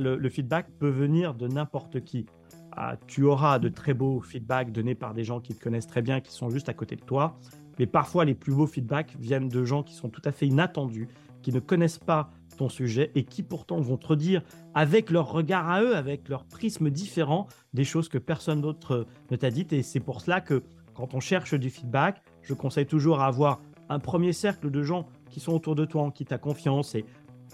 Le, 0.00 0.28
feedback 0.30 0.70
peut 0.78 0.88
venir 0.88 1.34
de 1.34 1.46
n'importe 1.46 2.02
qui. 2.04 2.26
Ah, 2.72 2.96
tu 3.06 3.24
auras 3.24 3.58
de 3.58 3.68
très 3.68 3.92
beaux 3.92 4.20
feedbacks 4.20 4.72
donnés 4.72 4.94
par 4.94 5.12
des 5.12 5.24
gens 5.24 5.40
qui 5.40 5.54
te 5.54 5.62
connaissent 5.62 5.86
très 5.86 6.00
bien, 6.00 6.20
qui 6.20 6.32
sont 6.32 6.48
juste 6.48 6.68
à 6.70 6.74
côté 6.74 6.96
de 6.96 7.02
toi. 7.02 7.36
Mais 7.78 7.86
parfois, 7.86 8.24
les 8.24 8.34
plus 8.34 8.54
beaux 8.54 8.66
feedbacks 8.66 9.14
viennent 9.18 9.48
de 9.48 9.64
gens 9.64 9.82
qui 9.82 9.94
sont 9.94 10.08
tout 10.08 10.22
à 10.24 10.32
fait 10.32 10.46
inattendus, 10.46 11.08
qui 11.42 11.52
ne 11.52 11.60
connaissent 11.60 11.98
pas 11.98 12.30
ton 12.56 12.68
sujet 12.70 13.10
et 13.14 13.24
qui 13.24 13.42
pourtant 13.42 13.80
vont 13.80 13.98
te 13.98 14.14
dire, 14.14 14.42
avec 14.74 15.10
leur 15.10 15.30
regard 15.30 15.68
à 15.68 15.82
eux, 15.82 15.94
avec 15.94 16.28
leur 16.30 16.44
prisme 16.44 16.88
différent, 16.88 17.46
des 17.74 17.84
choses 17.84 18.08
que 18.08 18.18
personne 18.18 18.62
d'autre 18.62 19.06
ne 19.30 19.36
t'a 19.36 19.50
dites. 19.50 19.74
Et 19.74 19.82
c'est 19.82 20.00
pour 20.00 20.22
cela 20.22 20.40
que 20.40 20.62
quand 20.94 21.14
on 21.14 21.20
cherche 21.20 21.54
du 21.54 21.68
feedback, 21.68 22.22
je 22.40 22.54
conseille 22.54 22.86
toujours 22.86 23.20
à 23.20 23.26
avoir 23.26 23.60
un 23.90 23.98
premier 23.98 24.32
cercle 24.32 24.70
de 24.70 24.82
gens 24.82 25.06
qui 25.30 25.40
sont 25.40 25.52
autour 25.52 25.74
de 25.74 25.84
toi, 25.84 26.02
en 26.02 26.10
qui 26.10 26.24
tu 26.24 26.32
as 26.32 26.38
confiance 26.38 26.94
et 26.94 27.04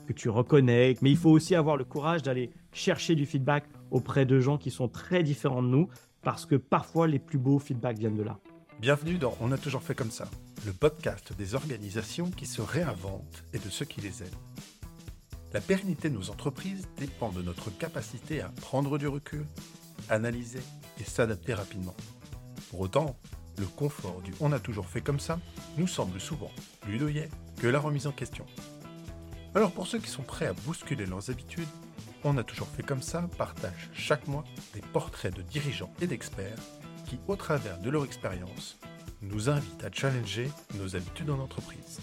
que 0.07 0.13
tu 0.13 0.31
reconnais. 0.31 0.97
Mais 1.03 1.11
il 1.11 1.17
faut 1.17 1.31
aussi 1.31 1.55
avoir 1.55 1.77
le 1.77 1.85
courage 1.85 2.23
d'aller 2.23 2.51
chercher 2.73 3.15
du 3.15 3.27
feedback 3.27 3.65
auprès 3.91 4.25
de 4.25 4.41
gens 4.41 4.57
qui 4.57 4.71
sont 4.71 4.89
très 4.89 5.23
différents 5.23 5.63
de 5.63 5.69
nous, 5.69 5.89
parce 6.23 6.47
que 6.47 6.57
parfois 6.57 7.07
les 7.07 7.19
plus 7.19 7.39
beaux 7.39 7.59
feedbacks 7.59 7.99
viennent 7.99 8.17
de 8.17 8.23
là. 8.23 8.39
Bienvenue 8.81 9.19
dans 9.19 9.37
On 9.41 9.53
a 9.53 9.59
toujours 9.59 9.83
fait 9.83 9.95
comme 9.95 10.11
ça, 10.11 10.29
le 10.67 10.73
podcast 10.73 11.33
des 11.37 11.55
organisations 11.55 12.31
qui 12.31 12.47
se 12.47 12.61
réinventent 12.61 13.45
et 13.53 13.59
de 13.59 13.69
ceux 13.69 13.87
qui 13.87 14.01
les 14.01 14.23
aident. 14.23 14.35
La 15.53 15.61
pérennité 15.61 16.11
de 16.11 16.15
nos 16.15 16.31
entreprises 16.31 16.87
dépend 16.99 17.31
de 17.31 17.41
notre 17.41 17.71
capacité 17.71 18.43
à 18.43 18.49
prendre 18.49 18.99
du 18.99 19.07
recul, 19.07 19.47
analyser 20.11 20.61
et 21.01 21.05
s'adapter 21.05 21.55
rapidement. 21.55 21.95
Pour 22.71 22.81
autant, 22.81 23.17
le 23.59 23.65
confort 23.65 24.21
du 24.23 24.33
on 24.41 24.53
a 24.53 24.59
toujours 24.59 24.87
fait 24.87 25.01
comme 25.01 25.21
ça 25.21 25.39
nous 25.79 25.87
semble 25.87 26.21
souvent 26.21 26.51
plus 26.83 26.99
douillet 26.99 27.31
que 27.59 27.69
la 27.69 27.81
remise 27.81 28.07
en 28.07 28.13
question. 28.13 28.45
Alors 29.57 29.73
pour 29.73 29.87
ceux 29.87 29.99
qui 29.99 30.11
sont 30.11 30.23
prêts 30.23 30.47
à 30.47 30.53
bousculer 30.53 31.07
leurs 31.07 31.31
habitudes, 31.31 31.67
on 32.25 32.37
a 32.37 32.45
toujours 32.45 32.69
fait 32.69 32.83
comme 32.83 33.01
ça 33.01 33.27
partage 33.39 33.89
chaque 33.95 34.29
mois 34.29 34.45
des 34.75 34.83
portraits 34.83 35.35
de 35.35 35.41
dirigeants 35.41 35.91
et 36.03 36.07
d'experts 36.07 36.59
qui, 37.07 37.19
au 37.27 37.37
travers 37.37 37.79
de 37.79 37.89
leur 37.89 38.05
expérience, 38.05 38.77
nous 39.23 39.49
invitent 39.49 39.83
à 39.83 39.91
challenger 39.91 40.51
nos 40.75 40.95
habitudes 40.95 41.31
en 41.31 41.39
entreprise. 41.39 42.01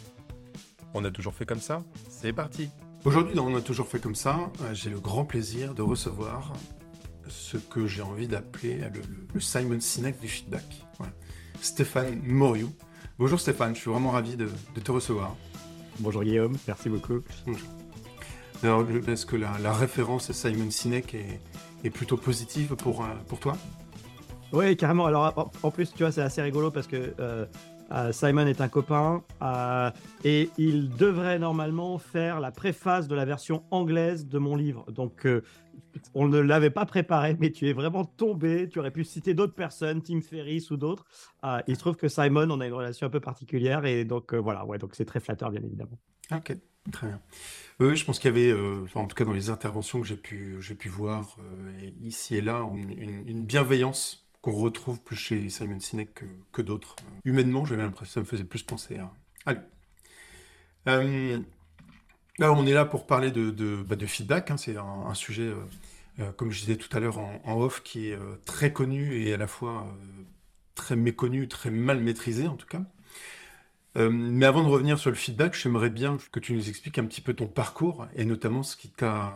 On 0.95 1.05
a 1.05 1.11
toujours 1.11 1.35
fait 1.35 1.45
comme 1.45 1.59
ça 1.59 1.83
C'est 2.09 2.33
parti 2.33 2.71
Aujourd'hui, 3.05 3.35
dans 3.35 3.45
On 3.45 3.55
a 3.55 3.61
toujours 3.61 3.87
fait 3.87 3.99
comme 3.99 4.15
ça, 4.15 4.49
euh, 4.63 4.73
j'ai 4.73 4.89
le 4.89 4.99
grand 4.99 5.25
plaisir 5.25 5.75
de 5.75 5.83
recevoir 5.83 6.53
ce 7.27 7.57
que 7.57 7.85
j'ai 7.85 8.01
envie 8.01 8.27
d'appeler 8.27 8.81
le, 9.31 9.39
Simon 9.39 9.79
Sinek 9.79 10.19
du 10.19 10.27
feedback. 10.27 10.65
Stéphane 11.61 12.19
Moriou. 12.23 12.73
Bonjour 13.19 13.39
Stéphane, 13.39 13.75
je 13.75 13.81
suis 13.81 13.91
vraiment 13.91 14.09
ravi 14.09 14.37
de 14.37 14.49
te 14.83 14.91
recevoir. 14.91 15.35
Bonjour 15.99 16.23
Guillaume, 16.23 16.57
merci 16.67 16.89
beaucoup. 16.89 17.21
Alors, 18.63 18.85
est-ce 19.07 19.25
que 19.25 19.35
la, 19.35 19.73
référence 19.73 20.29
à 20.29 20.33
Simon 20.33 20.71
Sinek 20.71 21.15
est, 21.83 21.89
plutôt 21.89 22.17
positive 22.17 22.75
pour, 22.75 23.03
euh, 23.03 23.07
pour 23.27 23.39
toi? 23.39 23.57
Oui, 24.53 24.77
carrément. 24.77 25.05
Alors, 25.05 25.51
en 25.63 25.71
plus, 25.71 25.91
tu 25.93 26.03
vois, 26.03 26.11
c'est 26.11 26.21
assez 26.21 26.41
rigolo 26.41 26.71
parce 26.71 26.87
que 26.87 27.13
euh, 27.19 27.45
euh, 27.91 28.11
Simon 28.11 28.47
est 28.47 28.61
un 28.61 28.69
copain 28.69 29.21
et 30.23 30.49
il 30.57 30.89
devrait 30.95 31.39
normalement 31.39 31.97
faire 31.97 32.39
la 32.39 32.51
préface 32.51 33.07
de 33.07 33.15
la 33.15 33.25
version 33.25 33.63
anglaise 33.69 34.27
de 34.27 34.37
mon 34.39 34.55
livre. 34.55 34.85
Donc, 34.91 35.27
on 36.13 36.27
ne 36.27 36.39
l'avait 36.39 36.69
pas 36.69 36.85
préparé, 36.85 37.35
mais 37.39 37.51
tu 37.51 37.67
es 37.67 37.73
vraiment 37.73 38.05
tombé. 38.05 38.69
Tu 38.69 38.79
aurais 38.79 38.91
pu 38.91 39.03
citer 39.03 39.33
d'autres 39.33 39.55
personnes, 39.55 40.01
Tim 40.01 40.21
Ferriss 40.21 40.71
ou 40.71 40.77
d'autres. 40.77 41.05
il 41.67 41.75
se 41.75 41.79
trouve 41.79 41.95
que 41.95 42.07
Simon, 42.07 42.49
on 42.49 42.59
a 42.59 42.67
une 42.67 42.73
relation 42.73 43.07
un 43.07 43.09
peu 43.09 43.19
particulière 43.19 43.85
et 43.85 44.05
donc 44.05 44.33
voilà, 44.33 44.65
ouais, 44.65 44.77
donc 44.77 44.95
c'est 44.95 45.05
très 45.05 45.19
flatteur, 45.19 45.51
bien 45.51 45.61
évidemment. 45.63 45.99
Ok, 46.31 46.55
très 46.91 47.07
bien. 47.07 47.21
Oui, 47.79 47.95
je 47.95 48.05
pense 48.05 48.19
qu'il 48.19 48.29
y 48.29 48.33
avait, 48.33 48.51
euh, 48.51 48.85
en 48.95 49.07
tout 49.07 49.15
cas 49.15 49.25
dans 49.25 49.33
les 49.33 49.49
interventions 49.49 50.01
que 50.01 50.07
j'ai 50.07 50.17
pu, 50.17 50.57
j'ai 50.61 50.75
pu 50.75 50.89
voir 50.89 51.37
euh, 51.39 51.89
ici 52.01 52.35
et 52.35 52.41
là, 52.41 52.67
une, 52.75 53.45
bienveillance 53.45 54.27
qu'on 54.41 54.53
retrouve 54.53 55.01
plus 55.01 55.15
chez 55.15 55.49
Simon 55.49 55.79
Sinek 55.79 56.23
que, 56.51 56.61
d'autres. 56.61 56.95
Humainement, 57.25 57.65
j'avais 57.65 57.81
l'impression 57.81 58.05
que 58.05 58.13
ça 58.13 58.19
me 58.19 58.25
faisait 58.25 58.43
plus 58.47 58.63
penser 58.63 58.97
à. 58.97 59.11
Allez. 59.45 59.59
Euh, 60.87 61.39
alors, 62.39 62.57
on 62.57 62.65
est 62.65 62.73
là 62.73 62.85
pour 62.85 63.05
parler 63.05 63.31
de, 63.31 63.83
bah, 63.83 63.95
feedback. 64.07 64.51
Hein. 64.51 64.57
c'est 64.57 64.75
un, 64.77 65.13
sujet, 65.13 65.51
comme 66.35 66.51
je 66.51 66.61
disais 66.61 66.77
tout 66.77 66.95
à 66.95 66.99
l'heure 66.99 67.19
en, 67.19 67.61
off, 67.61 67.83
qui 67.83 68.07
est 68.09 68.17
très 68.45 68.73
connu 68.73 69.21
et 69.21 69.33
à 69.33 69.37
la 69.37 69.47
fois 69.47 69.85
très 70.75 70.95
méconnu, 70.95 71.47
très 71.47 71.69
mal 71.69 71.99
maîtrisé 71.99 72.47
en 72.47 72.55
tout 72.55 72.67
cas. 72.67 72.81
Euh, 73.97 74.09
mais 74.09 74.45
avant 74.45 74.63
de 74.63 74.69
revenir 74.69 74.97
sur 74.97 75.11
le 75.11 75.15
feedback, 75.15 75.53
j'aimerais 75.55 75.89
bien 75.89 76.17
que 76.31 76.39
tu 76.39 76.53
nous 76.53 76.67
expliques 76.67 76.97
un 76.97 77.05
petit 77.05 77.21
peu 77.21 77.33
ton 77.33 77.47
parcours 77.47 78.07
et 78.15 78.25
notamment 78.25 78.63
ce 78.63 78.75
qui 78.75 78.89
t'a 78.89 79.35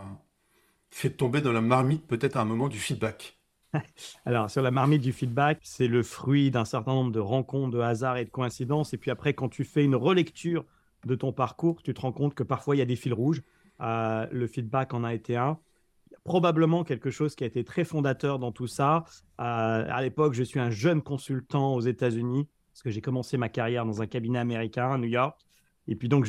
fait 0.90 1.12
tomber 1.12 1.42
dans 1.42 1.52
la 1.52 1.62
marmite 1.62 2.08
peut-être 2.08 2.38
à 2.38 2.42
un 2.42 2.46
moment 2.46 2.68
du 2.68 2.80
feedback. 2.80 3.38
Alors, 4.26 4.50
sur 4.50 4.62
la 4.62 4.72
marmite 4.72 5.02
du 5.02 5.14
feedback, 5.14 5.60
c'est 5.62 5.88
le 5.88 6.02
fruit 6.02 6.50
d'un 6.50 6.66
certain 6.66 6.94
nombre 6.94 7.12
de 7.12 7.20
rencontres, 7.20 7.72
de 7.72 7.80
hasards 7.80 8.18
et 8.18 8.26
de 8.26 8.30
coïncidences. 8.30 8.94
Et 8.94 8.98
puis 8.98 9.12
après, 9.12 9.34
quand 9.34 9.50
tu 9.50 9.64
fais 9.64 9.84
une 9.84 9.96
relecture 9.96 10.66
de 11.06 11.16
ton 11.16 11.32
parcours, 11.32 11.82
tu 11.84 11.94
te 11.94 12.02
rends 12.02 12.12
compte 12.12 12.34
que 12.34 12.44
parfois 12.44 12.76
il 12.76 12.80
y 12.80 12.82
a 12.82 12.86
des 12.86 12.96
fils 12.96 13.14
rouges. 13.14 13.42
Euh, 13.82 14.28
le 14.32 14.48
feedback 14.48 14.94
en 14.94 15.04
a 15.04 15.14
été 15.14 15.36
un. 15.36 15.60
Il 16.10 16.14
y 16.14 16.16
a 16.16 16.20
probablement 16.24 16.84
quelque 16.84 17.12
chose 17.12 17.36
qui 17.36 17.44
a 17.44 17.48
été 17.48 17.64
très 17.64 17.84
fondateur 17.84 18.40
dans 18.40 18.52
tout 18.52 18.68
ça. 18.68 19.06
Euh, 19.40 19.86
à 19.90 20.02
l'époque, 20.02 20.34
je 20.34 20.44
suis 20.44 20.60
un 20.60 20.72
jeune 20.72 21.02
consultant 21.02 21.76
aux 21.76 21.82
États-Unis 21.82 22.48
parce 22.72 22.84
que 22.84 22.90
j'ai 22.90 23.02
commencé 23.02 23.38
ma 23.38 23.50
carrière 23.50 23.86
dans 23.86 24.02
un 24.02 24.08
cabinet 24.08 24.40
américain 24.40 24.92
à 24.92 24.98
New 24.98 25.08
York. 25.08 25.40
Et 25.88 25.96
puis 25.96 26.10
donc, 26.10 26.28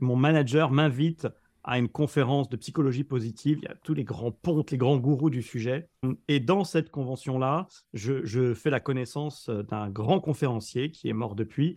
mon 0.00 0.16
manager 0.16 0.70
m'invite 0.70 1.26
à 1.64 1.78
une 1.78 1.88
conférence 1.88 2.48
de 2.48 2.56
psychologie 2.56 3.04
positive. 3.04 3.58
Il 3.62 3.64
y 3.64 3.72
a 3.72 3.74
tous 3.82 3.94
les 3.94 4.04
grands 4.04 4.32
pontes, 4.32 4.70
les 4.70 4.78
grands 4.78 4.96
gourous 4.96 5.30
du 5.30 5.42
sujet. 5.42 5.88
Et 6.28 6.40
dans 6.40 6.64
cette 6.64 6.90
convention-là, 6.90 7.66
je, 7.92 8.54
fais 8.54 8.70
la 8.70 8.80
connaissance 8.80 9.50
d'un 9.50 9.90
grand 9.90 10.20
conférencier 10.20 10.90
qui 10.90 11.08
est 11.08 11.12
mort 11.12 11.34
depuis. 11.34 11.76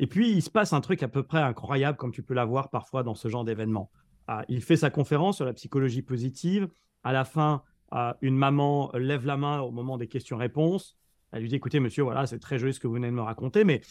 Et 0.00 0.06
puis, 0.06 0.30
il 0.32 0.40
se 0.40 0.48
passe 0.48 0.72
un 0.72 0.80
truc 0.80 1.02
à 1.02 1.08
peu 1.08 1.22
près 1.22 1.42
incroyable, 1.42 1.98
comme 1.98 2.10
tu 2.10 2.22
peux 2.22 2.32
l'avoir 2.32 2.70
parfois 2.70 3.02
dans 3.02 3.14
ce 3.14 3.28
genre 3.28 3.44
d'événement. 3.44 3.90
Ah, 4.26 4.46
il 4.48 4.62
fait 4.62 4.76
sa 4.76 4.88
conférence 4.88 5.36
sur 5.36 5.44
la 5.44 5.52
psychologie 5.52 6.00
positive. 6.00 6.68
À 7.04 7.12
la 7.12 7.26
fin, 7.26 7.62
ah, 7.90 8.16
une 8.22 8.34
maman 8.34 8.90
lève 8.94 9.26
la 9.26 9.36
main 9.36 9.60
au 9.60 9.70
moment 9.70 9.98
des 9.98 10.08
questions-réponses. 10.08 10.96
Elle 11.32 11.42
lui 11.42 11.50
dit 11.50 11.56
écoutez, 11.56 11.80
monsieur, 11.80 12.02
voilà, 12.02 12.24
c'est 12.24 12.38
très 12.38 12.58
joli 12.58 12.72
ce 12.72 12.80
que 12.80 12.86
vous 12.86 12.94
venez 12.94 13.08
de 13.08 13.12
me 13.12 13.20
raconter, 13.20 13.62
mais 13.64 13.82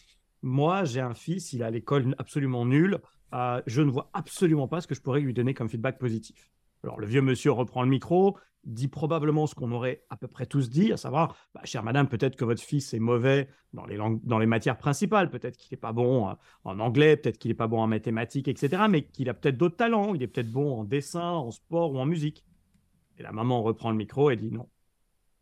moi, 0.41 0.83
j'ai 0.83 0.99
un 0.99 1.13
fils, 1.13 1.53
il 1.53 1.61
a 1.61 1.69
l'école 1.69 2.15
absolument 2.17 2.65
nulle. 2.65 2.99
Euh, 3.35 3.61
je 3.67 3.83
ne 3.83 3.91
vois 3.91 4.09
absolument 4.13 4.67
pas 4.67 4.81
ce 4.81 4.87
que 4.87 4.95
je 4.95 5.01
pourrais 5.01 5.19
lui 5.19 5.35
donner 5.35 5.53
comme 5.53 5.69
feedback 5.69 5.99
positif. 5.99 6.49
Alors, 6.83 6.99
le 6.99 7.07
vieux 7.07 7.21
monsieur 7.21 7.51
reprend 7.51 7.83
le 7.83 7.89
micro, 7.89 8.37
dit 8.65 8.87
probablement 8.87 9.47
ce 9.47 9.55
qu'on 9.55 9.71
aurait 9.71 10.03
à 10.09 10.17
peu 10.17 10.27
près 10.27 10.45
tous 10.45 10.69
dit, 10.69 10.91
à 10.91 10.97
savoir, 10.97 11.35
bah, 11.53 11.61
chère 11.63 11.83
madame, 11.83 12.07
peut-être 12.07 12.35
que 12.35 12.45
votre 12.45 12.61
fils 12.61 12.93
est 12.93 12.99
mauvais 12.99 13.49
dans 13.73 13.85
les, 13.85 13.97
langues, 13.97 14.19
dans 14.23 14.37
les 14.37 14.45
matières 14.45 14.77
principales, 14.77 15.29
peut-être 15.29 15.57
qu'il 15.57 15.73
n'est 15.73 15.79
pas 15.79 15.93
bon 15.93 16.29
euh, 16.29 16.33
en 16.63 16.79
anglais, 16.79 17.17
peut-être 17.17 17.37
qu'il 17.37 17.49
n'est 17.49 17.55
pas 17.55 17.67
bon 17.67 17.81
en 17.81 17.87
mathématiques, 17.87 18.47
etc., 18.47 18.83
mais 18.89 19.03
qu'il 19.03 19.29
a 19.29 19.33
peut-être 19.33 19.57
d'autres 19.57 19.77
talents, 19.77 20.13
il 20.13 20.23
est 20.23 20.27
peut-être 20.27 20.51
bon 20.51 20.79
en 20.79 20.83
dessin, 20.83 21.31
en 21.31 21.51
sport 21.51 21.93
ou 21.93 21.99
en 21.99 22.05
musique. 22.05 22.45
Et 23.17 23.23
la 23.23 23.31
maman 23.31 23.61
reprend 23.61 23.91
le 23.91 23.97
micro 23.97 24.29
et 24.29 24.35
dit 24.35 24.51
non, 24.51 24.69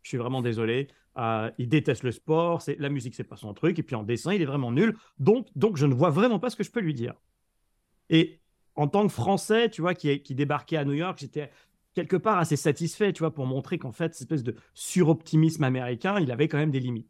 je 0.01 0.09
suis 0.09 0.17
vraiment 0.17 0.41
désolé, 0.41 0.87
euh, 1.17 1.51
il 1.57 1.67
déteste 1.67 2.03
le 2.03 2.11
sport, 2.11 2.61
c'est 2.61 2.79
la 2.79 2.89
musique, 2.89 3.15
c'est 3.15 3.23
pas 3.23 3.37
son 3.37 3.53
truc. 3.53 3.79
Et 3.79 3.83
puis 3.83 3.95
en 3.95 4.03
dessin, 4.03 4.33
il 4.33 4.41
est 4.41 4.45
vraiment 4.45 4.71
nul. 4.71 4.95
Donc, 5.19 5.47
donc 5.55 5.77
je 5.77 5.85
ne 5.85 5.93
vois 5.93 6.11
vraiment 6.11 6.39
pas 6.39 6.49
ce 6.49 6.55
que 6.55 6.63
je 6.63 6.71
peux 6.71 6.79
lui 6.79 6.93
dire. 6.93 7.15
Et 8.09 8.39
en 8.77 8.87
tant 8.87 9.07
que 9.07 9.11
Français, 9.11 9.69
tu 9.69 9.81
vois, 9.81 9.95
qui, 9.95 10.35
débarquait 10.35 10.77
à 10.77 10.85
New 10.85 10.93
York, 10.93 11.17
j'étais 11.19 11.49
quelque 11.95 12.15
part 12.15 12.37
assez 12.37 12.55
satisfait, 12.55 13.11
tu 13.11 13.19
vois, 13.19 13.33
pour 13.33 13.47
montrer 13.47 13.79
qu'en 13.79 13.91
fait, 13.91 14.13
cette 14.13 14.21
espèce 14.21 14.43
de 14.43 14.55
suroptimisme 14.75 15.63
américain, 15.63 16.19
il 16.19 16.31
avait 16.31 16.47
quand 16.47 16.59
même 16.59 16.71
des 16.71 16.79
limites. 16.79 17.09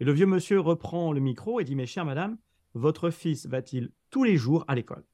Et 0.00 0.04
le 0.04 0.12
vieux 0.12 0.26
monsieur 0.26 0.58
reprend 0.58 1.12
le 1.12 1.20
micro 1.20 1.60
et 1.60 1.64
dit, 1.64 1.76
mes 1.76 1.86
chères 1.86 2.04
madame, 2.04 2.36
votre 2.74 3.10
fils 3.10 3.46
va-t-il 3.46 3.92
tous 4.10 4.24
les 4.24 4.36
jours 4.36 4.64
à 4.66 4.74
l'école? 4.74 5.04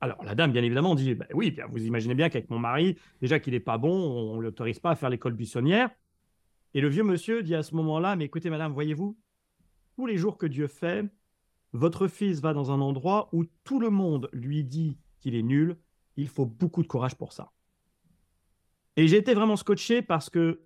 Alors, 0.00 0.22
la 0.24 0.36
dame, 0.36 0.52
bien 0.52 0.62
évidemment, 0.62 0.94
dit 0.94 1.14
bah 1.14 1.26
Oui, 1.34 1.50
bien, 1.50 1.66
vous 1.66 1.84
imaginez 1.84 2.14
bien 2.14 2.30
qu'avec 2.30 2.48
mon 2.48 2.60
mari, 2.60 2.96
déjà 3.20 3.40
qu'il 3.40 3.52
n'est 3.52 3.60
pas 3.60 3.76
bon, 3.76 3.92
on 3.92 4.36
ne 4.36 4.42
l'autorise 4.42 4.78
pas 4.78 4.92
à 4.92 4.96
faire 4.96 5.10
l'école 5.10 5.34
buissonnière. 5.34 5.90
Et 6.72 6.80
le 6.80 6.88
vieux 6.88 7.02
monsieur 7.02 7.42
dit 7.42 7.56
à 7.56 7.64
ce 7.64 7.74
moment-là, 7.74 8.14
mais 8.14 8.26
écoutez 8.26 8.48
madame, 8.50 8.72
voyez-vous, 8.72 9.18
tous 9.96 10.06
les 10.06 10.16
jours 10.16 10.38
que 10.38 10.46
Dieu 10.46 10.68
fait, 10.68 11.04
votre 11.72 12.06
fils 12.06 12.40
va 12.40 12.54
dans 12.54 12.70
un 12.70 12.80
endroit 12.80 13.28
où 13.32 13.44
tout 13.64 13.80
le 13.80 13.90
monde 13.90 14.30
lui 14.32 14.64
dit 14.64 14.96
qu'il 15.20 15.34
est 15.34 15.42
nul, 15.42 15.76
il 16.16 16.28
faut 16.28 16.46
beaucoup 16.46 16.82
de 16.82 16.88
courage 16.88 17.14
pour 17.14 17.32
ça. 17.32 17.52
Et 18.96 19.08
j'ai 19.08 19.16
été 19.16 19.34
vraiment 19.34 19.56
scotché 19.56 20.02
parce 20.02 20.28
que, 20.28 20.62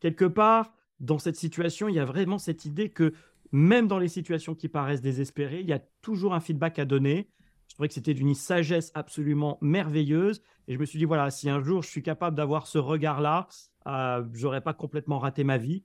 quelque 0.00 0.24
part, 0.24 0.72
dans 1.00 1.18
cette 1.18 1.36
situation, 1.36 1.88
il 1.88 1.94
y 1.94 1.98
a 1.98 2.04
vraiment 2.04 2.38
cette 2.38 2.64
idée 2.64 2.90
que 2.90 3.12
même 3.52 3.86
dans 3.86 3.98
les 3.98 4.08
situations 4.08 4.54
qui 4.54 4.68
paraissent 4.68 5.02
désespérées, 5.02 5.60
il 5.60 5.68
y 5.68 5.72
a 5.72 5.80
toujours 6.02 6.34
un 6.34 6.40
feedback 6.40 6.78
à 6.78 6.84
donner. 6.84 7.30
Je 7.68 7.74
trouvais 7.74 7.88
que 7.88 7.94
c'était 7.94 8.14
d'une 8.14 8.34
sagesse 8.34 8.90
absolument 8.94 9.58
merveilleuse. 9.60 10.42
Et 10.68 10.74
je 10.74 10.78
me 10.78 10.84
suis 10.84 10.98
dit, 10.98 11.04
voilà, 11.04 11.30
si 11.30 11.48
un 11.50 11.62
jour 11.62 11.82
je 11.82 11.88
suis 11.88 12.02
capable 12.02 12.36
d'avoir 12.36 12.66
ce 12.66 12.78
regard-là, 12.78 13.48
euh, 13.86 14.24
j'aurais 14.32 14.60
pas 14.60 14.74
complètement 14.74 15.18
raté 15.18 15.44
ma 15.44 15.58
vie. 15.58 15.84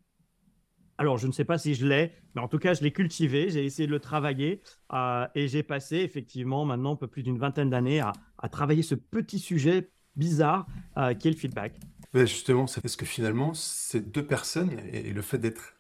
Alors, 1.00 1.18
je 1.18 1.28
ne 1.28 1.32
sais 1.32 1.46
pas 1.46 1.58
si 1.58 1.76
je 1.76 1.88
l'ai, 1.88 2.12
mais 2.36 2.42
en 2.42 2.50
tout 2.50 2.60
cas, 2.60 2.74
je 2.74 2.84
l'ai 2.84 2.92
cultivé, 2.92 3.50
j'ai 3.50 3.64
essayé 3.64 3.88
de 3.88 3.92
le 3.92 4.02
travailler 4.02 4.62
euh, 4.92 5.26
et 5.34 5.48
j'ai 5.48 5.64
passé 5.64 5.96
effectivement 5.96 6.66
maintenant 6.66 6.92
un 6.92 6.96
peu 6.98 7.08
plus 7.08 7.24
d'une 7.24 7.38
vingtaine 7.38 7.70
d'années 7.70 8.02
à, 8.02 8.12
travailler 8.52 8.84
ce 8.84 8.96
petit 8.96 9.40
sujet 9.40 9.92
bizarre 10.18 10.68
euh, 10.98 11.14
qui 11.14 11.30
est 11.30 11.32
le 11.32 11.38
feedback. 11.38 11.80
justement, 12.14 12.68
c'est 12.68 12.82
parce 12.82 12.98
que 12.98 13.06
finalement, 13.06 13.54
ces 13.54 14.02
deux 14.02 14.26
personnes 14.26 14.78
et 14.92 15.14
le 15.14 15.22
fait 15.22 15.38
d'être 15.38 15.76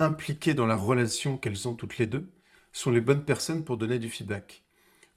impliquées 0.00 0.54
dans 0.54 0.66
la 0.66 0.74
relation 0.74 1.36
qu'elles 1.36 1.68
ont 1.68 1.74
toutes 1.74 1.98
les 1.98 2.06
deux 2.06 2.28
sont 2.72 2.90
les 2.90 3.00
bonnes 3.00 3.24
personnes 3.24 3.62
pour 3.62 3.76
donner 3.76 4.00
du 4.00 4.08
feedback. 4.08 4.64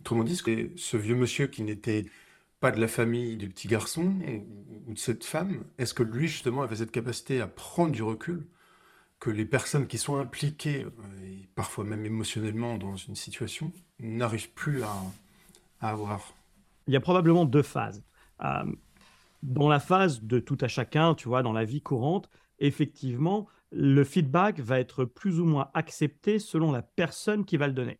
Autrement 0.01 0.23
dit, 0.23 0.35
ce 0.35 0.97
vieux 0.97 1.15
monsieur 1.15 1.47
qui 1.47 1.63
n'était 1.63 2.05
pas 2.59 2.69
de 2.69 2.79
la 2.79 2.87
famille 2.87 3.37
du 3.37 3.49
petit 3.49 3.67
garçon 3.67 4.13
ou 4.85 4.93
de 4.93 4.99
cette 4.99 5.23
femme, 5.23 5.63
est-ce 5.79 5.95
que 5.95 6.03
lui 6.03 6.27
justement 6.27 6.61
avait 6.61 6.75
cette 6.75 6.91
capacité 6.91 7.41
à 7.41 7.47
prendre 7.47 7.91
du 7.91 8.03
recul 8.03 8.45
que 9.19 9.29
les 9.29 9.45
personnes 9.45 9.87
qui 9.87 9.97
sont 9.97 10.17
impliquées, 10.17 10.83
euh, 10.83 11.25
et 11.25 11.47
parfois 11.55 11.83
même 11.83 12.05
émotionnellement 12.05 12.77
dans 12.77 12.95
une 12.95 13.15
situation, 13.15 13.71
n'arrivent 13.99 14.51
plus 14.51 14.83
à, 14.83 14.93
avoir 15.79 16.33
Il 16.87 16.93
y 16.93 16.97
a 16.97 17.01
probablement 17.01 17.45
deux 17.45 17.63
phases. 17.63 18.03
Euh, 18.43 18.65
dans 19.43 19.69
la 19.69 19.79
phase 19.79 20.21
de 20.23 20.39
tout 20.39 20.57
à 20.61 20.67
chacun, 20.67 21.15
tu 21.15 21.27
vois, 21.27 21.43
dans 21.43 21.53
la 21.53 21.65
vie 21.65 21.81
courante, 21.81 22.29
effectivement, 22.59 23.47
le 23.71 24.03
feedback 24.03 24.59
va 24.59 24.79
être 24.79 25.05
plus 25.05 25.39
ou 25.39 25.45
moins 25.45 25.69
accepté 25.73 26.39
selon 26.39 26.71
la 26.71 26.81
personne 26.81 27.45
qui 27.45 27.57
va 27.57 27.67
le 27.67 27.73
donner. 27.73 27.99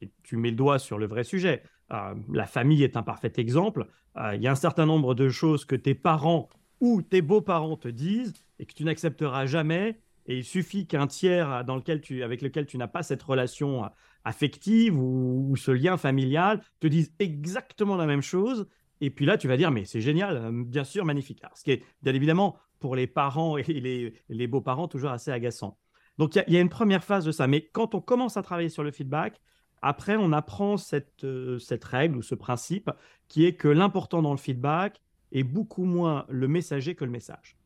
Et 0.00 0.10
tu 0.22 0.36
mets 0.36 0.50
le 0.50 0.56
doigt 0.56 0.78
sur 0.78 0.98
le 0.98 1.06
vrai 1.06 1.24
sujet. 1.24 1.62
Euh, 1.92 2.14
la 2.32 2.46
famille 2.46 2.82
est 2.82 2.96
un 2.96 3.02
parfait 3.02 3.32
exemple. 3.36 3.86
Il 4.32 4.40
y 4.40 4.48
a 4.48 4.50
un 4.50 4.56
certain 4.56 4.86
nombre 4.86 5.14
de 5.14 5.28
choses 5.28 5.66
que 5.66 5.76
tes 5.76 5.94
parents 5.94 6.48
ou 6.80 7.02
tes 7.02 7.20
beaux-parents 7.20 7.76
te 7.76 7.88
disent 7.88 8.32
et 8.58 8.64
que 8.64 8.72
tu 8.72 8.84
n'accepteras 8.84 9.44
jamais. 9.44 10.00
Et 10.26 10.38
il 10.38 10.44
suffit 10.44 10.86
qu'un 10.86 11.06
tiers 11.06 11.64
dans 11.64 11.76
lequel 11.76 12.00
tu, 12.00 12.22
avec 12.22 12.42
lequel 12.42 12.66
tu 12.66 12.78
n'as 12.78 12.88
pas 12.88 13.02
cette 13.02 13.22
relation 13.22 13.84
euh, 13.84 13.88
affective 14.24 14.98
ou, 14.98 15.54
ce 15.56 15.70
lien 15.70 15.96
familial 15.96 16.60
te 16.80 16.86
dise 16.86 17.12
exactement 17.18 17.96
la 17.96 18.06
même 18.06 18.22
chose. 18.22 18.66
Et 19.00 19.10
puis 19.10 19.24
là, 19.24 19.38
tu 19.38 19.46
vas 19.46 19.56
dire, 19.56 19.70
mais 19.70 19.84
c'est 19.84 20.00
génial, 20.00 20.50
bien 20.64 20.84
sûr, 20.84 21.04
magnifique. 21.04 21.42
ce 21.54 21.62
qui 21.62 21.72
est 21.72 21.84
bien 22.02 22.14
évidemment 22.14 22.56
pour 22.80 22.96
les 22.96 23.06
parents 23.06 23.56
et 23.58 24.12
les, 24.28 24.46
beaux-parents 24.46 24.88
toujours 24.88 25.10
assez 25.10 25.30
agaçant. 25.30 25.78
Donc 26.18 26.34
il 26.34 26.52
y, 26.52 26.56
a 26.56 26.60
une 26.60 26.70
première 26.70 27.04
phase 27.04 27.24
de 27.24 27.32
ça. 27.32 27.46
Mais 27.46 27.68
quand 27.72 27.94
on 27.94 28.00
commence 28.00 28.36
à 28.36 28.42
travailler 28.42 28.70
sur 28.70 28.82
le 28.82 28.90
feedback, 28.90 29.40
après, 29.82 30.16
on 30.16 30.32
apprend 30.32 30.78
cette, 30.78 31.24
euh, 31.24 31.58
cette 31.58 31.84
règle 31.84 32.16
ou 32.16 32.22
ce 32.22 32.34
principe 32.34 32.90
qui 33.28 33.44
est 33.44 33.54
que 33.54 33.68
l'important 33.68 34.22
dans 34.22 34.32
le 34.32 34.38
feedback 34.38 35.00
est 35.32 35.44
beaucoup 35.44 35.84
moins 35.84 36.24
le 36.28 36.48
messager 36.48 36.94
que 36.94 37.04
le 37.04 37.10
message. 37.10 37.56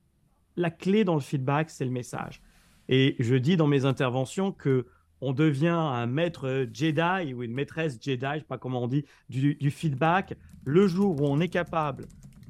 La 0.56 0.71
clé 0.71 1.05
dans 1.05 1.15
le 1.15 1.21
feedback, 1.21 1.71
c'est 1.71 1.85
le 1.85 1.91
message. 1.91 2.43
Et 2.93 3.15
je 3.21 3.37
dis 3.37 3.57
dans 3.57 3.69
mes 3.69 3.85
interventions 3.87 4.51
que 4.53 4.87
on 5.23 5.33
devient 5.33 5.69
un 5.69 6.07
maître 6.07 6.67
Jedi 6.73 7.33
ou 7.35 7.43
une 7.45 7.53
maîtresse 7.53 7.99
Jedi, 8.01 8.27
je 8.35 8.39
sais 8.39 8.45
pas 8.45 8.59
comment 8.59 8.83
on 8.83 8.89
dit, 8.89 9.05
du 9.29 9.71
feedback 9.71 10.35
le 10.65 10.87
jour 10.89 11.21
où 11.21 11.27
on 11.27 11.41
est 11.41 11.49
capable 11.49 12.07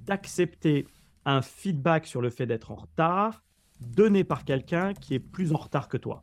d'accepter 0.06 0.86
un 1.26 1.42
feedback 1.42 2.06
sur 2.06 2.22
le 2.22 2.30
fait 2.30 2.46
d'être 2.46 2.70
en 2.70 2.76
retard 2.76 3.42
donné 3.80 4.24
par 4.24 4.44
quelqu'un 4.44 4.94
qui 4.94 5.14
est 5.14 5.18
plus 5.20 5.52
en 5.52 5.56
retard 5.56 5.88
que 5.88 5.96
toi. 5.96 6.22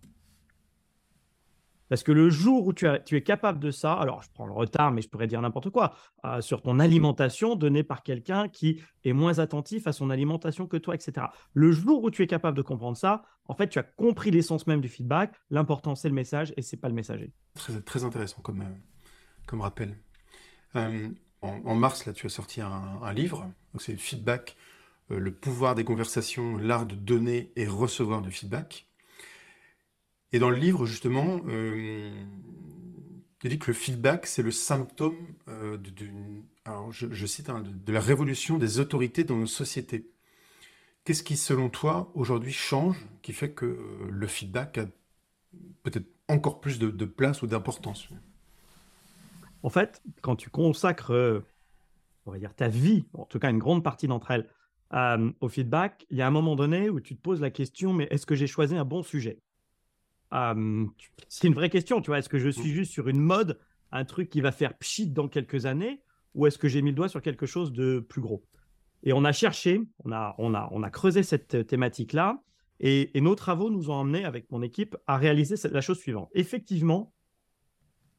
Parce 1.89 2.03
que 2.03 2.11
le 2.11 2.29
jour 2.29 2.67
où 2.67 2.73
tu, 2.73 2.85
es 2.87 3.21
capable 3.21 3.59
de 3.59 3.71
ça, 3.71 3.93
alors 3.93 4.21
je 4.21 4.29
prends 4.33 4.45
le 4.45 4.53
retard, 4.53 4.91
mais 4.91 5.01
je 5.01 5.09
pourrais 5.09 5.27
dire 5.27 5.41
n'importe 5.41 5.69
quoi, 5.69 5.93
euh, 6.25 6.41
sur 6.41 6.61
ton 6.61 6.79
alimentation 6.79 7.55
donnée 7.55 7.83
par 7.83 8.03
quelqu'un 8.03 8.49
qui 8.49 8.81
est 9.03 9.13
moins 9.13 9.39
attentif 9.39 9.87
à 9.87 9.93
son 9.93 10.09
alimentation 10.09 10.67
que 10.67 10.77
toi, 10.77 10.95
etc. 10.95 11.27
Le 11.53 11.71
jour 11.71 12.03
où 12.03 12.11
tu 12.11 12.23
es 12.23 12.27
capable 12.27 12.57
de 12.57 12.61
comprendre 12.61 12.97
ça, 12.97 13.23
en 13.45 13.53
fait, 13.53 13.69
tu 13.69 13.79
as 13.79 13.83
compris 13.83 14.31
l'essence 14.31 14.67
même 14.67 14.81
du 14.81 14.89
feedback. 14.89 15.33
L'important, 15.49 15.95
c'est 15.95 16.09
le 16.09 16.15
message 16.15 16.53
et 16.57 16.61
c'est 16.61 16.77
pas 16.77 16.89
le 16.89 16.95
messager. 16.95 17.31
Très, 17.55 17.79
très 17.81 18.03
intéressant 18.03 18.41
comme, 18.41 18.61
euh, 18.61 18.75
comme 19.45 19.61
rappel. 19.61 19.97
Euh, 20.75 21.09
en, 21.41 21.75
mars, 21.75 22.05
là, 22.05 22.13
tu 22.13 22.25
as 22.25 22.29
sorti 22.29 22.61
un, 22.61 23.13
livre, 23.13 23.49
c'est 23.77 23.95
Feedback, 23.95 24.57
le 25.09 25.31
pouvoir 25.31 25.75
des 25.75 25.83
conversations, 25.83 26.57
l'art 26.57 26.85
de 26.85 26.95
donner 26.95 27.51
et 27.55 27.67
recevoir 27.67 28.21
du 28.21 28.31
feedback. 28.31 28.87
Et 30.33 30.39
dans 30.39 30.49
le 30.49 30.57
livre, 30.57 30.85
justement, 30.85 31.39
euh, 31.47 32.11
tu 33.39 33.47
dis 33.47 33.59
que 33.59 33.67
le 33.67 33.73
feedback, 33.73 34.25
c'est 34.25 34.43
le 34.43 34.51
symptôme 34.51 35.15
euh, 35.47 35.77
de, 35.77 35.91
alors 36.65 36.91
je, 36.91 37.25
cite, 37.25 37.49
hein, 37.49 37.63
de, 37.63 37.93
la 37.93 38.01
révolution 38.01 38.57
des 38.57 38.79
autorités 38.79 39.23
dans 39.23 39.37
nos 39.37 39.47
sociétés. 39.47 40.11
Qu'est-ce 41.05 41.23
qui, 41.23 41.37
selon 41.37 41.69
toi, 41.69 42.11
aujourd'hui 42.13 42.51
change, 42.51 42.97
qui 43.21 43.31
fait 43.31 43.51
que 43.51 43.65
euh, 43.65 44.09
le 44.09 44.27
feedback 44.27 44.79
a 44.79 44.85
peut-être 45.83 46.07
encore 46.27 46.59
plus 46.59 46.77
de, 46.77 47.05
place 47.05 47.41
ou 47.41 47.47
d'importance? 47.47 48.09
En 49.63 49.69
fait, 49.69 50.01
quand 50.21 50.35
tu 50.35 50.49
consacres, 50.49 51.41
on 52.25 52.31
va 52.31 52.37
dire, 52.37 52.53
ta 52.53 52.67
vie, 52.67 53.05
en 53.13 53.25
tout 53.25 53.39
cas 53.39 53.49
une 53.49 53.59
grande 53.59 53.81
partie 53.81 54.07
d'entre 54.07 54.31
elles, 54.31 54.49
au 55.39 55.47
feedback, 55.47 56.05
il 56.09 56.17
y 56.17 56.21
a 56.21 56.27
un 56.27 56.31
moment 56.31 56.57
donné 56.57 56.89
où 56.89 56.99
tu 56.99 57.15
te 57.15 57.21
poses 57.21 57.39
la 57.39 57.49
question, 57.49 57.93
mais 57.93 58.07
est-ce 58.11 58.25
que 58.25 58.35
j'ai 58.35 58.47
choisi 58.47 58.75
un 58.75 58.85
bon 58.85 59.03
sujet? 59.03 59.39
C'est 60.31 61.47
une 61.47 61.53
vraie 61.53 61.69
question, 61.69 62.01
tu 62.01 62.07
vois. 62.07 62.19
Est-ce 62.19 62.29
que 62.29 62.39
je 62.39 62.49
suis 62.49 62.71
mmh. 62.71 62.75
juste 62.75 62.91
sur 62.91 63.07
une 63.07 63.19
mode, 63.19 63.59
un 63.91 64.05
truc 64.05 64.29
qui 64.29 64.41
va 64.41 64.51
faire 64.51 64.77
pchit 64.77 65.07
dans 65.07 65.27
quelques 65.27 65.65
années, 65.65 66.01
ou 66.35 66.45
est-ce 66.47 66.57
que 66.57 66.67
j'ai 66.67 66.81
mis 66.81 66.91
le 66.91 66.95
doigt 66.95 67.09
sur 67.09 67.21
quelque 67.21 67.45
chose 67.45 67.71
de 67.71 67.99
plus 67.99 68.21
gros? 68.21 68.43
Et 69.03 69.13
on 69.13 69.23
a 69.23 69.31
cherché, 69.31 69.81
on 70.03 70.11
a, 70.11 70.35
on 70.37 70.53
a, 70.53 70.69
on 70.71 70.83
a 70.83 70.89
creusé 70.89 71.23
cette 71.23 71.67
thématique-là, 71.67 72.41
et, 72.79 73.09
nos 73.21 73.35
travaux 73.35 73.69
nous 73.69 73.89
ont 73.89 73.95
emmenés 73.95 74.25
avec 74.25 74.51
mon 74.51 74.61
équipe 74.61 74.95
à 75.07 75.17
réaliser 75.17 75.55
la 75.71 75.81
chose 75.81 75.99
suivante. 75.99 76.29
Effectivement, 76.33 77.13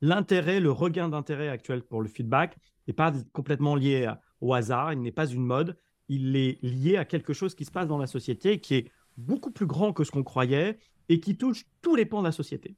l'intérêt, 0.00 0.60
le 0.60 0.72
regain 0.72 1.08
d'intérêt 1.08 1.48
actuel 1.48 1.82
pour 1.82 2.02
le 2.02 2.08
feedback 2.08 2.56
n'est 2.86 2.94
pas 2.94 3.12
complètement 3.32 3.76
lié 3.76 4.12
au 4.40 4.54
hasard, 4.54 4.92
il 4.92 5.00
n'est 5.00 5.12
pas 5.12 5.26
une 5.26 5.44
mode, 5.44 5.76
il 6.08 6.36
est 6.36 6.62
lié 6.62 6.96
à 6.96 7.04
quelque 7.04 7.32
chose 7.32 7.54
qui 7.54 7.64
se 7.64 7.70
passe 7.70 7.86
dans 7.86 7.98
la 7.98 8.06
société 8.06 8.60
qui 8.60 8.74
est 8.74 8.90
beaucoup 9.16 9.50
plus 9.50 9.66
grand 9.66 9.92
que 9.92 10.04
ce 10.04 10.10
qu'on 10.10 10.24
croyait 10.24 10.78
et 11.08 11.20
qui 11.20 11.36
touche 11.36 11.64
tous 11.82 11.96
les 11.96 12.06
pans 12.06 12.20
de 12.20 12.26
la 12.26 12.32
société. 12.32 12.76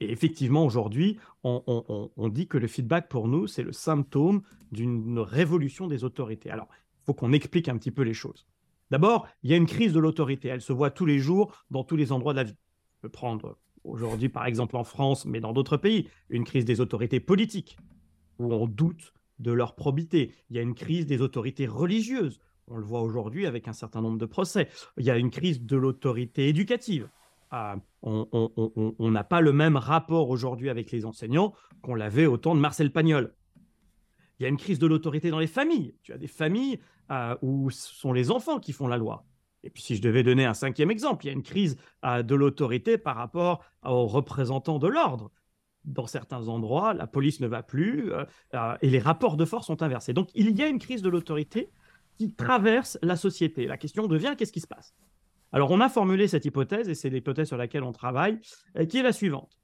Et 0.00 0.10
effectivement, 0.10 0.64
aujourd'hui, 0.64 1.18
on, 1.44 2.28
dit 2.28 2.48
que 2.48 2.58
le 2.58 2.66
feedback 2.66 3.08
pour 3.08 3.28
nous, 3.28 3.46
c'est 3.46 3.62
le 3.62 3.72
symptôme 3.72 4.42
d'une 4.72 5.18
révolution 5.20 5.86
des 5.86 6.04
autorités. 6.04 6.50
Alors, 6.50 6.68
il 6.72 7.04
faut 7.06 7.14
qu'on 7.14 7.32
explique 7.32 7.68
un 7.68 7.78
petit 7.78 7.92
peu 7.92 8.02
les 8.02 8.14
choses. 8.14 8.46
D'abord, 8.90 9.28
il 9.42 9.50
y 9.50 9.54
a 9.54 9.56
une 9.56 9.66
crise 9.66 9.92
de 9.92 10.00
l'autorité. 10.00 10.48
Elle 10.48 10.60
se 10.60 10.72
voit 10.72 10.90
tous 10.90 11.06
les 11.06 11.18
jours 11.18 11.64
dans 11.70 11.84
tous 11.84 11.96
les 11.96 12.12
endroits 12.12 12.32
de 12.32 12.38
la 12.38 12.44
vie. 12.44 12.56
Je 12.96 13.00
peux 13.02 13.08
prendre 13.08 13.56
aujourd'hui, 13.84 14.28
par 14.28 14.46
exemple, 14.46 14.76
en 14.76 14.84
France, 14.84 15.26
mais 15.26 15.40
dans 15.40 15.52
d'autres 15.52 15.76
pays, 15.76 16.08
une 16.28 16.44
crise 16.44 16.64
des 16.64 16.80
autorités 16.80 17.20
politiques, 17.20 17.78
où 18.38 18.52
on 18.52 18.66
doute 18.66 19.14
de 19.38 19.52
leur 19.52 19.74
probité. 19.74 20.34
Il 20.50 20.56
y 20.56 20.58
a 20.58 20.62
une 20.62 20.74
crise 20.74 21.06
des 21.06 21.20
autorités 21.20 21.66
religieuses. 21.66 22.40
On 22.66 22.76
le 22.76 22.84
voit 22.84 23.02
aujourd'hui 23.02 23.46
avec 23.46 23.68
un 23.68 23.72
certain 23.72 24.00
nombre 24.00 24.18
de 24.18 24.26
procès. 24.26 24.68
Il 24.98 25.04
y 25.04 25.10
a 25.10 25.18
une 25.18 25.30
crise 25.30 25.62
de 25.62 25.76
l'autorité 25.76 26.48
éducative 26.48 27.08
on 28.02 29.10
n'a 29.10 29.24
pas 29.24 29.40
le 29.40 29.52
même 29.52 29.76
rapport 29.76 30.30
aujourd'hui 30.30 30.70
avec 30.70 30.90
les 30.90 31.04
enseignants 31.04 31.54
qu'on 31.82 31.94
l'avait 31.94 32.26
au 32.26 32.36
temps 32.36 32.54
de 32.54 32.60
Marcel 32.60 32.92
Pagnol. 32.92 33.34
Il 34.38 34.42
y 34.42 34.46
a 34.46 34.48
une 34.48 34.56
crise 34.56 34.78
de 34.78 34.86
l'autorité 34.86 35.30
dans 35.30 35.38
les 35.38 35.46
familles. 35.46 35.94
Tu 36.02 36.12
as 36.12 36.18
des 36.18 36.26
familles 36.26 36.80
euh, 37.10 37.36
où 37.42 37.70
ce 37.70 37.94
sont 37.94 38.12
les 38.12 38.30
enfants 38.30 38.58
qui 38.58 38.72
font 38.72 38.88
la 38.88 38.96
loi. 38.96 39.24
Et 39.62 39.70
puis 39.70 39.82
si 39.82 39.96
je 39.96 40.02
devais 40.02 40.22
donner 40.22 40.44
un 40.44 40.54
cinquième 40.54 40.90
exemple, 40.90 41.24
il 41.24 41.28
y 41.28 41.30
a 41.30 41.34
une 41.34 41.42
crise 41.42 41.76
euh, 42.04 42.22
de 42.22 42.34
l'autorité 42.34 42.98
par 42.98 43.16
rapport 43.16 43.64
aux 43.84 44.06
représentants 44.06 44.78
de 44.78 44.88
l'ordre. 44.88 45.30
Dans 45.84 46.06
certains 46.06 46.48
endroits, 46.48 46.94
la 46.94 47.06
police 47.06 47.40
ne 47.40 47.46
va 47.46 47.62
plus 47.62 48.12
euh, 48.12 48.76
et 48.80 48.90
les 48.90 48.98
rapports 48.98 49.36
de 49.36 49.44
force 49.44 49.66
sont 49.66 49.82
inversés. 49.82 50.12
Donc 50.12 50.30
il 50.34 50.50
y 50.56 50.62
a 50.62 50.68
une 50.68 50.78
crise 50.78 51.02
de 51.02 51.08
l'autorité 51.08 51.70
qui 52.16 52.32
traverse 52.32 52.98
la 53.02 53.16
société. 53.16 53.66
La 53.66 53.76
question 53.76 54.06
devient 54.06 54.34
qu'est-ce 54.36 54.52
qui 54.52 54.60
se 54.60 54.66
passe? 54.66 54.94
Alors, 55.54 55.70
on 55.70 55.80
a 55.80 55.88
formulé 55.88 56.26
cette 56.26 56.44
hypothèse, 56.46 56.88
et 56.88 56.96
c'est 56.96 57.08
l'hypothèse 57.10 57.46
sur 57.46 57.56
laquelle 57.56 57.84
on 57.84 57.92
travaille, 57.92 58.40
euh, 58.76 58.86
qui 58.86 58.98
est 58.98 59.04
la 59.04 59.12
suivante. 59.12 59.56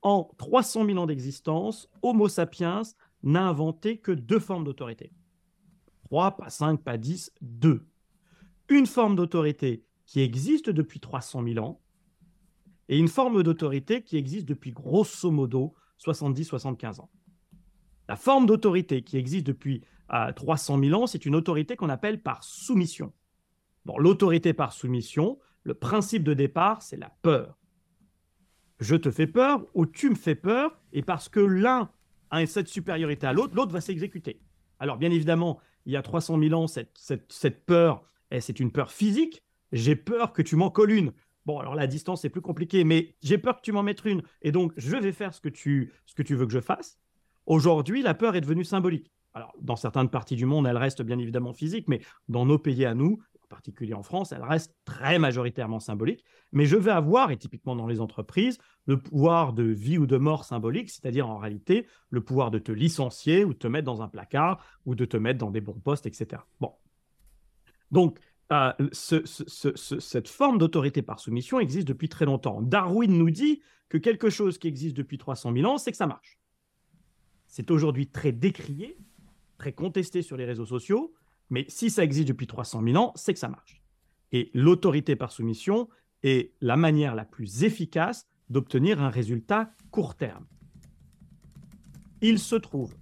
En 0.00 0.30
300 0.38 0.86
000 0.86 0.96
ans 0.96 1.04
d'existence, 1.04 1.90
Homo 2.00 2.28
sapiens 2.28 2.80
n'a 3.22 3.46
inventé 3.46 3.98
que 3.98 4.10
deux 4.10 4.38
formes 4.38 4.64
d'autorité. 4.64 5.12
Trois, 6.04 6.38
pas 6.38 6.48
cinq, 6.48 6.82
pas 6.82 6.96
dix, 6.96 7.30
deux. 7.42 7.86
Une 8.70 8.86
forme 8.86 9.16
d'autorité 9.16 9.84
qui 10.06 10.22
existe 10.22 10.70
depuis 10.70 10.98
300 10.98 11.44
000 11.44 11.62
ans, 11.62 11.82
et 12.88 12.96
une 12.96 13.08
forme 13.08 13.42
d'autorité 13.42 14.02
qui 14.02 14.16
existe 14.16 14.48
depuis 14.48 14.72
grosso 14.72 15.30
modo 15.30 15.74
70-75 16.02 17.02
ans. 17.02 17.10
La 18.08 18.16
forme 18.16 18.46
d'autorité 18.46 19.02
qui 19.02 19.18
existe 19.18 19.46
depuis 19.46 19.84
300 20.36 20.78
euh, 20.78 20.88
000 20.88 21.02
ans, 21.02 21.06
c'est 21.06 21.26
une 21.26 21.34
autorité 21.34 21.76
qu'on 21.76 21.90
appelle 21.90 22.22
par 22.22 22.42
soumission 22.42 23.12
l'autorité 23.98 24.52
par 24.52 24.72
soumission, 24.72 25.38
le 25.62 25.74
principe 25.74 26.22
de 26.22 26.34
départ, 26.34 26.82
c'est 26.82 26.96
la 26.96 27.10
peur. 27.22 27.58
Je 28.80 28.96
te 28.96 29.10
fais 29.10 29.26
peur 29.26 29.66
ou 29.74 29.86
tu 29.86 30.10
me 30.10 30.14
fais 30.14 30.34
peur, 30.34 30.78
et 30.92 31.02
parce 31.02 31.28
que 31.28 31.40
l'un 31.40 31.90
a 32.30 32.44
cette 32.46 32.68
supériorité 32.68 33.26
à 33.26 33.32
l'autre, 33.32 33.54
l'autre 33.54 33.72
va 33.72 33.80
s'exécuter. 33.80 34.40
Alors, 34.78 34.96
bien 34.96 35.10
évidemment, 35.10 35.60
il 35.86 35.92
y 35.92 35.96
a 35.96 36.02
300 36.02 36.38
000 36.38 36.60
ans, 36.60 36.66
cette, 36.66 36.90
cette, 37.28 37.64
peur, 37.64 38.04
c'est 38.40 38.58
une 38.60 38.72
peur 38.72 38.90
physique. 38.90 39.42
J'ai 39.72 39.96
peur 39.96 40.32
que 40.32 40.42
tu 40.42 40.56
m'en 40.56 40.70
colles 40.70 40.92
une. 40.92 41.12
Bon, 41.46 41.58
alors 41.58 41.74
la 41.74 41.86
distance, 41.86 42.24
est 42.24 42.30
plus 42.30 42.40
compliqué, 42.40 42.84
mais 42.84 43.14
j'ai 43.22 43.38
peur 43.38 43.56
que 43.56 43.62
tu 43.62 43.72
m'en 43.72 43.82
mettes 43.82 44.04
une. 44.04 44.22
Et 44.42 44.50
donc, 44.50 44.72
je 44.76 44.96
vais 44.96 45.12
faire 45.12 45.34
ce 45.34 45.40
que 45.40 45.48
tu, 45.48 45.92
ce 46.06 46.14
que 46.14 46.22
tu 46.22 46.34
veux 46.34 46.46
que 46.46 46.52
je 46.52 46.60
fasse. 46.60 46.98
Aujourd'hui, 47.46 48.02
la 48.02 48.14
peur 48.14 48.34
est 48.34 48.40
devenue 48.40 48.64
symbolique. 48.64 49.10
Alors, 49.34 49.52
dans 49.60 49.76
certaines 49.76 50.08
parties 50.08 50.36
du 50.36 50.46
monde, 50.46 50.66
elle 50.66 50.78
reste 50.78 51.02
bien 51.02 51.18
évidemment 51.18 51.52
physique, 51.52 51.86
mais 51.88 52.00
dans 52.28 52.46
nos 52.46 52.58
pays 52.58 52.86
à 52.86 52.94
nous, 52.94 53.20
en 53.44 53.48
particulier 53.48 53.94
en 53.94 54.02
France, 54.02 54.32
elle 54.32 54.42
reste 54.42 54.74
très 54.84 55.18
majoritairement 55.18 55.80
symbolique, 55.80 56.24
mais 56.52 56.66
je 56.66 56.76
vais 56.76 56.90
avoir, 56.90 57.30
et 57.30 57.36
typiquement 57.36 57.76
dans 57.76 57.86
les 57.86 58.00
entreprises, 58.00 58.58
le 58.86 58.98
pouvoir 58.98 59.52
de 59.52 59.62
vie 59.62 59.98
ou 59.98 60.06
de 60.06 60.16
mort 60.16 60.44
symbolique, 60.44 60.90
c'est-à-dire 60.90 61.28
en 61.28 61.38
réalité 61.38 61.86
le 62.10 62.22
pouvoir 62.22 62.50
de 62.50 62.58
te 62.58 62.72
licencier 62.72 63.44
ou 63.44 63.52
de 63.52 63.58
te 63.58 63.66
mettre 63.66 63.84
dans 63.84 64.02
un 64.02 64.08
placard 64.08 64.64
ou 64.86 64.94
de 64.94 65.04
te 65.04 65.16
mettre 65.16 65.38
dans 65.38 65.50
des 65.50 65.60
bons 65.60 65.78
postes, 65.78 66.06
etc. 66.06 66.42
Bon. 66.60 66.72
Donc, 67.90 68.18
euh, 68.52 68.72
cette 68.92 70.28
forme 70.28 70.58
d'autorité 70.58 71.02
par 71.02 71.20
soumission 71.20 71.60
existe 71.60 71.88
depuis 71.88 72.08
très 72.08 72.24
longtemps. 72.24 72.60
Darwin 72.60 73.16
nous 73.16 73.30
dit 73.30 73.62
que 73.88 73.98
quelque 73.98 74.30
chose 74.30 74.58
qui 74.58 74.68
existe 74.68 74.96
depuis 74.96 75.18
300 75.18 75.52
000 75.52 75.70
ans, 75.70 75.78
c'est 75.78 75.90
que 75.90 75.96
ça 75.96 76.06
marche. 76.06 76.38
C'est 77.46 77.70
aujourd'hui 77.70 78.08
très 78.08 78.32
décrié, 78.32 78.98
très 79.58 79.72
contesté 79.72 80.22
sur 80.22 80.36
les 80.36 80.44
réseaux 80.44 80.66
sociaux, 80.66 81.14
mais 81.50 81.64
si 81.68 81.90
ça 81.90 82.04
existe 82.04 82.28
depuis 82.28 82.46
300 82.46 82.82
000 82.84 82.96
ans, 82.96 83.12
c'est 83.14 83.32
que 83.32 83.38
ça 83.38 83.48
marche. 83.48 83.82
Et 84.32 84.50
l'autorité 84.54 85.16
par 85.16 85.32
soumission 85.32 85.88
est 86.22 86.52
la 86.60 86.76
manière 86.76 87.14
la 87.14 87.24
plus 87.24 87.64
efficace 87.64 88.26
d'obtenir 88.50 89.02
un 89.02 89.10
résultat 89.10 89.70
court 89.90 90.14
terme. 90.16 90.46
Il 92.20 92.38
se 92.38 92.56
trouve 92.56 92.94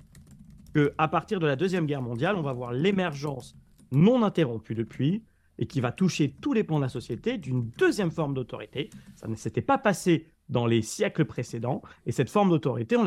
que 0.75 0.93
à 0.99 1.09
partir 1.09 1.39
de 1.39 1.47
la 1.47 1.57
Deuxième 1.57 1.87
Guerre 1.87 2.03
mondiale, 2.03 2.37
on 2.37 2.43
va 2.43 2.53
voir 2.53 2.73
l'émergence 2.73 3.55
non 3.93 4.23
interrompue 4.23 4.75
depuis 4.75 5.23
et 5.59 5.67
qui 5.67 5.81
va 5.81 5.93
toucher 5.93 6.35
tous 6.41 6.53
les 6.53 6.65
pans 6.65 6.79
de 6.79 6.83
la 6.83 6.89
société 6.89 7.39
d'une 7.39 7.71
deuxième 7.79 8.11
forme 8.11 8.35
d'autorité. 8.35 8.91
Ça 9.15 9.29
ne 9.29 9.37
s'était 9.37 9.63
pas 9.63 9.79
passé 9.79 10.27
dans 10.49 10.67
les 10.67 10.83
siècles 10.83 11.25
précédents. 11.25 11.83
Et 12.07 12.13
cette 12.13 12.31
forme 12.31 12.51
d'autorité, 12.51 12.97
on 12.97 13.05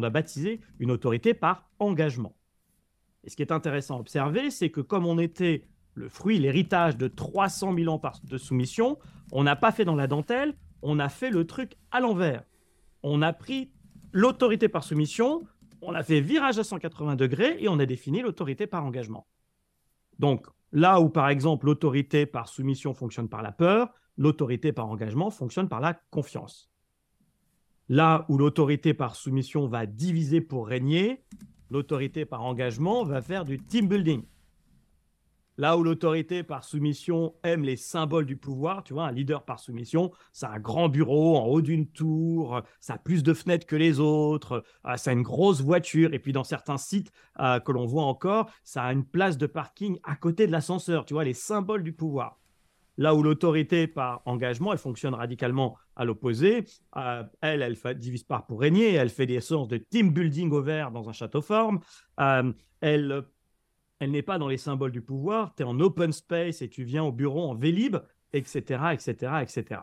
l'a 0.00 0.10
baptisée 0.10 0.60
une 0.80 0.90
autorité 0.90 1.34
par 1.34 1.70
engagement. 1.78 2.36
Et 3.24 3.30
ce 3.30 3.36
qui 3.36 3.42
est 3.42 3.52
intéressant 3.52 3.96
à 3.96 4.00
observer, 4.00 4.50
c'est 4.50 4.70
que 4.70 4.80
comme 4.80 5.06
on 5.06 5.18
était 5.18 5.64
le 5.94 6.08
fruit, 6.08 6.38
l'héritage 6.38 6.96
de 6.96 7.08
300 7.08 7.74
000 7.74 7.92
ans 7.94 8.00
de 8.24 8.38
soumission, 8.38 8.98
on 9.30 9.44
n'a 9.44 9.56
pas 9.56 9.72
fait 9.72 9.84
dans 9.84 9.94
la 9.94 10.06
dentelle, 10.06 10.54
on 10.80 10.98
a 10.98 11.08
fait 11.08 11.30
le 11.30 11.46
truc 11.46 11.76
à 11.90 12.00
l'envers. 12.00 12.42
On 13.02 13.22
a 13.22 13.32
pris 13.32 13.70
l'autorité 14.12 14.68
par 14.68 14.84
soumission, 14.84 15.44
on 15.80 15.94
a 15.94 16.02
fait 16.02 16.20
virage 16.20 16.58
à 16.58 16.64
180 16.64 17.16
degrés 17.16 17.56
et 17.58 17.68
on 17.68 17.78
a 17.78 17.86
défini 17.86 18.22
l'autorité 18.22 18.66
par 18.66 18.84
engagement. 18.84 19.26
Donc, 20.18 20.46
là 20.72 21.00
où 21.00 21.08
par 21.08 21.28
exemple 21.28 21.66
l'autorité 21.66 22.26
par 22.26 22.48
soumission 22.48 22.94
fonctionne 22.94 23.28
par 23.28 23.42
la 23.42 23.52
peur, 23.52 23.92
l'autorité 24.16 24.72
par 24.72 24.88
engagement 24.88 25.30
fonctionne 25.30 25.68
par 25.68 25.80
la 25.80 25.94
confiance. 25.94 26.70
Là 27.88 28.24
où 28.28 28.38
l'autorité 28.38 28.94
par 28.94 29.16
soumission 29.16 29.66
va 29.66 29.86
diviser 29.86 30.40
pour 30.40 30.68
régner, 30.68 31.24
l'autorité 31.72 32.24
par 32.24 32.42
engagement 32.42 33.02
va 33.04 33.22
faire 33.22 33.44
du 33.44 33.58
team 33.58 33.88
building. 33.88 34.22
Là 35.58 35.76
où 35.76 35.82
l'autorité 35.82 36.42
par 36.42 36.64
soumission 36.64 37.34
aime 37.42 37.62
les 37.62 37.76
symboles 37.76 38.26
du 38.26 38.36
pouvoir, 38.36 38.82
tu 38.84 38.94
vois, 38.94 39.06
un 39.06 39.12
leader 39.12 39.44
par 39.44 39.58
soumission, 39.58 40.10
ça 40.32 40.48
a 40.48 40.56
un 40.56 40.58
grand 40.58 40.88
bureau 40.88 41.36
en 41.36 41.44
haut 41.44 41.60
d'une 41.60 41.86
tour, 41.86 42.62
ça 42.80 42.94
a 42.94 42.98
plus 42.98 43.22
de 43.22 43.34
fenêtres 43.34 43.66
que 43.66 43.76
les 43.76 44.00
autres, 44.00 44.64
euh, 44.86 44.96
ça 44.96 45.10
a 45.10 45.14
une 45.14 45.22
grosse 45.22 45.60
voiture, 45.60 46.14
et 46.14 46.18
puis 46.18 46.32
dans 46.32 46.44
certains 46.44 46.78
sites 46.78 47.12
euh, 47.38 47.60
que 47.60 47.72
l'on 47.72 47.86
voit 47.86 48.04
encore, 48.04 48.50
ça 48.64 48.82
a 48.82 48.92
une 48.92 49.04
place 49.04 49.36
de 49.36 49.46
parking 49.46 49.98
à 50.04 50.16
côté 50.16 50.46
de 50.46 50.52
l'ascenseur, 50.52 51.04
tu 51.04 51.14
vois, 51.14 51.24
les 51.24 51.34
symboles 51.34 51.82
du 51.82 51.92
pouvoir. 51.92 52.41
Là 52.98 53.14
où 53.14 53.22
l'autorité 53.22 53.86
par 53.86 54.20
engagement, 54.26 54.72
elle 54.72 54.78
fonctionne 54.78 55.14
radicalement 55.14 55.76
à 55.96 56.04
l'opposé. 56.04 56.64
Euh, 56.96 57.24
elle, 57.40 57.62
elle 57.62 57.98
divise 57.98 58.24
par 58.24 58.46
pour 58.46 58.60
régner. 58.60 58.92
Elle 58.92 59.08
fait 59.08 59.26
des 59.26 59.40
séances 59.40 59.68
de 59.68 59.78
team 59.78 60.12
building 60.12 60.50
au 60.50 60.62
vert 60.62 60.90
dans 60.90 61.08
un 61.08 61.12
château 61.12 61.40
forme. 61.40 61.80
Euh, 62.20 62.52
elle, 62.80 63.24
elle 63.98 64.10
n'est 64.10 64.22
pas 64.22 64.38
dans 64.38 64.48
les 64.48 64.58
symboles 64.58 64.92
du 64.92 65.00
pouvoir. 65.00 65.54
Tu 65.54 65.62
es 65.62 65.66
en 65.66 65.78
open 65.80 66.12
space 66.12 66.60
et 66.60 66.68
tu 66.68 66.84
viens 66.84 67.04
au 67.04 67.12
bureau 67.12 67.48
en 67.48 67.54
vélib, 67.54 67.96
etc., 68.32 68.80
etc., 68.92 69.32
etc. 69.42 69.80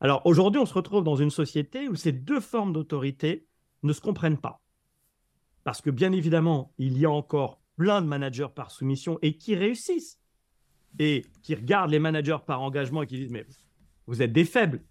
Alors 0.00 0.22
aujourd'hui, 0.24 0.60
on 0.60 0.66
se 0.66 0.74
retrouve 0.74 1.02
dans 1.02 1.16
une 1.16 1.30
société 1.30 1.88
où 1.88 1.96
ces 1.96 2.12
deux 2.12 2.40
formes 2.40 2.72
d'autorité 2.72 3.48
ne 3.82 3.92
se 3.92 4.00
comprennent 4.00 4.38
pas. 4.38 4.60
Parce 5.64 5.80
que 5.80 5.90
bien 5.90 6.12
évidemment, 6.12 6.72
il 6.78 6.98
y 6.98 7.04
a 7.04 7.10
encore 7.10 7.60
plein 7.76 8.00
de 8.00 8.06
managers 8.06 8.48
par 8.54 8.70
soumission 8.70 9.18
et 9.22 9.36
qui 9.36 9.54
réussissent 9.54 10.18
et 10.98 11.24
qui 11.42 11.54
regardent 11.54 11.90
les 11.90 11.98
managers 11.98 12.38
par 12.46 12.60
engagement 12.62 13.02
et 13.02 13.06
qui 13.06 13.18
disent 13.18 13.30
mais 13.30 13.46
vous 14.06 14.22
êtes 14.22 14.32
des 14.32 14.44
faibles. 14.44 14.82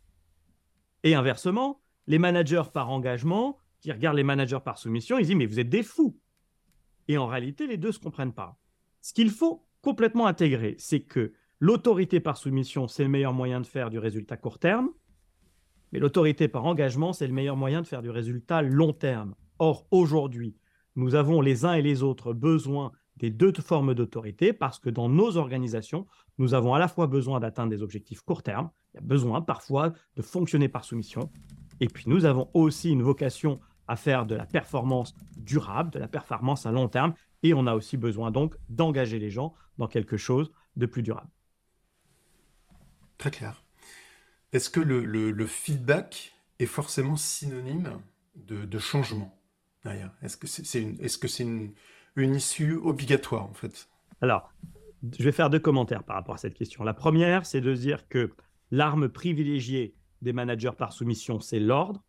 Et 1.03 1.15
inversement, 1.15 1.81
les 2.07 2.19
managers 2.19 2.63
par 2.73 2.89
engagement 2.89 3.57
qui 3.79 3.91
regardent 3.91 4.17
les 4.17 4.23
managers 4.23 4.59
par 4.63 4.77
soumission, 4.77 5.17
ils 5.17 5.25
disent 5.25 5.35
mais 5.35 5.45
vous 5.45 5.59
êtes 5.59 5.69
des 5.69 5.83
fous. 5.83 6.19
Et 7.07 7.17
en 7.17 7.27
réalité, 7.27 7.67
les 7.67 7.77
deux 7.77 7.89
ne 7.89 7.93
se 7.93 7.99
comprennent 7.99 8.33
pas. 8.33 8.59
Ce 9.01 9.13
qu'il 9.13 9.29
faut 9.29 9.65
complètement 9.81 10.27
intégrer, 10.27 10.75
c'est 10.79 11.01
que 11.01 11.33
l'autorité 11.59 12.19
par 12.19 12.37
soumission, 12.37 12.87
c'est 12.87 13.03
le 13.03 13.09
meilleur 13.09 13.33
moyen 13.33 13.61
de 13.61 13.65
faire 13.65 13.89
du 13.89 13.99
résultat 13.99 14.37
court 14.37 14.59
terme, 14.59 14.89
mais 15.91 15.99
l'autorité 15.99 16.47
par 16.47 16.65
engagement, 16.65 17.13
c'est 17.13 17.27
le 17.27 17.33
meilleur 17.33 17.55
moyen 17.55 17.81
de 17.81 17.87
faire 17.87 18.01
du 18.01 18.09
résultat 18.09 18.61
long 18.61 18.93
terme. 18.93 19.35
Or, 19.59 19.87
aujourd'hui, 19.91 20.57
nous 20.95 21.15
avons 21.15 21.41
les 21.41 21.63
uns 21.63 21.73
et 21.73 21.81
les 21.81 22.03
autres 22.03 22.33
besoin 22.33 22.91
des 23.17 23.29
deux 23.29 23.53
formes 23.53 23.93
d'autorité 23.93 24.53
parce 24.53 24.79
que 24.79 24.89
dans 24.89 25.09
nos 25.09 25.37
organisations, 25.37 26.07
nous 26.37 26.53
avons 26.53 26.73
à 26.73 26.79
la 26.79 26.87
fois 26.87 27.07
besoin 27.07 27.39
d'atteindre 27.39 27.69
des 27.69 27.81
objectifs 27.81 28.21
court 28.21 28.43
terme, 28.43 28.69
il 28.93 28.97
y 28.97 28.99
a 28.99 29.05
besoin 29.05 29.41
parfois 29.41 29.93
de 30.15 30.21
fonctionner 30.21 30.69
par 30.69 30.83
soumission, 30.83 31.31
et 31.79 31.87
puis 31.87 32.05
nous 32.07 32.25
avons 32.25 32.49
aussi 32.53 32.91
une 32.91 33.01
vocation 33.01 33.59
à 33.87 33.95
faire 33.95 34.25
de 34.25 34.35
la 34.35 34.45
performance 34.45 35.15
durable, 35.37 35.91
de 35.91 35.99
la 35.99 36.07
performance 36.07 36.65
à 36.65 36.71
long 36.71 36.89
terme, 36.89 37.13
et 37.43 37.53
on 37.53 37.67
a 37.67 37.75
aussi 37.75 37.97
besoin 37.97 38.31
donc 38.31 38.55
d'engager 38.69 39.19
les 39.19 39.29
gens 39.29 39.53
dans 39.77 39.87
quelque 39.87 40.17
chose 40.17 40.51
de 40.75 40.85
plus 40.85 41.03
durable. 41.03 41.29
Très 43.17 43.31
clair. 43.31 43.63
Est-ce 44.53 44.69
que 44.69 44.79
le, 44.79 45.45
feedback 45.45 46.33
est 46.59 46.65
forcément 46.65 47.15
synonyme 47.15 48.01
de, 48.35 48.79
changement 48.79 49.37
derrière? 49.83 50.11
Est-ce 50.21 50.37
que 50.37 50.47
c'est 50.47 50.81
une, 50.81 50.99
est 51.01 51.07
-ce 51.07 51.41
une, 51.41 51.73
une 52.17 52.35
issue 52.35 52.73
obligatoire, 52.73 53.45
en 53.45 53.53
fait 53.53 53.89
Alors, 54.21 54.51
je 55.17 55.23
vais 55.23 55.31
faire 55.31 55.49
deux 55.49 55.59
commentaires 55.59 56.03
par 56.03 56.15
rapport 56.15 56.35
à 56.35 56.37
cette 56.37 56.55
question. 56.55 56.83
La 56.83 56.93
première, 56.93 57.45
c'est 57.45 57.61
de 57.61 57.73
dire 57.73 58.07
que 58.09 58.33
l'arme 58.71 59.07
privilégiée 59.07 59.95
des 60.21 60.33
managers 60.33 60.71
par 60.77 60.93
soumission, 60.93 61.39
c'est 61.39 61.59
l'ordre. 61.59 62.03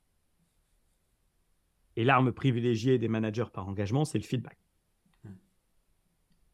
Et 1.96 2.04
l'arme 2.04 2.32
privilégiée 2.32 2.98
des 2.98 3.08
managers 3.08 3.50
par 3.52 3.68
engagement, 3.68 4.04
c'est 4.04 4.18
le 4.18 4.24
feedback. 4.24 4.56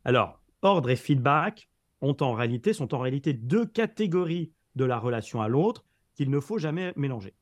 Alors, 0.04 0.40
ordre 0.62 0.90
et 0.90 0.96
feedback 0.96 1.68
sont 2.02 2.22
en 2.22 2.34
réalité 2.34 3.32
deux 3.32 3.66
catégories 3.66 4.52
de 4.74 4.84
la 4.84 4.98
relation 4.98 5.40
à 5.40 5.48
l'autre 5.48 5.84
qu'il 6.14 6.30
ne 6.30 6.40
faut 6.40 6.58
jamais 6.58 6.92
mélanger. 6.96 7.34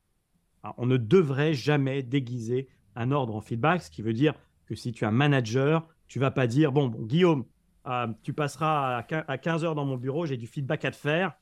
on 0.76 0.87
ne 0.87 0.97
devrait 0.97 1.54
jamais 1.54 2.02
déguiser 2.02 2.69
un 2.95 3.11
ordre 3.11 3.35
en 3.35 3.40
feedback, 3.40 3.83
ce 3.83 3.90
qui 3.90 4.02
veut 4.02 4.12
dire 4.12 4.35
que 4.66 4.75
si 4.75 4.92
tu 4.92 5.04
es 5.04 5.07
un 5.07 5.12
manager, 5.12 5.88
tu 6.12 6.19
vas 6.19 6.31
pas 6.31 6.47
dire, 6.47 6.73
bon, 6.73 6.88
bon 6.88 7.04
Guillaume, 7.07 7.47
euh, 7.87 8.07
tu 8.23 8.35
passeras 8.35 8.99
à 8.99 9.38
15 9.38 9.64
heures 9.64 9.75
dans 9.75 9.87
mon 9.87 9.97
bureau, 9.97 10.26
j'ai 10.26 10.37
du 10.37 10.47
feedback 10.47 10.85
à 10.85 10.90
te 10.90 10.97
faire. 10.97 11.33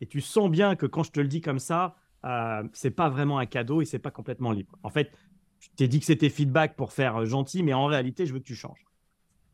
Et 0.00 0.06
tu 0.06 0.20
sens 0.20 0.48
bien 0.48 0.76
que 0.76 0.86
quand 0.86 1.02
je 1.02 1.10
te 1.10 1.18
le 1.18 1.26
dis 1.26 1.40
comme 1.40 1.58
ça, 1.58 1.96
euh, 2.24 2.62
c'est 2.72 2.92
pas 2.92 3.08
vraiment 3.08 3.40
un 3.40 3.46
cadeau 3.46 3.82
et 3.82 3.84
c'est 3.84 3.98
pas 3.98 4.12
complètement 4.12 4.52
libre. 4.52 4.78
En 4.84 4.88
fait, 4.88 5.10
je 5.58 5.68
t'ai 5.74 5.88
dit 5.88 5.98
que 5.98 6.06
c'était 6.06 6.28
feedback 6.28 6.76
pour 6.76 6.92
faire 6.92 7.16
euh, 7.16 7.24
gentil, 7.26 7.64
mais 7.64 7.72
en 7.72 7.86
réalité, 7.86 8.24
je 8.24 8.32
veux 8.32 8.38
que 8.38 8.44
tu 8.44 8.54
changes. 8.54 8.86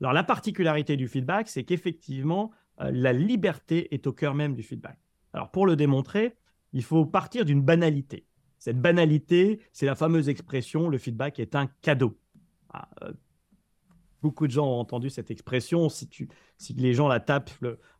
Alors, 0.03 0.13
la 0.13 0.23
particularité 0.23 0.99
du 0.99 1.09
feedback, 1.09 1.49
c'est 1.49 1.65
qu'effectivement, 1.65 2.51
euh, 2.83 2.91
la 2.93 3.15
liberté 3.15 3.95
est 3.95 4.07
au 4.07 4.13
cœur 4.13 4.35
même 4.35 4.55
du 4.55 4.63
feedback. 4.63 4.99
Alors, 5.33 5.51
pour 5.51 5.65
le 5.65 5.75
démontrer, 5.75 6.37
il 6.75 6.85
faut 6.85 7.07
partir 7.07 7.47
d'une 7.47 7.63
banalité. 7.63 8.27
Cette 8.59 8.79
banalité, 8.79 9.63
c'est 9.73 9.87
la 9.87 9.95
fameuse 9.95 10.29
expression 10.29 10.91
le 10.91 10.99
feedback 10.99 11.41
est 11.41 11.55
un 11.55 11.67
cadeau. 11.81 12.19
Ah, 12.75 12.91
Beaucoup 14.23 14.47
de 14.47 14.53
gens 14.53 14.67
ont 14.67 14.81
entendu 14.81 15.11
cette 15.11 15.31
expression. 15.31 15.89
Si, 15.89 16.09
les 16.77 16.95
gens 16.95 17.09
la 17.09 17.21
tapent 17.21 17.51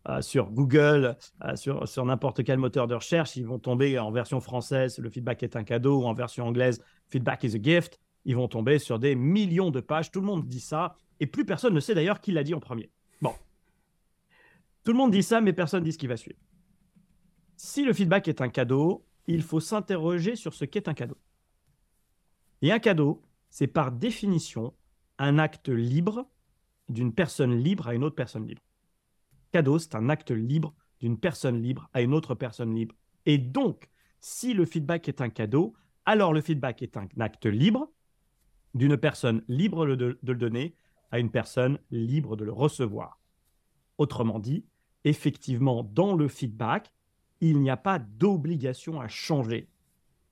euh, 0.09 0.23
sur 0.23 0.51
Google, 0.51 1.17
euh, 1.45 1.57
sur, 1.57 1.87
sur 1.87 2.05
n'importe 2.05 2.43
quel 2.43 2.59
moteur 2.59 2.87
de 2.87 2.95
recherche, 2.95 3.37
ils 3.37 3.47
vont 3.47 3.59
tomber 3.59 3.99
en 3.99 4.11
version 4.11 4.41
française, 4.41 4.99
le 4.99 5.11
feedback 5.11 5.43
est 5.43 5.57
un 5.57 5.65
cadeau, 5.65 6.03
ou 6.03 6.05
en 6.05 6.15
version 6.15 6.47
anglaise, 6.47 6.83
feedback 7.09 7.45
is 7.45 7.55
a 7.55 7.63
gift. 7.63 8.01
Ils 8.25 8.35
vont 8.35 8.49
tomber 8.49 8.79
sur 8.79 8.99
des 8.99 9.15
millions 9.15 9.71
de 9.71 9.81
pages. 9.81 10.11
Tout 10.11 10.21
le 10.21 10.27
monde 10.27 10.47
dit 10.49 10.61
ça. 10.61 10.97
Et 11.21 11.27
plus 11.27 11.45
personne 11.45 11.75
ne 11.75 11.81
sait 11.81 11.95
d'ailleurs 11.95 12.21
qui 12.21 12.33
l'a 12.33 12.43
dit 12.43 12.55
en 12.55 12.61
premier. 12.61 12.91
Bon. 13.23 13.33
Tout 14.85 14.93
le 14.93 14.99
monde 14.99 15.13
dit 15.13 15.23
ça, 15.23 15.41
mais 15.41 15.53
personne 15.53 15.81
ne 15.81 15.85
dit 15.85 15.93
ce 15.93 15.99
qui 15.99 16.09
va 16.09 16.17
suivre. 16.17 16.39
Si 17.57 17.85
le 17.85 17.93
feedback 17.93 18.27
est 18.29 18.41
un 18.41 18.49
cadeau, 18.49 19.07
il 19.27 19.43
faut 19.43 19.61
s'interroger 19.61 20.35
sur 20.37 20.55
ce 20.55 20.65
qu'est 20.65 20.89
un 20.89 20.95
cadeau. 20.95 21.17
Et 22.63 22.73
un 22.73 22.79
cadeau, 22.79 23.23
c'est 23.49 23.67
par 23.67 23.93
définition 23.93 24.75
un 25.19 25.39
acte 25.39 25.69
libre 25.69 26.29
d'une 26.89 27.13
personne 27.13 27.57
libre 27.57 27.89
à 27.89 27.95
une 27.95 28.05
autre 28.05 28.17
personne 28.17 28.47
libre. 28.47 28.63
Cadeau, 29.53 29.79
c'est 29.79 29.95
un 29.95 30.09
acte 30.09 30.31
libre 30.31 30.75
d'une 31.01 31.19
personne 31.19 31.61
libre 31.63 31.89
à 31.93 32.03
une 32.03 32.15
autre 32.15 32.35
personne 32.35 32.75
libre. 32.75 32.95
Et 33.27 33.39
donc, 33.39 33.89
si 34.21 34.55
le 34.55 34.65
feedback 34.65 35.09
est 35.09 35.21
un 35.21 35.31
cadeau, 35.31 35.75
alors 36.05 36.33
le 36.33 36.41
feedback 36.41 36.83
est 36.83 36.97
un 36.97 37.09
acte 37.19 37.47
libre 37.47 37.91
d'une 38.75 38.97
personne 38.97 39.43
libre 39.49 39.87
de, 39.87 39.95
de, 39.95 40.33
le 40.33 40.39
donner 40.39 40.77
à 41.11 41.19
une 41.19 41.31
personne 41.31 41.79
libre 41.91 42.37
de 42.37 42.45
le 42.45 42.53
recevoir. 42.53 43.21
Autrement 43.99 44.39
dit, 44.39 44.65
effectivement, 45.05 45.83
dans 45.83 46.15
le 46.15 46.29
feedback, 46.29 46.93
il 47.41 47.61
n'y 47.61 47.71
a 47.71 47.77
pas 47.77 47.99
d'obligation 47.99 49.01
à 49.01 49.09
changer. 49.09 49.69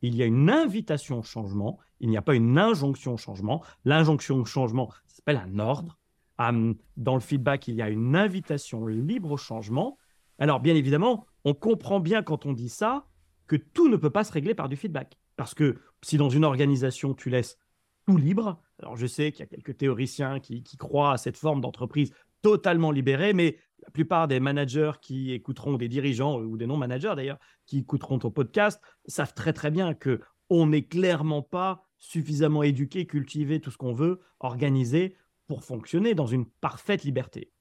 Il 0.06 0.16
y 0.16 0.22
a 0.22 0.26
une 0.26 0.50
invitation 0.50 1.20
au 1.20 1.22
changement, 1.22 1.78
il 1.98 2.10
n'y 2.10 2.18
a 2.18 2.22
pas 2.22 2.34
une 2.34 2.58
injonction 2.58 3.14
au 3.14 3.16
changement. 3.16 3.64
L'injonction 3.86 4.36
au 4.36 4.44
changement 4.44 4.90
s'appelle 5.06 5.38
un 5.42 5.58
ordre. 5.58 5.98
dans 6.38 7.14
le 7.14 7.20
feedback, 7.20 7.68
il 7.68 7.76
y 7.76 7.82
a 7.82 7.88
une 7.88 8.14
invitation 8.14 8.86
libre 8.86 9.32
au 9.32 9.36
changement. 9.38 9.96
Alors, 10.38 10.60
bien 10.60 10.74
évidemment, 10.74 11.24
on 11.44 11.54
comprend 11.54 12.00
bien 12.00 12.22
quand 12.22 12.44
on 12.44 12.52
dit 12.52 12.68
ça 12.68 13.06
que 13.46 13.56
tout 13.56 13.88
ne 13.88 13.96
peut 13.96 14.10
pas 14.10 14.24
se 14.24 14.32
régler 14.32 14.54
par 14.54 14.68
du 14.68 14.76
feedback. 14.76 15.16
Parce 15.36 15.54
que 15.54 15.78
si 16.02 16.18
dans 16.18 16.28
une 16.28 16.44
organisation, 16.44 17.14
tu 17.14 17.30
laisses 17.30 17.56
tout 18.06 18.18
libre, 18.18 18.60
alors 18.80 18.96
je 18.96 19.06
sais 19.06 19.32
qu'il 19.32 19.40
y 19.40 19.42
a 19.44 19.46
quelques 19.46 19.78
théoriciens 19.78 20.38
qui, 20.38 20.62
croient 20.76 21.12
à 21.12 21.16
cette 21.16 21.38
forme 21.38 21.62
d'entreprise 21.62 22.12
totalement 22.42 22.90
libérée, 22.90 23.32
mais 23.32 23.56
la 23.84 23.90
plupart 23.90 24.28
des 24.28 24.40
managers 24.40 24.92
qui 25.00 25.32
écouteront, 25.32 25.76
des 25.76 25.88
dirigeants 25.88 26.40
ou 26.40 26.56
des 26.56 26.66
non-managers 26.66 27.12
d'ailleurs, 27.16 27.38
qui 27.66 27.78
écouteront 27.78 28.18
ton 28.18 28.30
podcast, 28.30 28.80
savent 29.06 29.34
très 29.34 29.52
très 29.52 29.70
bien 29.70 29.94
que 29.94 30.20
on 30.50 30.66
n'est 30.66 30.84
clairement 30.84 31.42
pas 31.42 31.84
suffisamment 31.98 32.62
éduqué, 32.62 33.06
cultivé, 33.06 33.60
tout 33.60 33.70
ce 33.70 33.78
qu'on 33.78 33.94
veut, 33.94 34.20
organisé 34.40 35.16
pour 35.46 35.64
fonctionner 35.64 36.14
dans 36.14 36.26
une 36.26 36.46
parfaite 36.46 37.04
liberté. 37.04 37.52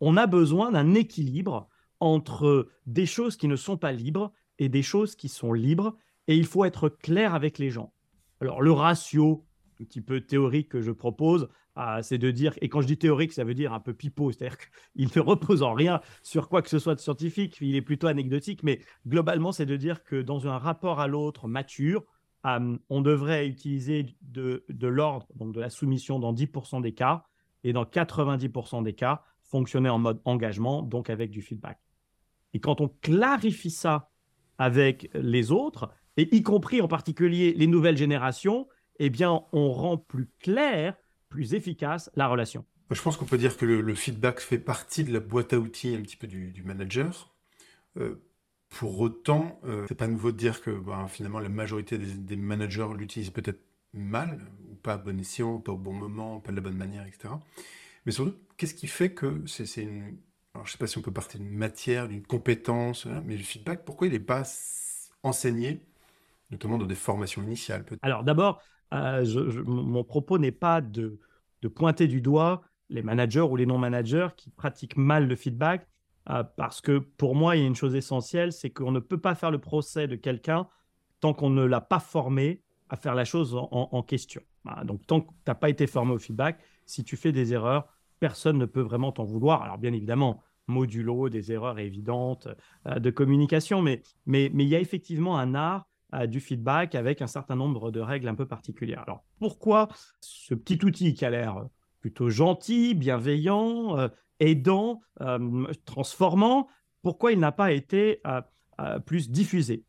On 0.00 0.16
a 0.16 0.26
besoin 0.26 0.72
d'un 0.72 0.94
équilibre 0.94 1.68
entre 2.00 2.68
des 2.86 3.06
choses 3.06 3.36
qui 3.36 3.48
ne 3.48 3.56
sont 3.56 3.76
pas 3.76 3.92
libres 3.92 4.32
et 4.58 4.68
des 4.68 4.82
choses 4.82 5.14
qui 5.14 5.28
sont 5.28 5.52
libres, 5.52 5.96
et 6.26 6.36
il 6.36 6.46
faut 6.46 6.64
être 6.64 6.88
clair 6.88 7.34
avec 7.34 7.58
les 7.58 7.70
gens. 7.70 7.92
Alors 8.40 8.62
le 8.62 8.72
ratio, 8.72 9.44
un 9.82 9.84
petit 9.84 10.00
peu 10.00 10.20
théorique 10.20 10.68
que 10.68 10.80
je 10.80 10.92
propose, 10.92 11.48
c'est 12.02 12.18
de 12.18 12.30
dire, 12.30 12.54
et 12.60 12.68
quand 12.68 12.80
je 12.80 12.86
dis 12.86 12.98
théorique, 12.98 13.32
ça 13.32 13.44
veut 13.44 13.54
dire 13.54 13.72
un 13.72 13.80
peu 13.80 13.94
pipeau, 13.94 14.30
c'est-à-dire 14.30 14.56
qu'il 14.58 15.08
ne 15.14 15.20
repose 15.20 15.62
en 15.62 15.74
rien 15.74 16.00
sur 16.22 16.48
quoi 16.48 16.62
que 16.62 16.68
ce 16.68 16.78
soit 16.78 16.94
de 16.94 17.00
scientifique, 17.00 17.58
il 17.60 17.76
est 17.76 17.82
plutôt 17.82 18.06
anecdotique, 18.06 18.62
mais 18.62 18.80
globalement, 19.06 19.52
c'est 19.52 19.66
de 19.66 19.76
dire 19.76 20.04
que 20.04 20.20
dans 20.20 20.46
un 20.46 20.58
rapport 20.58 21.00
à 21.00 21.06
l'autre 21.06 21.48
mature, 21.48 22.04
on 22.44 23.00
devrait 23.00 23.46
utiliser 23.46 24.16
de, 24.22 24.64
de 24.68 24.86
l'ordre, 24.88 25.26
donc 25.36 25.54
de 25.54 25.60
la 25.60 25.70
soumission 25.70 26.18
dans 26.18 26.32
10% 26.32 26.82
des 26.82 26.92
cas, 26.92 27.24
et 27.64 27.72
dans 27.72 27.84
90% 27.84 28.82
des 28.82 28.94
cas, 28.94 29.22
fonctionner 29.42 29.88
en 29.88 29.98
mode 29.98 30.20
engagement, 30.24 30.82
donc 30.82 31.10
avec 31.10 31.30
du 31.30 31.42
feedback. 31.42 31.78
Et 32.52 32.60
quand 32.60 32.80
on 32.80 32.88
clarifie 33.00 33.70
ça 33.70 34.10
avec 34.58 35.10
les 35.14 35.52
autres, 35.52 35.90
et 36.16 36.34
y 36.34 36.42
compris 36.42 36.80
en 36.80 36.88
particulier 36.88 37.54
les 37.54 37.66
nouvelles 37.66 37.96
générations, 37.96 38.66
eh 38.98 39.10
bien, 39.10 39.42
on 39.52 39.72
rend 39.72 39.96
plus 39.96 40.28
clair, 40.40 40.94
plus 41.28 41.54
efficace 41.54 42.10
la 42.14 42.28
relation. 42.28 42.64
Je 42.90 43.00
pense 43.00 43.16
qu'on 43.16 43.24
peut 43.24 43.38
dire 43.38 43.56
que 43.56 43.64
le, 43.64 43.94
feedback 43.94 44.40
fait 44.40 44.58
partie 44.58 45.04
de 45.04 45.12
la 45.12 45.20
boîte 45.20 45.52
à 45.52 45.58
outils 45.58 45.94
un 45.94 46.02
petit 46.02 46.16
peu 46.16 46.26
du, 46.26 46.62
manager. 46.64 47.34
Euh, 47.96 48.22
pour 48.68 49.00
autant, 49.00 49.60
euh, 49.64 49.86
c'est 49.88 49.94
pas 49.94 50.06
nouveau 50.06 50.32
de 50.32 50.36
dire 50.36 50.60
que 50.62 50.70
ben, 50.70 51.06
finalement 51.08 51.40
la 51.40 51.48
majorité 51.48 51.98
des, 51.98 52.36
managers 52.36 52.88
l'utilisent 52.96 53.30
peut-être 53.30 53.60
mal, 53.94 54.40
ou 54.70 54.74
pas 54.74 54.94
à 54.94 54.98
bon 54.98 55.18
escient, 55.18 55.58
pas 55.58 55.72
au 55.72 55.78
bon 55.78 55.92
moment, 55.92 56.40
pas 56.40 56.50
de 56.50 56.56
la 56.56 56.62
bonne 56.62 56.76
manière, 56.76 57.06
etc. 57.06 57.34
Mais 58.04 58.12
surtout, 58.12 58.34
qu'est-ce 58.56 58.74
qui 58.74 58.86
fait 58.86 59.12
que 59.12 59.42
c'est 59.46 59.82
une, 59.82 60.16
alors, 60.54 60.66
je 60.66 60.70
ne 60.70 60.72
sais 60.72 60.78
pas 60.78 60.86
si 60.86 60.98
on 60.98 61.02
peut 61.02 61.12
partir 61.12 61.40
d'une 61.40 61.50
matière, 61.50 62.08
d'une 62.08 62.22
compétence, 62.22 63.06
hein, 63.06 63.22
mais 63.24 63.36
le 63.36 63.42
feedback, 63.42 63.84
pourquoi 63.84 64.06
il 64.06 64.12
n'est 64.12 64.20
pas 64.20 64.42
enseigné, 65.22 65.80
notamment 66.50 66.76
dans 66.76 66.86
des 66.86 66.94
formations 66.94 67.42
initiales 67.42 67.84
Alors 68.02 68.22
d'abord, 68.22 68.60
euh, 68.92 69.62
mon 69.64 70.04
propos 70.04 70.38
n'est 70.38 70.52
pas 70.52 70.80
de, 70.80 71.18
pointer 71.74 72.06
du 72.08 72.20
doigt 72.20 72.62
les 72.88 73.02
managers 73.02 73.40
ou 73.40 73.56
les 73.56 73.66
non-managers 73.66 74.28
qui 74.36 74.50
pratiquent 74.50 74.96
mal 74.96 75.26
le 75.26 75.36
feedback, 75.36 75.88
euh, 76.28 76.42
parce 76.56 76.80
que 76.80 76.98
pour 76.98 77.34
moi, 77.34 77.56
il 77.56 77.62
y 77.62 77.64
a 77.64 77.66
une 77.66 77.74
chose 77.74 77.94
essentielle, 77.94 78.52
c'est 78.52 78.70
qu'on 78.70 78.92
ne 78.92 79.00
peut 79.00 79.18
pas 79.18 79.34
faire 79.34 79.50
le 79.50 79.58
procès 79.58 80.06
de 80.06 80.16
quelqu'un 80.16 80.68
tant 81.20 81.32
qu'on 81.32 81.50
ne 81.50 81.64
l'a 81.64 81.80
pas 81.80 82.00
formé 82.00 82.62
à 82.90 82.96
faire 82.96 83.14
la 83.14 83.24
chose 83.24 83.56
en, 83.56 84.02
question. 84.02 84.42
donc 84.84 85.06
tant 85.06 85.22
que 85.22 85.28
tu 85.28 85.34
n'as 85.46 85.54
pas 85.54 85.70
été 85.70 85.86
formé 85.86 86.12
au 86.12 86.18
feedback, 86.18 86.60
si 86.84 87.04
tu 87.04 87.16
fais 87.16 87.32
des 87.32 87.54
erreurs, 87.54 87.86
personne 88.20 88.58
ne 88.58 88.66
peut 88.66 88.82
vraiment 88.82 89.12
t'en 89.12 89.24
vouloir. 89.24 89.62
Alors 89.62 89.78
bien 89.78 89.94
évidemment, 89.94 90.42
modulo 90.66 91.28
des 91.30 91.52
erreurs 91.52 91.78
évidentes 91.78 92.48
euh, 92.86 92.98
de 92.98 93.10
communication, 93.10 93.80
mais, 93.80 94.02
mais, 94.26 94.50
mais 94.52 94.64
il 94.64 94.68
y 94.68 94.76
a 94.76 94.80
effectivement 94.80 95.38
un 95.38 95.54
art 95.54 95.88
euh, 96.14 96.26
du 96.26 96.40
feedback 96.40 96.94
avec 96.94 97.22
un 97.22 97.26
certain 97.26 97.56
nombre 97.56 97.90
de 97.90 98.00
règles 98.00 98.28
un 98.28 98.34
peu 98.34 98.46
particulières. 98.46 99.02
Alors 99.06 99.24
pourquoi 99.38 99.88
ce 100.20 100.54
petit 100.54 100.84
outil 100.84 101.14
qui 101.14 101.24
a 101.24 101.30
l'air 101.30 101.64
plutôt 102.00 102.30
gentil, 102.30 102.94
bienveillant, 102.94 103.98
euh, 103.98 104.08
aidant, 104.40 105.00
transformant, 105.84 106.68
pourquoi 107.02 107.30
il 107.30 107.38
n'a 107.38 107.52
pas 107.52 107.70
été 107.70 108.20
plus 109.06 109.30
diffusé? 109.30 109.84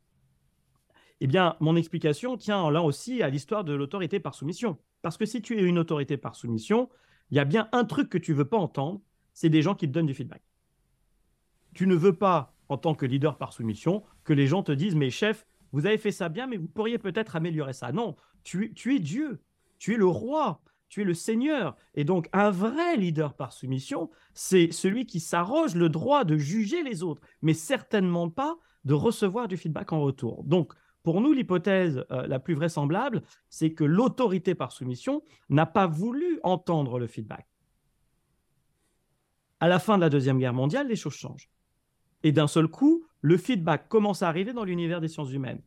Eh 1.21 1.27
bien, 1.27 1.55
mon 1.59 1.75
explication 1.75 2.38
tient 2.38 2.69
là 2.69 2.83
aussi 2.83 3.23
à 3.23 3.29
l'histoire 3.29 3.63
de 3.63 3.73
l'autorité 3.73 4.19
par 4.19 4.36
soumission. 4.36 4.77
Parce 5.01 5.17
que 5.17 5.25
si 5.25 5.41
tu 5.41 5.57
es 5.57 5.63
une 5.63 5.79
autorité 5.79 6.17
par 6.17 6.36
soumission, 6.36 6.89
il 7.31 7.38
y 7.38 7.39
a 7.39 7.45
bien 7.45 7.67
un 7.71 7.86
truc 7.86 8.09
que 8.09 8.17
tu 8.17 8.33
veux 8.33 8.45
pas 8.45 8.57
entendre, 8.57 9.01
c'est 9.33 9.49
des 9.49 9.62
gens 9.62 9.73
qui 9.73 9.88
te 9.88 9.91
donnent 9.91 10.05
du 10.05 10.13
feedback. 10.13 10.41
Tu 11.73 11.88
ne 11.88 11.95
veux 11.95 12.13
pas, 12.13 12.53
en 12.69 12.77
tant 12.77 12.93
que 12.93 13.05
leader 13.05 13.38
par 13.38 13.53
soumission, 13.53 14.03
que 14.23 14.33
les 14.33 14.47
gens 14.47 14.63
te 14.63 14.71
disent, 14.71 14.95
mais 14.95 15.09
chef, 15.09 15.47
vous 15.73 15.88
avez 15.88 15.97
fait 15.97 16.12
ça 16.12 16.29
bien, 16.29 16.47
mais 16.47 16.57
vous 16.57 16.67
pourriez 16.67 16.99
peut-être 16.99 17.36
améliorer 17.36 17.73
ça. 17.73 17.91
Non, 17.91 18.15
tu, 18.43 18.71
es 18.86 18.99
Dieu, 18.99 19.41
tu 19.79 19.95
es 19.95 19.97
le 19.97 20.05
roi, 20.05 20.62
tu 20.88 21.01
es 21.01 21.03
le 21.03 21.15
Seigneur. 21.15 21.75
Et 21.95 22.03
donc, 22.03 22.29
un 22.31 22.51
vrai 22.51 22.95
leader 22.95 23.33
par 23.33 23.51
soumission, 23.51 24.09
c'est 24.33 24.71
celui 24.71 25.07
qui 25.07 25.19
s'arroge 25.19 25.75
le 25.75 25.89
droit 25.89 26.23
de 26.23 26.38
juger 26.38 26.83
les 26.83 27.01
autres, 27.01 27.23
mais 27.41 27.55
certainement 27.55 28.29
pas 28.29 28.55
de 28.86 28.93
recevoir 28.93 29.47
du 29.47 29.57
feedback 29.57 29.91
en 29.91 30.01
retour. 30.01 30.43
Donc, 30.43 30.73
pour 31.01 31.19
nous, 31.19 31.33
l'hypothèse 31.33 32.05
euh, 32.12 32.27
la 32.27 32.39
plus 32.39 32.53
vraisemblable, 32.53 33.23
c'est 33.49 33.73
que 33.73 33.83
l'autorité 33.83 34.55
par 34.55 34.71
soumission 34.71 35.23
n'a 35.49 35.65
pas 35.65 35.88
voulu 35.88 36.39
entendre 36.43 36.99
le 36.99 37.07
feedback. 37.07 37.47
À 39.59 39.67
la 39.67 39.79
fin 39.79 39.97
de 39.97 40.01
la 40.01 40.09
Deuxième 40.09 40.38
Guerre 40.38 40.53
mondiale, 40.53 40.88
les 40.88 40.95
choses 40.95 41.15
changent. 41.15 41.49
Et 42.23 42.31
d'un 42.31 42.47
seul 42.47 42.67
coup, 42.67 43.05
le 43.23 43.38
feedback 43.38 43.88
commence 43.88 44.21
à 44.21 44.27
arriver 44.27 44.53
dans 44.53 44.65
l'univers 44.65 45.01
des 45.01 45.07
sciences 45.07 45.31
humaines. 45.31 45.62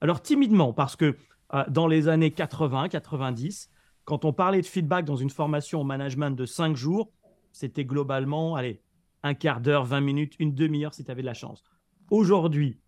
Alors 0.00 0.20
timidement, 0.20 0.72
parce 0.72 0.96
que 0.96 1.16
euh, 1.54 1.64
dans 1.68 1.86
les 1.86 2.08
années 2.08 2.30
80-90, 2.30 3.68
quand 4.04 4.24
on 4.24 4.32
parlait 4.32 4.60
de 4.60 4.66
feedback 4.66 5.04
dans 5.04 5.16
une 5.16 5.30
formation 5.30 5.80
au 5.80 5.84
management 5.84 6.32
de 6.32 6.44
cinq 6.44 6.76
jours, 6.76 7.12
c'était 7.52 7.84
globalement, 7.84 8.56
allez, 8.56 8.82
un 9.22 9.34
quart 9.34 9.60
d'heure, 9.60 9.84
20 9.84 10.00
minutes, 10.00 10.34
une 10.40 10.54
demi-heure 10.54 10.92
si 10.92 11.04
tu 11.04 11.10
avais 11.10 11.22
de 11.22 11.26
la 11.26 11.34
chance. 11.34 11.62
Aujourd'hui, 12.10 12.80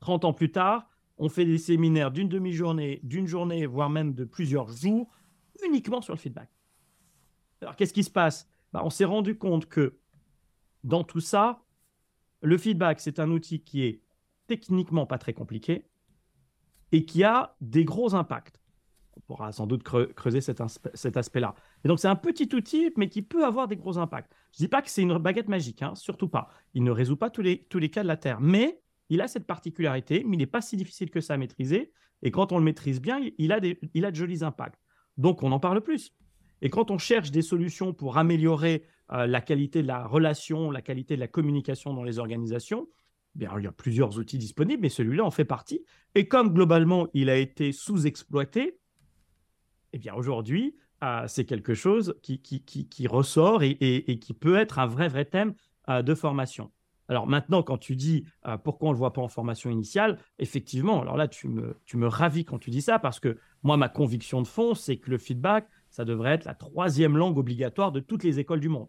30 0.00 0.26
ans 0.26 0.34
plus 0.34 0.52
tard, 0.52 0.86
on 1.16 1.30
fait 1.30 1.46
des 1.46 1.56
séminaires 1.56 2.10
d'une 2.10 2.28
demi-journée, 2.28 3.00
d'une 3.02 3.26
journée, 3.26 3.64
voire 3.64 3.88
même 3.88 4.12
de 4.12 4.24
plusieurs 4.24 4.68
jours, 4.68 5.08
uniquement 5.64 6.02
sur 6.02 6.12
le 6.12 6.18
feedback. 6.18 6.50
Alors, 7.62 7.76
qu'est-ce 7.76 7.94
qui 7.94 8.04
se 8.04 8.10
passe? 8.10 8.46
Bah, 8.74 8.82
On 8.84 8.90
s'est 8.90 9.06
rendu 9.06 9.38
compte 9.38 9.64
que 9.66 9.96
dans 10.84 11.02
tout 11.02 11.20
ça, 11.20 11.62
le 12.42 12.58
feedback, 12.58 13.00
c'est 13.00 13.18
un 13.18 13.30
outil 13.30 13.60
qui 13.60 13.84
est 13.84 14.02
techniquement 14.46 15.06
pas 15.06 15.18
très 15.18 15.32
compliqué 15.32 15.86
et 16.92 17.04
qui 17.04 17.24
a 17.24 17.56
des 17.60 17.84
gros 17.84 18.14
impacts. 18.14 18.60
On 19.16 19.20
pourra 19.20 19.50
sans 19.50 19.66
doute 19.66 19.82
creuser 19.82 20.40
cet, 20.40 20.60
aspect-là. 20.60 21.54
Et 21.84 21.88
donc, 21.88 21.98
c'est 21.98 22.08
un 22.08 22.16
petit 22.16 22.54
outil, 22.54 22.92
mais 22.96 23.08
qui 23.08 23.22
peut 23.22 23.46
avoir 23.46 23.66
des 23.66 23.76
gros 23.76 23.96
impacts. 23.96 24.30
Je 24.52 24.62
ne 24.62 24.66
dis 24.66 24.68
pas 24.68 24.82
que 24.82 24.90
c'est 24.90 25.02
une 25.02 25.16
baguette 25.18 25.48
magique, 25.48 25.82
hein, 25.82 25.94
surtout 25.94 26.28
pas. 26.28 26.50
Il 26.74 26.84
ne 26.84 26.90
résout 26.90 27.16
pas 27.16 27.30
tous 27.30 27.40
les, 27.40 27.90
cas 27.90 28.02
de 28.02 28.08
la 28.08 28.18
Terre. 28.18 28.40
Mais 28.40 28.82
il 29.08 29.22
a 29.22 29.28
cette 29.28 29.46
particularité, 29.46 30.22
mais 30.24 30.36
il 30.36 30.38
n'est 30.38 30.46
pas 30.46 30.60
si 30.60 30.76
difficile 30.76 31.10
que 31.10 31.22
ça 31.22 31.34
à 31.34 31.36
maîtriser. 31.38 31.92
Et 32.22 32.30
quand 32.30 32.52
on 32.52 32.58
le 32.58 32.64
maîtrise 32.64 33.00
bien, 33.00 33.20
il 33.38 33.52
a 33.52 33.60
de 33.60 34.14
jolis 34.14 34.44
impacts. 34.44 34.80
Donc, 35.16 35.42
on 35.42 35.50
en 35.50 35.60
parle 35.60 35.80
plus. 35.80 36.12
Et 36.60 36.68
quand 36.68 36.90
on 36.90 36.98
cherche 36.98 37.30
des 37.30 37.42
solutions 37.42 37.94
pour 37.94 38.18
améliorer 38.18 38.84
euh, 39.12 39.26
la 39.26 39.40
qualité 39.40 39.82
de 39.82 39.86
la 39.86 40.06
relation, 40.06 40.70
la 40.70 40.82
qualité 40.82 41.14
de 41.14 41.20
la 41.20 41.28
communication 41.28 41.94
dans 41.94 42.02
les 42.02 42.18
organisations, 42.18 42.88
bien, 43.34 43.50
il 43.58 43.64
y 43.64 43.66
a 43.66 43.72
plusieurs 43.72 44.18
outils 44.18 44.38
disponibles, 44.38 44.82
mais 44.82 44.88
celui-là 44.88 45.24
en 45.24 45.30
fait 45.30 45.44
partie. 45.44 45.84
Et 46.14 46.26
comme 46.26 46.52
globalement, 46.52 47.06
il 47.14 47.30
a 47.30 47.36
été 47.36 47.72
sous-exploité, 47.72 48.78
eh 49.92 49.98
bien 49.98 50.14
aujourd'hui, 50.14 50.74
euh, 51.04 51.24
c'est 51.28 51.44
quelque 51.44 51.74
chose 51.74 52.16
qui, 52.22 53.06
ressort 53.06 53.62
et, 53.62 54.18
qui 54.20 54.34
peut 54.34 54.56
être 54.56 54.78
un 54.78 54.86
vrai, 54.86 55.08
vrai 55.08 55.26
thème 55.26 55.54
euh, 55.88 56.02
de 56.02 56.14
formation. 56.14 56.72
Alors 57.08 57.28
maintenant, 57.28 57.62
quand 57.62 57.78
tu 57.78 57.94
dis 57.94 58.24
pourquoi 58.64 58.88
on 58.88 58.90
ne 58.90 58.96
le 58.96 58.98
voit 58.98 59.12
pas 59.12 59.22
en 59.22 59.28
formation 59.28 59.70
initiale, 59.70 60.18
effectivement, 60.40 61.02
alors 61.02 61.16
là, 61.16 61.28
tu 61.28 61.46
me, 61.46 61.76
tu 61.84 61.96
me 61.96 62.08
ravis 62.08 62.44
quand 62.44 62.58
tu 62.58 62.70
dis 62.70 62.82
ça, 62.82 62.98
parce 62.98 63.20
que 63.20 63.38
moi, 63.62 63.76
ma 63.76 63.88
conviction 63.88 64.42
de 64.42 64.46
fond, 64.48 64.74
c'est 64.74 64.96
que 64.96 65.10
le 65.10 65.18
feedback, 65.18 65.68
ça 65.88 66.04
devrait 66.04 66.32
être 66.32 66.46
la 66.46 66.54
troisième 66.54 67.16
langue 67.16 67.38
obligatoire 67.38 67.92
de 67.92 68.00
toutes 68.00 68.24
les 68.24 68.40
écoles 68.40 68.58
du 68.58 68.68
monde. 68.68 68.88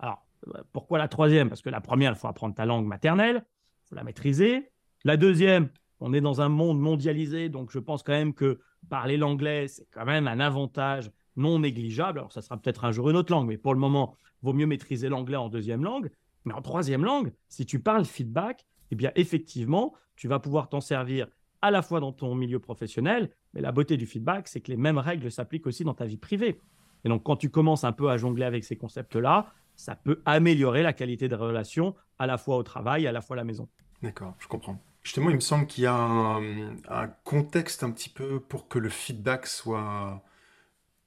Alors, 0.00 0.26
euh, 0.48 0.62
pourquoi 0.72 0.98
la 0.98 1.08
troisième? 1.08 1.48
Parce 1.48 1.62
que 1.62 1.70
la 1.70 1.80
première, 1.80 2.12
il 2.12 2.18
faut 2.18 2.28
apprendre 2.28 2.54
ta 2.54 2.66
langue 2.66 2.86
maternelle, 2.86 3.44
il 3.84 3.88
faut 3.88 3.94
la 3.94 4.04
maîtriser. 4.04 4.70
La 5.04 5.16
deuxième, 5.16 5.68
on 6.00 6.12
est 6.12 6.20
dans 6.20 6.40
un 6.40 6.48
monde 6.48 6.80
mondialisé, 6.80 7.48
donc 7.48 7.70
je 7.70 7.78
pense 7.78 8.02
quand 8.02 8.12
même 8.12 8.34
que 8.34 8.60
parler 8.88 9.16
l'anglais, 9.16 9.68
c'est 9.68 9.86
quand 9.90 10.04
même 10.04 10.26
un 10.26 10.40
avantage 10.40 11.10
non 11.36 11.60
négligeable. 11.60 12.18
Alors, 12.18 12.32
ça 12.32 12.42
sera 12.42 12.56
peut-être 12.56 12.84
un 12.84 12.92
jour 12.92 13.10
une 13.10 13.16
autre 13.16 13.32
langue, 13.32 13.46
mais 13.46 13.58
pour 13.58 13.74
le 13.74 13.80
moment, 13.80 14.16
il 14.42 14.46
vaut 14.46 14.52
mieux 14.52 14.66
maîtriser 14.66 15.08
l'anglais 15.08 15.36
en 15.36 15.48
deuxième 15.48 15.84
langue. 15.84 16.10
Mais 16.44 16.54
en 16.54 16.62
troisième 16.62 17.04
langue, 17.04 17.32
si 17.48 17.66
tu 17.66 17.80
parles 17.80 18.04
feedback, 18.06 18.64
eh 18.90 18.96
bien 18.96 19.12
effectivement, 19.14 19.94
tu 20.16 20.26
vas 20.26 20.38
pouvoir 20.38 20.68
t'en 20.68 20.80
servir 20.80 21.26
à 21.62 21.70
la 21.70 21.82
fois 21.82 22.00
dans 22.00 22.12
ton 22.12 22.34
milieu 22.34 22.58
professionnel, 22.58 23.30
mais 23.52 23.60
la 23.60 23.72
beauté 23.72 23.98
du 23.98 24.06
feedback, 24.06 24.48
c'est 24.48 24.62
que 24.62 24.70
les 24.70 24.78
mêmes 24.78 24.96
règles 24.96 25.30
s'appliquent 25.30 25.66
aussi 25.66 25.84
dans 25.84 25.94
ta 25.94 26.06
vie 26.06 26.16
privée. 26.16 26.60
Et 27.04 27.08
donc, 27.08 27.22
quand 27.22 27.36
tu 27.36 27.50
commences 27.50 27.84
un 27.84 27.92
peu 27.92 28.10
à 28.10 28.16
jongler 28.16 28.44
avec 28.44 28.64
ces 28.64 28.76
concepts-là, 28.76 29.52
ça 29.80 29.96
peut 29.96 30.20
améliorer 30.26 30.82
la 30.82 30.92
qualité 30.92 31.28
de 31.28 31.34
relation 31.34 31.94
à 32.18 32.26
la 32.26 32.36
fois 32.36 32.56
au 32.56 32.62
travail, 32.62 33.06
à 33.06 33.12
la 33.12 33.22
fois 33.22 33.34
à 33.34 33.38
la 33.38 33.44
maison. 33.44 33.68
D'accord, 34.02 34.34
je 34.38 34.46
comprends. 34.46 34.78
Justement, 35.02 35.30
il 35.30 35.36
me 35.36 35.40
semble 35.40 35.66
qu'il 35.66 35.84
y 35.84 35.86
a 35.86 35.94
un, 35.94 37.08
contexte 37.24 37.82
un 37.82 37.90
petit 37.90 38.10
peu 38.10 38.40
pour 38.40 38.68
que 38.68 38.78
le 38.78 38.90
feedback 38.90 39.46
soit 39.46 40.22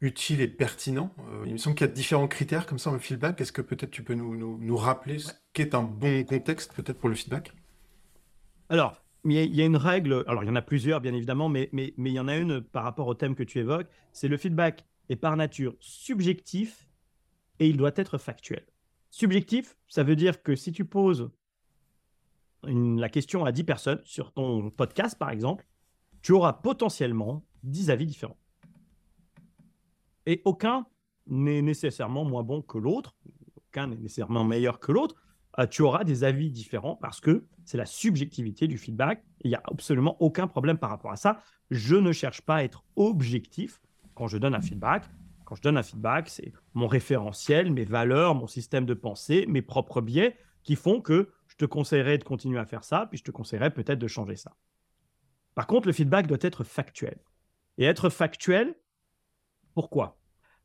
utile 0.02 0.42
et 0.42 0.48
pertinent. 0.48 1.14
Euh, 1.30 1.44
il 1.46 1.54
me 1.54 1.58
semble 1.58 1.76
qu'il 1.76 1.86
y 1.86 1.90
a 1.90 1.94
différents 1.94 2.28
critères 2.28 2.66
comme 2.66 2.80
ça 2.80 2.90
dans 2.90 2.96
le 2.96 3.02
feedback. 3.02 3.40
Est-ce 3.40 3.52
que 3.52 3.62
peut-être 3.62 3.92
tu 3.92 4.04
peux 4.04 4.16
nous, 4.16 4.36
nous 4.36 4.78
rappeler 4.78 5.20
ce 5.20 5.32
qu'est 5.54 5.76
un 5.76 5.84
bon 5.84 6.26
contexte 6.26 6.74
peut-être 6.74 6.98
pour 6.98 7.10
le 7.10 7.16
feedback? 7.16 7.54
Alors, 8.70 9.04
il 9.24 9.56
y 9.56 9.62
a 9.62 9.66
une 9.66 9.78
règle, 9.78 10.24
alors 10.28 10.44
il 10.44 10.48
y 10.48 10.50
en 10.50 10.56
a 10.56 10.64
plusieurs 10.64 11.00
bien 11.00 11.14
évidemment, 11.14 11.48
mais, 11.48 11.70
mais, 11.72 11.94
mais 11.98 12.10
il 12.10 12.16
y 12.16 12.20
en 12.20 12.28
a 12.28 12.36
une 12.36 12.62
par 12.62 12.84
rapport 12.84 13.08
au 13.08 13.14
thème 13.14 13.36
que 13.36 13.44
tu 13.44 13.60
évoques, 13.60 13.88
c'est 14.12 14.28
le 14.28 14.38
feedback 14.38 14.84
est 15.10 15.16
par 15.16 15.38
nature 15.38 15.76
subjectif 15.80 16.88
et 17.60 17.68
il 17.68 17.78
doit 17.78 17.92
être 17.96 18.18
factuel. 18.18 18.66
Subjectif, 19.10 19.78
ça 19.88 20.04
veut 20.04 20.16
dire 20.16 20.42
que 20.42 20.56
si 20.56 20.72
tu 20.72 20.86
poses 20.86 21.30
la 22.63 23.10
question 23.10 23.46
à 23.46 23.52
10 23.52 23.63
personnes 23.63 24.02
sur 24.04 24.32
ton 24.32 24.70
podcast 24.72 25.18
par 25.18 25.30
exemple, 25.30 25.68
tu 26.22 26.32
auras 26.32 26.54
potentiellement 26.54 27.46
10 27.63 27.89
avis 27.89 28.06
différents. 28.06 28.38
Et 30.26 30.42
aucun 30.46 30.86
n'est 31.28 31.62
nécessairement 31.62 32.24
moins 32.24 32.44
bon 32.44 32.62
que 32.62 32.78
l'autre, 32.78 33.16
aucun 33.56 33.88
n'est 33.88 33.98
nécessairement 33.98 34.44
meilleur 34.44 34.80
que 34.80 34.92
l'autre, 34.92 35.16
euh, 35.60 35.68
tu 35.68 35.82
auras 35.82 36.04
des 36.04 36.24
avis 36.24 36.50
différents 36.50 36.96
parce 36.96 37.20
que 37.20 37.46
c'est 37.66 37.78
la 37.78 37.86
subjectivité 37.86 38.68
du 38.68 38.78
feedback. 38.78 39.24
Il 39.42 39.50
n'y 39.50 39.56
a 39.56 39.62
absolument 39.66 40.18
aucun 40.22 40.48
problème 40.48 40.78
par 40.78 40.89
rapport 40.89 41.12
à 41.12 41.16
ça. 41.16 41.39
Je 41.70 41.96
ne 41.96 42.12
cherche 42.12 42.42
pas 42.42 42.58
à 42.58 42.63
être 42.63 42.84
objectif 42.96 43.82
quand 44.16 44.28
je 44.28 44.38
donne 44.38 44.56
un 44.56 44.62
feedback. 44.62 45.06
Quand 45.45 45.56
je 45.56 45.62
donne 45.62 45.77
un 45.77 45.84
feedback, 45.84 46.29
c'est 46.29 46.53
mon 46.73 46.88
référentiel, 46.88 47.71
mes 47.71 47.86
valeurs, 47.86 48.36
mon 48.36 48.47
système 48.47 48.86
de 48.86 48.93
pensée, 48.93 49.45
mes 49.47 49.62
propres 49.62 50.01
biais 50.01 50.38
qui 50.63 50.75
font 50.75 51.01
que 51.01 51.32
je 51.47 51.56
te 51.56 51.65
conseillerais 51.65 52.17
de 52.17 52.23
continuer 52.23 52.60
à 52.60 52.65
faire 52.65 52.84
ça, 52.84 53.08
puis 53.08 53.17
je 53.17 53.23
te 53.23 53.32
conseillerais 53.32 53.71
peut-être 53.71 53.99
de 53.99 54.08
changer 54.08 54.36
ça. 54.36 54.56
Par 55.56 55.67
contre, 55.67 55.88
le 55.88 55.93
feedback 55.93 56.27
doit 56.27 56.38
être 56.41 56.63
factuel. 56.63 57.19
Et 57.77 57.86
être 57.86 58.10
factuel, 58.10 58.75
pourquoi? 59.73 60.17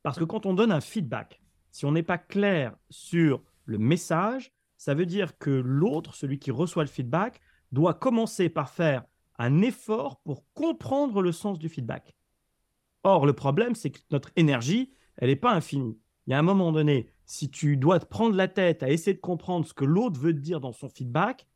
Parce 0.03 0.19
que 0.19 0.25
quand 0.25 0.47
on 0.47 0.55
donne 0.55 0.73
un 0.73 0.81
feedback, 0.81 1.41
si 1.71 1.85
on 1.85 1.93
n'est 1.93 2.03
pas 2.03 2.19
clair 2.19 2.77
sur 2.91 3.43
le 3.65 3.79
message, 3.79 4.53
ça 4.77 4.95
veut 4.95 5.07
dire 5.07 5.37
que 5.39 5.51
l'autre, 5.51 6.15
celui 6.15 6.39
qui 6.39 6.51
reçoit 6.51 6.85
le 6.85 6.89
feedback, 6.89 7.41
doit 7.73 7.95
commencer 7.95 8.49
par 8.49 8.71
faire 8.71 9.05
un 9.39 9.63
effort 9.63 10.21
pour 10.23 10.45
comprendre 10.55 11.23
le 11.23 11.33
sens 11.33 11.59
du 11.59 11.69
feedback. 11.69 12.17
Or, 13.05 13.27
le 13.27 13.33
problème, 13.33 13.75
c'est 13.75 13.91
que 13.91 14.01
notre 14.11 14.31
énergie, 14.37 14.93
elle 15.17 15.29
n'est 15.29 15.37
pas 15.37 15.53
infinie. 15.53 15.99
Il 16.27 16.33
y 16.33 16.35
a 16.35 16.39
un 16.39 16.43
moment 16.43 16.73
donné, 16.73 17.11
si 17.25 17.51
tu 17.51 17.77
dois 17.77 17.99
te 17.99 18.07
prendre 18.07 18.37
la 18.37 18.49
tête 18.49 18.83
à 18.83 18.91
essayer 18.91 19.15
de 19.15 19.21
comprendre 19.21 19.67
ce 19.67 19.75
que 19.75 19.85
l'autre 19.85 20.21
veut 20.21 20.35
te 20.35 20.41
dire 20.41 20.61
dans 20.61 20.73
son 20.73 20.89
feedback, 20.89 21.47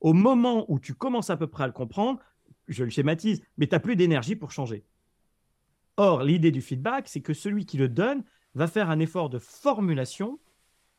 au 0.00 0.12
moment 0.12 0.64
où 0.68 0.78
tu 0.78 0.94
commences 0.94 1.30
à 1.30 1.36
peu 1.36 1.46
près 1.46 1.64
à 1.64 1.66
le 1.66 1.72
comprendre, 1.72 2.20
je 2.68 2.84
le 2.84 2.90
schématise, 2.90 3.42
mais 3.56 3.66
tu 3.66 3.74
n'as 3.74 3.80
plus 3.80 3.96
d'énergie 3.96 4.36
pour 4.36 4.50
changer. 4.50 4.84
Or, 5.96 6.22
l'idée 6.22 6.50
du 6.50 6.60
feedback, 6.60 7.08
c'est 7.08 7.20
que 7.20 7.34
celui 7.34 7.66
qui 7.66 7.76
le 7.76 7.88
donne 7.88 8.24
va 8.54 8.66
faire 8.66 8.90
un 8.90 8.98
effort 8.98 9.30
de 9.30 9.38
formulation 9.38 10.40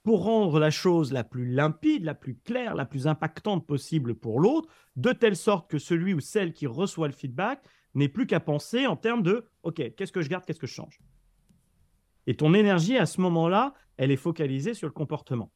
pour 0.04 0.24
rendre 0.24 0.60
la 0.60 0.70
chose 0.70 1.12
la 1.12 1.24
plus 1.24 1.48
limpide, 1.48 2.04
la 2.04 2.14
plus 2.14 2.36
claire, 2.36 2.76
la 2.76 2.86
plus 2.86 3.08
impactante 3.08 3.66
possible 3.66 4.14
pour 4.14 4.40
l'autre, 4.40 4.70
de 4.96 5.12
telle 5.12 5.36
sorte 5.36 5.70
que 5.70 5.80
celui 5.80 6.14
ou 6.14 6.20
celle 6.20 6.54
qui 6.54 6.68
reçoit 6.68 7.08
le 7.08 7.14
feedback 7.14 7.64
n'ait 7.96 8.10
plus 8.10 8.28
qu'à 8.28 8.40
penser 8.40 8.86
en 8.86 8.96
termes 8.96 9.24
de 9.24 9.48
OK, 9.64 9.82
qu'est-ce 9.96 10.12
que 10.12 10.22
je 10.22 10.30
garde, 10.30 10.46
qu'est-ce 10.46 10.60
que 10.60 10.68
je 10.68 10.74
change? 10.74 11.00
Et 12.28 12.36
ton 12.36 12.54
énergie, 12.54 12.98
à 12.98 13.06
ce 13.06 13.22
moment-là, 13.22 13.74
elle 13.98 14.12
est 14.12 14.18
focalisée 14.18 14.74
sur 14.74 14.88
le 14.88 14.94
comportement. 14.94 15.52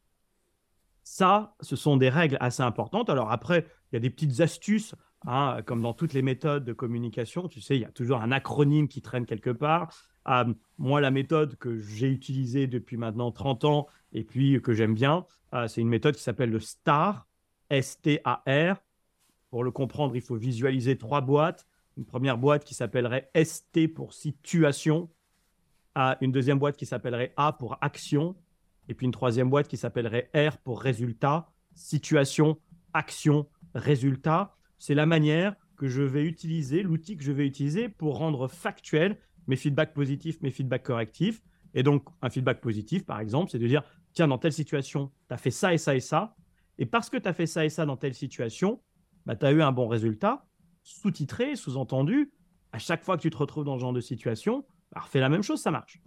Ça, 1.04 1.56
ce 1.62 1.76
sont 1.76 1.98
des 1.98 2.10
règles 2.10 2.38
assez 2.40 2.62
importantes. 2.62 3.10
Alors 3.10 3.32
après, 3.32 3.66
il 3.92 3.96
y 3.96 3.98
a 3.98 4.00
des 4.00 4.10
petites 4.10 4.42
astuces, 4.42 4.94
hein, 5.26 5.62
comme 5.66 5.82
dans 5.82 5.94
toutes 5.94 6.14
les 6.14 6.22
méthodes 6.22 6.64
de 6.64 6.74
communication. 6.74 7.48
Tu 7.48 7.62
sais, 7.62 7.76
il 7.76 7.82
y 7.82 7.86
a 7.86 7.92
toujours 7.92 8.22
un 8.22 8.32
acronyme 8.32 8.88
qui 8.88 9.02
traîne 9.02 9.26
quelque 9.26 9.50
part. 9.50 9.92
Ah, 10.26 10.46
moi, 10.78 11.02
la 11.02 11.10
méthode 11.10 11.56
que 11.56 11.80
j'ai 11.80 12.10
utilisée 12.10 12.68
depuis 12.68 12.98
maintenant 12.98 13.32
30 13.32 13.66
ans 13.66 13.88
et 14.14 14.24
puis 14.24 14.62
que 14.62 14.74
j'aime 14.74 14.94
bien, 14.94 15.26
ah, 15.52 15.68
c'est 15.68 15.82
une 15.82 15.90
méthode 15.90 16.16
qui 16.16 16.22
s'appelle 16.22 16.52
le 16.52 16.60
STAR, 16.60 17.28
S-T-A-R. 17.72 18.84
Pour 19.50 19.64
le 19.64 19.72
comprendre, 19.72 20.16
il 20.16 20.22
faut 20.22 20.36
visualiser 20.36 20.98
trois 20.98 21.22
boîtes. 21.22 21.66
Une 22.00 22.06
première 22.06 22.38
boîte 22.38 22.64
qui 22.64 22.76
s'appellerait 22.76 23.30
ST 23.36 23.94
pour 23.94 24.14
situation, 24.14 25.10
ah, 25.96 26.18
une 26.22 26.32
deuxième 26.32 26.58
boîte 26.58 26.78
qui 26.78 26.86
s'appellerait 26.86 27.34
A 27.36 27.52
pour 27.52 27.78
action, 27.82 28.38
et 28.88 28.94
puis 28.94 29.06
une 29.06 29.12
troisième 29.12 29.50
boîte 29.50 29.68
qui 29.68 29.76
s'appellerait 29.76 30.32
R 30.34 30.60
pour 30.60 30.82
résultat, 30.82 31.52
situation, 31.76 32.58
action, 32.94 33.50
résultat. 33.76 34.56
C'est 34.78 34.96
la 34.96 35.06
manière 35.06 35.58
que 35.76 35.90
je 35.90 36.02
vais 36.02 36.24
utiliser, 36.24 36.84
l'outil 36.84 37.18
que 37.18 37.24
je 37.26 37.34
vais 37.34 37.46
utiliser 37.46 37.90
pour 37.90 38.18
rendre 38.18 38.48
factuel 38.48 39.18
mes 39.48 39.58
feedbacks 39.58 39.94
positifs, 39.94 40.42
mes 40.42 40.52
feedbacks 40.52 40.84
correctifs. 40.84 41.42
Et 41.74 41.84
donc, 41.84 42.06
un 42.22 42.30
feedback 42.30 42.62
positif, 42.62 43.06
par 43.06 43.20
exemple, 43.20 43.52
c'est 43.52 43.60
de 43.60 43.68
dire, 43.68 43.84
tiens, 44.14 44.30
dans 44.30 44.38
telle 44.38 44.54
situation, 44.54 45.12
tu 45.28 45.34
as 45.34 45.38
fait 45.38 45.52
ça 45.52 45.74
et 45.74 45.78
ça 45.78 45.96
et 45.96 46.00
ça. 46.00 46.38
Et 46.78 46.86
parce 46.86 47.10
que 47.10 47.18
tu 47.18 47.28
as 47.28 47.34
fait 47.34 47.46
ça 47.46 47.66
et 47.66 47.70
ça 47.70 47.86
dans 47.86 47.98
telle 47.98 48.14
situation, 48.14 48.82
bah, 49.26 49.36
tu 49.36 49.46
as 49.46 49.52
eu 49.52 49.62
un 49.62 49.74
bon 49.74 49.90
résultat. 49.90 50.46
Sous-titré, 50.90 51.56
sous-entendu, 51.56 52.32
à 52.72 52.80
chaque 52.80 53.04
fois 53.04 53.16
que 53.16 53.22
tu 53.22 53.30
te 53.30 53.38
retrouves 53.38 53.64
dans 53.64 53.76
ce 53.76 53.82
genre 53.82 53.94
de 53.94 54.02
situation, 54.02 54.66
bah, 54.92 55.02
refais 55.02 55.20
la 55.20 55.30
même 55.30 55.44
chose, 55.44 55.62
ça 55.62 55.70
marche. 55.70 56.02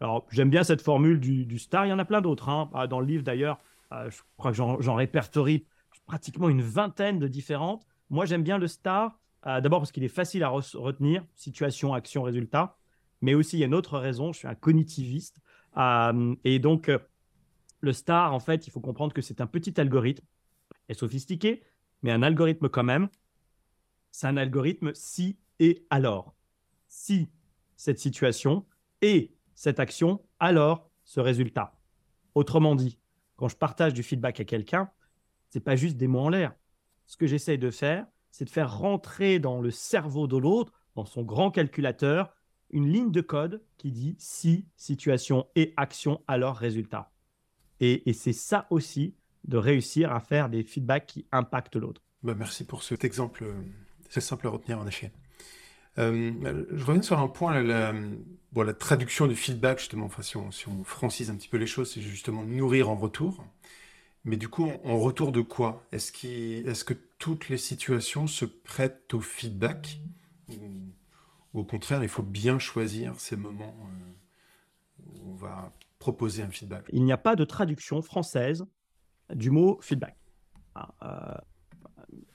Alors, 0.00 0.26
j'aime 0.30 0.50
bien 0.50 0.64
cette 0.64 0.82
formule 0.82 1.20
du, 1.20 1.58
star. 1.58 1.86
Il 1.86 1.90
y 1.90 1.92
en 1.92 2.00
a 2.00 2.04
plein 2.04 2.20
d'autres. 2.20 2.48
Hein. 2.48 2.70
Ah, 2.74 2.88
dans 2.88 2.98
le 2.98 3.06
livre, 3.06 3.22
d'ailleurs, 3.22 3.60
euh, 3.92 4.10
je 4.10 4.18
crois 4.36 4.50
que 4.50 4.56
j'en 4.56 4.94
répertorie 4.94 5.64
pratiquement 6.06 6.48
une 6.48 6.60
vingtaine 6.62 7.20
de 7.20 7.28
différentes. 7.28 7.86
Moi, 8.08 8.24
j'aime 8.24 8.42
bien 8.42 8.58
le 8.58 8.66
star 8.66 9.20
euh, 9.46 9.60
d'abord 9.60 9.78
parce 9.78 9.92
qu'il 9.92 10.02
est 10.02 10.08
facile 10.08 10.42
à 10.42 10.48
retenir, 10.48 11.24
situation, 11.36 11.94
action, 11.94 12.22
résultat. 12.22 12.78
Mais 13.20 13.34
aussi, 13.34 13.56
il 13.56 13.60
y 13.60 13.62
a 13.62 13.66
une 13.66 13.74
autre 13.74 13.98
raison, 13.98 14.32
je 14.32 14.38
suis 14.38 14.48
un 14.48 14.56
cognitiviste. 14.56 15.40
Euh, 15.76 16.34
et 16.42 16.58
donc, 16.58 16.90
le 17.80 17.92
STAR, 17.92 18.34
en 18.34 18.40
fait, 18.40 18.66
il 18.66 18.70
faut 18.70 18.80
comprendre 18.80 19.12
que 19.12 19.22
c'est 19.22 19.40
un 19.40 19.46
petit 19.46 19.80
algorithme, 19.80 20.24
est 20.88 20.94
sophistiqué, 20.94 21.62
mais 22.02 22.10
un 22.10 22.22
algorithme 22.22 22.68
quand 22.68 22.82
même. 22.82 23.08
C'est 24.10 24.26
un 24.26 24.36
algorithme 24.36 24.92
si 24.94 25.38
et 25.58 25.86
alors. 25.90 26.34
Si 26.88 27.28
cette 27.76 27.98
situation 27.98 28.66
et 29.02 29.32
cette 29.54 29.80
action, 29.80 30.22
alors 30.38 30.90
ce 31.04 31.20
résultat. 31.20 31.78
Autrement 32.34 32.74
dit, 32.74 32.98
quand 33.36 33.48
je 33.48 33.56
partage 33.56 33.94
du 33.94 34.02
feedback 34.02 34.40
à 34.40 34.44
quelqu'un, 34.44 34.90
c'est 35.48 35.60
pas 35.60 35.76
juste 35.76 35.96
des 35.96 36.06
mots 36.06 36.20
en 36.20 36.28
l'air. 36.28 36.54
Ce 37.06 37.16
que 37.16 37.26
j'essaye 37.26 37.58
de 37.58 37.70
faire, 37.70 38.06
c'est 38.30 38.44
de 38.44 38.50
faire 38.50 38.78
rentrer 38.78 39.38
dans 39.38 39.60
le 39.60 39.70
cerveau 39.70 40.26
de 40.26 40.36
l'autre, 40.36 40.72
dans 40.94 41.04
son 41.04 41.22
grand 41.22 41.50
calculateur, 41.50 42.32
une 42.70 42.90
ligne 42.90 43.10
de 43.10 43.20
code 43.20 43.62
qui 43.78 43.90
dit 43.90 44.14
si, 44.18 44.66
situation 44.76 45.46
et 45.56 45.74
action, 45.76 46.22
alors 46.28 46.56
résultat. 46.56 47.10
Et, 47.80 48.12
c'est 48.12 48.32
ça 48.32 48.66
aussi 48.70 49.14
de 49.44 49.56
réussir 49.56 50.12
à 50.12 50.20
faire 50.20 50.50
des 50.50 50.62
feedbacks 50.62 51.06
qui 51.06 51.26
impactent 51.32 51.76
l'autre. 51.76 52.02
Bah 52.22 52.34
merci 52.36 52.64
pour 52.64 52.82
cet 52.82 53.04
exemple, 53.04 53.44
euh, 53.44 53.54
c'est 54.10 54.20
simple 54.20 54.46
à 54.46 54.50
retenir 54.50 54.78
en 54.78 54.86
effet. 54.86 55.12
Euh, 55.98 56.64
je 56.72 56.84
reviens 56.84 57.02
sur 57.02 57.18
un 57.18 57.28
point, 57.28 57.62
la, 57.62 58.74
traduction 58.74 59.26
du 59.26 59.36
feedback, 59.36 59.78
justement, 59.78 60.06
enfin, 60.06 60.22
si, 60.22 60.36
on, 60.36 60.84
francise 60.84 61.30
un 61.30 61.36
petit 61.36 61.48
peu 61.48 61.56
les 61.56 61.66
choses, 61.66 61.92
c'est 61.92 62.02
justement 62.02 62.44
nourrir 62.44 62.90
en 62.90 62.96
retour. 62.96 63.44
Mais 64.24 64.36
du 64.36 64.48
coup, 64.48 64.70
en 64.84 64.98
retour 64.98 65.32
de 65.32 65.40
quoi? 65.40 65.86
Est-ce 65.92 66.12
est 66.26 66.84
que 66.84 66.94
toutes 67.18 67.48
les 67.48 67.56
situations 67.56 68.26
se 68.26 68.44
prêtent 68.44 69.14
au 69.14 69.20
feedback? 69.20 69.98
Ou, 70.48 71.60
au 71.60 71.64
contraire, 71.64 72.02
il 72.02 72.08
faut 72.08 72.22
bien 72.22 72.58
choisir 72.58 73.18
ces 73.18 73.36
moments 73.36 73.74
euh, 73.80 75.02
où 75.06 75.30
on 75.30 75.34
va 75.34 75.72
proposer 75.98 76.42
un 76.42 76.50
feedback? 76.50 76.84
Il 76.92 77.04
n'y 77.04 77.12
a 77.12 77.18
pas 77.18 77.34
de 77.34 77.44
traduction 77.44 78.02
française 78.02 78.66
du 79.34 79.50
mot 79.50 79.78
feedback. 79.80 80.16
Ah, 80.74 80.94
euh, 81.02 81.40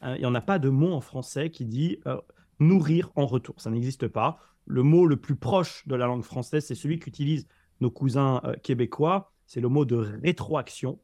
il 0.04 0.20
n'y 0.20 0.26
en 0.26 0.36
a 0.36 0.42
pas 0.42 0.60
de 0.60 0.70
mot 0.70 0.92
en 0.94 1.02
français 1.02 1.50
qui 1.50 1.66
dit 1.66 2.00
euh, 2.08 2.18
nourrir 2.60 3.12
en 3.16 3.26
retour. 3.26 3.56
Ça 3.58 3.70
n'existe 3.70 4.08
pas. 4.08 4.40
Le 4.66 4.84
mot 4.84 5.06
le 5.06 5.18
plus 5.18 5.36
proche 5.36 5.88
de 5.88 5.96
la 5.96 6.08
langue 6.08 6.24
française, 6.24 6.66
c'est 6.66 6.76
celui 6.76 7.00
qu'utilisent 7.00 7.48
nos 7.82 7.92
cousins 7.92 8.42
québécois. 8.64 9.32
C'est 9.46 9.62
le 9.62 9.70
mot 9.70 9.86
de 9.86 9.96
rétroaction 9.96 11.00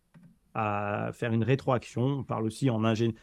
à 0.53 1.11
faire 1.13 1.31
une 1.31 1.43
rétroaction. 1.43 2.03
On 2.03 2.23
parle 2.23 2.45
aussi 2.45 2.69
en 2.69 2.81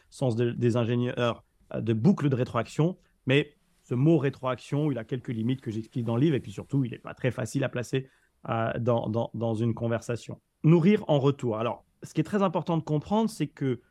sens 0.09 0.35
des 0.35 0.77
ingénieurs 0.77 1.43
euh, 1.73 1.81
de 1.81 1.93
boucle 1.93 2.29
de 2.29 2.35
rétroaction, 2.35 2.97
mais 3.25 3.55
ce 3.83 3.95
mot 3.95 4.17
rétroaction, 4.17 4.91
il 4.91 4.97
a 4.97 5.03
quelques 5.03 5.29
limites 5.29 5.61
que 5.61 5.71
j'explique 5.71 6.05
dans 6.05 6.15
le 6.15 6.21
livre, 6.21 6.35
et 6.35 6.39
puis 6.39 6.51
surtout, 6.51 6.83
il 6.83 6.91
n'est 6.91 6.99
pas 6.99 7.13
très 7.13 7.31
facile 7.31 7.63
à 7.63 7.69
placer 7.69 8.09
euh, 8.49 8.71
dans, 8.79 9.09
dans, 9.33 9.53
une 9.55 9.73
conversation. 9.73 10.39
nourrir 10.63 11.03
en 11.07 11.19
retour. 11.19 11.57
Alors, 11.57 11.85
ce 12.03 12.13
qui 12.13 12.21
est 12.21 12.25
très 12.25 12.43
important 12.43 12.77
de 12.77 12.83
comprendre, 12.83 13.29
c'est 13.29 13.47
que 13.47 13.81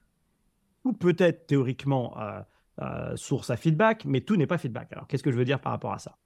tout 0.82 0.92
peut 0.92 1.16
être 1.18 1.46
théoriquement 1.46 2.18
euh, 2.18 2.40
euh, 2.80 3.16
source 3.16 3.50
à 3.50 3.56
feedback, 3.56 4.04
mais 4.04 4.20
tout 4.20 4.36
n'est 4.36 4.46
pas 4.46 4.58
feedback. 4.58 4.92
Alors, 4.92 5.06
qu'est-ce 5.06 5.22
que 5.22 5.30
je 5.30 5.36
veux 5.36 5.44
dire 5.44 5.60
par 5.60 5.72
rapport 5.72 5.92
à 5.92 5.98
ça? 5.98 6.18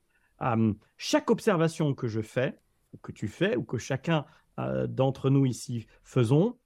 Euh, 0.43 0.73
Chaque 0.97 1.31
observation 1.31 1.95
que 1.95 2.09
je 2.09 2.21
fais, 2.21 2.59
ou 2.93 2.99
que 2.99 3.13
tu 3.13 3.29
fais, 3.29 3.57
ou 3.57 3.65
que 3.65 3.79
chacun 3.79 4.25
d'entre 4.87 5.31
nous 5.31 5.47
ici 5.47 5.87
faisons, 6.05 6.59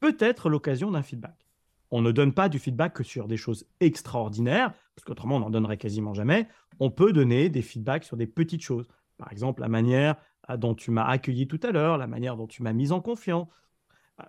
peut 0.00 0.16
être 0.20 0.48
l'occasion 0.48 0.90
d'un 0.90 1.02
feedback. 1.02 1.46
On 1.90 2.00
ne 2.00 2.12
donne 2.12 2.32
pas 2.32 2.48
du 2.48 2.58
feedback 2.58 2.94
que 2.94 3.04
sur 3.04 3.28
des 3.28 3.36
choses 3.36 3.66
extraordinaires, 3.80 4.72
parce 4.96 5.04
qu'autrement 5.04 5.36
on 5.36 5.40
n'en 5.40 5.50
donnerait 5.50 5.76
quasiment 5.76 6.14
jamais. 6.14 6.48
On 6.80 6.90
peut 6.90 7.12
donner 7.12 7.50
des 7.50 7.60
feedbacks 7.60 8.04
sur 8.04 8.16
des 8.16 8.26
petites 8.26 8.62
choses. 8.62 8.88
Par 9.18 9.30
exemple, 9.30 9.60
la 9.60 9.68
manière 9.68 10.16
dont 10.56 10.74
tu 10.74 10.90
m'as 10.90 11.04
accueilli 11.04 11.46
tout 11.46 11.60
à 11.62 11.72
l'heure, 11.72 11.98
la 11.98 12.06
manière 12.06 12.36
dont 12.36 12.46
tu 12.46 12.62
m'as 12.62 12.72
mis 12.72 12.90
en 12.90 13.02
confiance, 13.02 13.48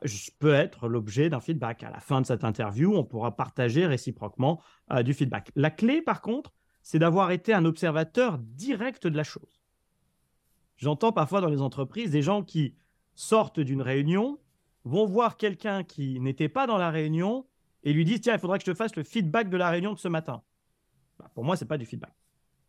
je 0.03 0.31
peux 0.39 0.53
être 0.53 0.87
l'objet 0.87 1.29
d'un 1.29 1.39
feedback. 1.39 1.83
À 1.83 1.91
la 1.91 1.99
fin 1.99 2.21
de 2.21 2.25
cette 2.25 2.43
interview, 2.43 2.95
on 2.95 3.03
pourra 3.03 3.35
partager 3.35 3.85
réciproquement 3.85 4.61
euh, 4.91 5.03
du 5.03 5.13
feedback. 5.13 5.51
La 5.55 5.69
clé, 5.69 6.01
par 6.01 6.21
contre, 6.21 6.53
c'est 6.81 6.99
d'avoir 6.99 7.31
été 7.31 7.53
un 7.53 7.65
observateur 7.65 8.37
direct 8.39 9.07
de 9.07 9.17
la 9.17 9.23
chose. 9.23 9.61
J'entends 10.77 11.11
parfois 11.11 11.41
dans 11.41 11.49
les 11.49 11.61
entreprises 11.61 12.11
des 12.11 12.21
gens 12.21 12.43
qui 12.43 12.75
sortent 13.13 13.59
d'une 13.59 13.81
réunion, 13.81 14.39
vont 14.83 15.05
voir 15.05 15.37
quelqu'un 15.37 15.83
qui 15.83 16.19
n'était 16.19 16.49
pas 16.49 16.67
dans 16.67 16.77
la 16.77 16.91
réunion 16.91 17.45
et 17.83 17.93
lui 17.93 18.05
disent 18.05 18.21
Tiens, 18.21 18.33
il 18.33 18.39
faudrait 18.39 18.59
que 18.59 18.65
je 18.65 18.71
te 18.71 18.77
fasse 18.77 18.95
le 18.95 19.03
feedback 19.03 19.49
de 19.49 19.57
la 19.57 19.69
réunion 19.69 19.93
de 19.93 19.99
ce 19.99 20.07
matin. 20.07 20.43
Bah, 21.17 21.29
pour 21.33 21.43
moi, 21.43 21.55
ce 21.55 21.63
n'est 21.63 21.67
pas 21.67 21.77
du 21.77 21.85
feedback. 21.85 22.13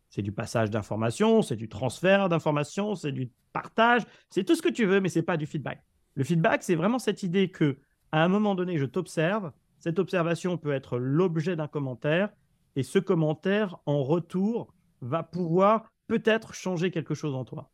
C'est 0.09 0.21
du 0.21 0.31
passage 0.31 0.69
d'informations, 0.69 1.41
c'est 1.41 1.57
du 1.57 1.67
transfert 1.67 2.29
d'informations, 2.29 2.95
c'est 2.95 3.11
du 3.11 3.29
partage, 3.51 4.03
c'est 4.29 4.45
tout 4.45 4.55
ce 4.55 4.61
que 4.61 4.69
tu 4.69 4.85
veux, 4.85 5.01
mais 5.01 5.09
ce 5.09 5.19
n'est 5.19 5.25
pas 5.25 5.35
du 5.35 5.45
feedback. 5.45 5.83
Le 6.17 6.23
feedback, 6.23 6.63
c'est 6.63 6.73
vraiment 6.73 6.97
cette 6.97 7.21
idée 7.21 7.51
que, 7.51 7.77
à 8.11 8.23
un 8.23 8.27
moment 8.27 8.55
donné, 8.55 8.79
je 8.79 8.85
t'observe. 8.85 9.51
Cette 9.77 9.99
observation 9.99 10.57
peut 10.57 10.73
être 10.73 10.97
l'objet 10.97 11.55
d'un 11.55 11.67
commentaire, 11.67 12.33
et 12.75 12.81
ce 12.81 12.97
commentaire, 12.97 13.77
en 13.85 14.03
retour, 14.03 14.73
va 15.01 15.21
pouvoir 15.21 15.85
peut-être 16.07 16.55
changer 16.55 16.89
quelque 16.89 17.13
chose 17.13 17.35
en 17.35 17.45
toi. 17.45 17.69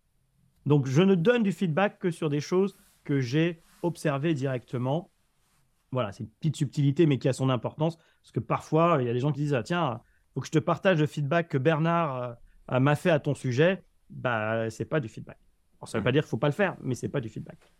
Donc, 0.65 0.87
je 0.87 1.01
ne 1.01 1.15
donne 1.15 1.41
du 1.41 1.53
feedback 1.53 1.99
que 1.99 2.11
sur 2.11 2.29
des 2.29 2.41
choses 2.41 2.75
que 3.05 3.21
j'ai 3.21 3.63
observées 3.81 4.33
directement. 4.33 5.09
Voilà, 5.93 6.11
c'est 6.11 6.25
une 6.25 6.29
petite 6.29 6.57
subtilité, 6.57 7.05
mais 7.05 7.19
qui 7.19 7.29
a 7.29 7.33
son 7.33 7.49
importance, 7.49 7.95
parce 7.95 8.33
que 8.33 8.41
parfois, 8.41 8.97
il 8.99 9.07
y 9.07 9.09
a 9.09 9.13
des 9.13 9.21
gens 9.21 9.31
qui 9.31 9.39
disent 9.39 9.53
ah, 9.53 9.63
Tiens, 9.63 10.01
faut 10.33 10.41
que 10.41 10.47
je 10.47 10.51
te 10.51 10.59
partage 10.59 10.99
le 10.99 11.05
feedback 11.05 11.47
que 11.47 11.57
Bernard 11.57 12.35
euh, 12.73 12.79
m'a 12.81 12.95
fait 12.97 13.09
à 13.09 13.21
ton 13.21 13.35
sujet. 13.35 13.85
Bah, 14.09 14.69
c'est 14.69 14.83
pas 14.83 14.99
du 14.99 15.07
feedback. 15.07 15.37
ça 15.85 15.97
ne 15.97 16.01
veut 16.01 16.03
pas 16.03 16.11
dire 16.11 16.23
qu'il 16.23 16.29
faut 16.29 16.37
pas 16.37 16.49
le 16.49 16.53
faire, 16.53 16.75
mais 16.81 16.93
c'est 16.93 17.07
pas 17.07 17.21
du 17.21 17.29
feedback. 17.29 17.71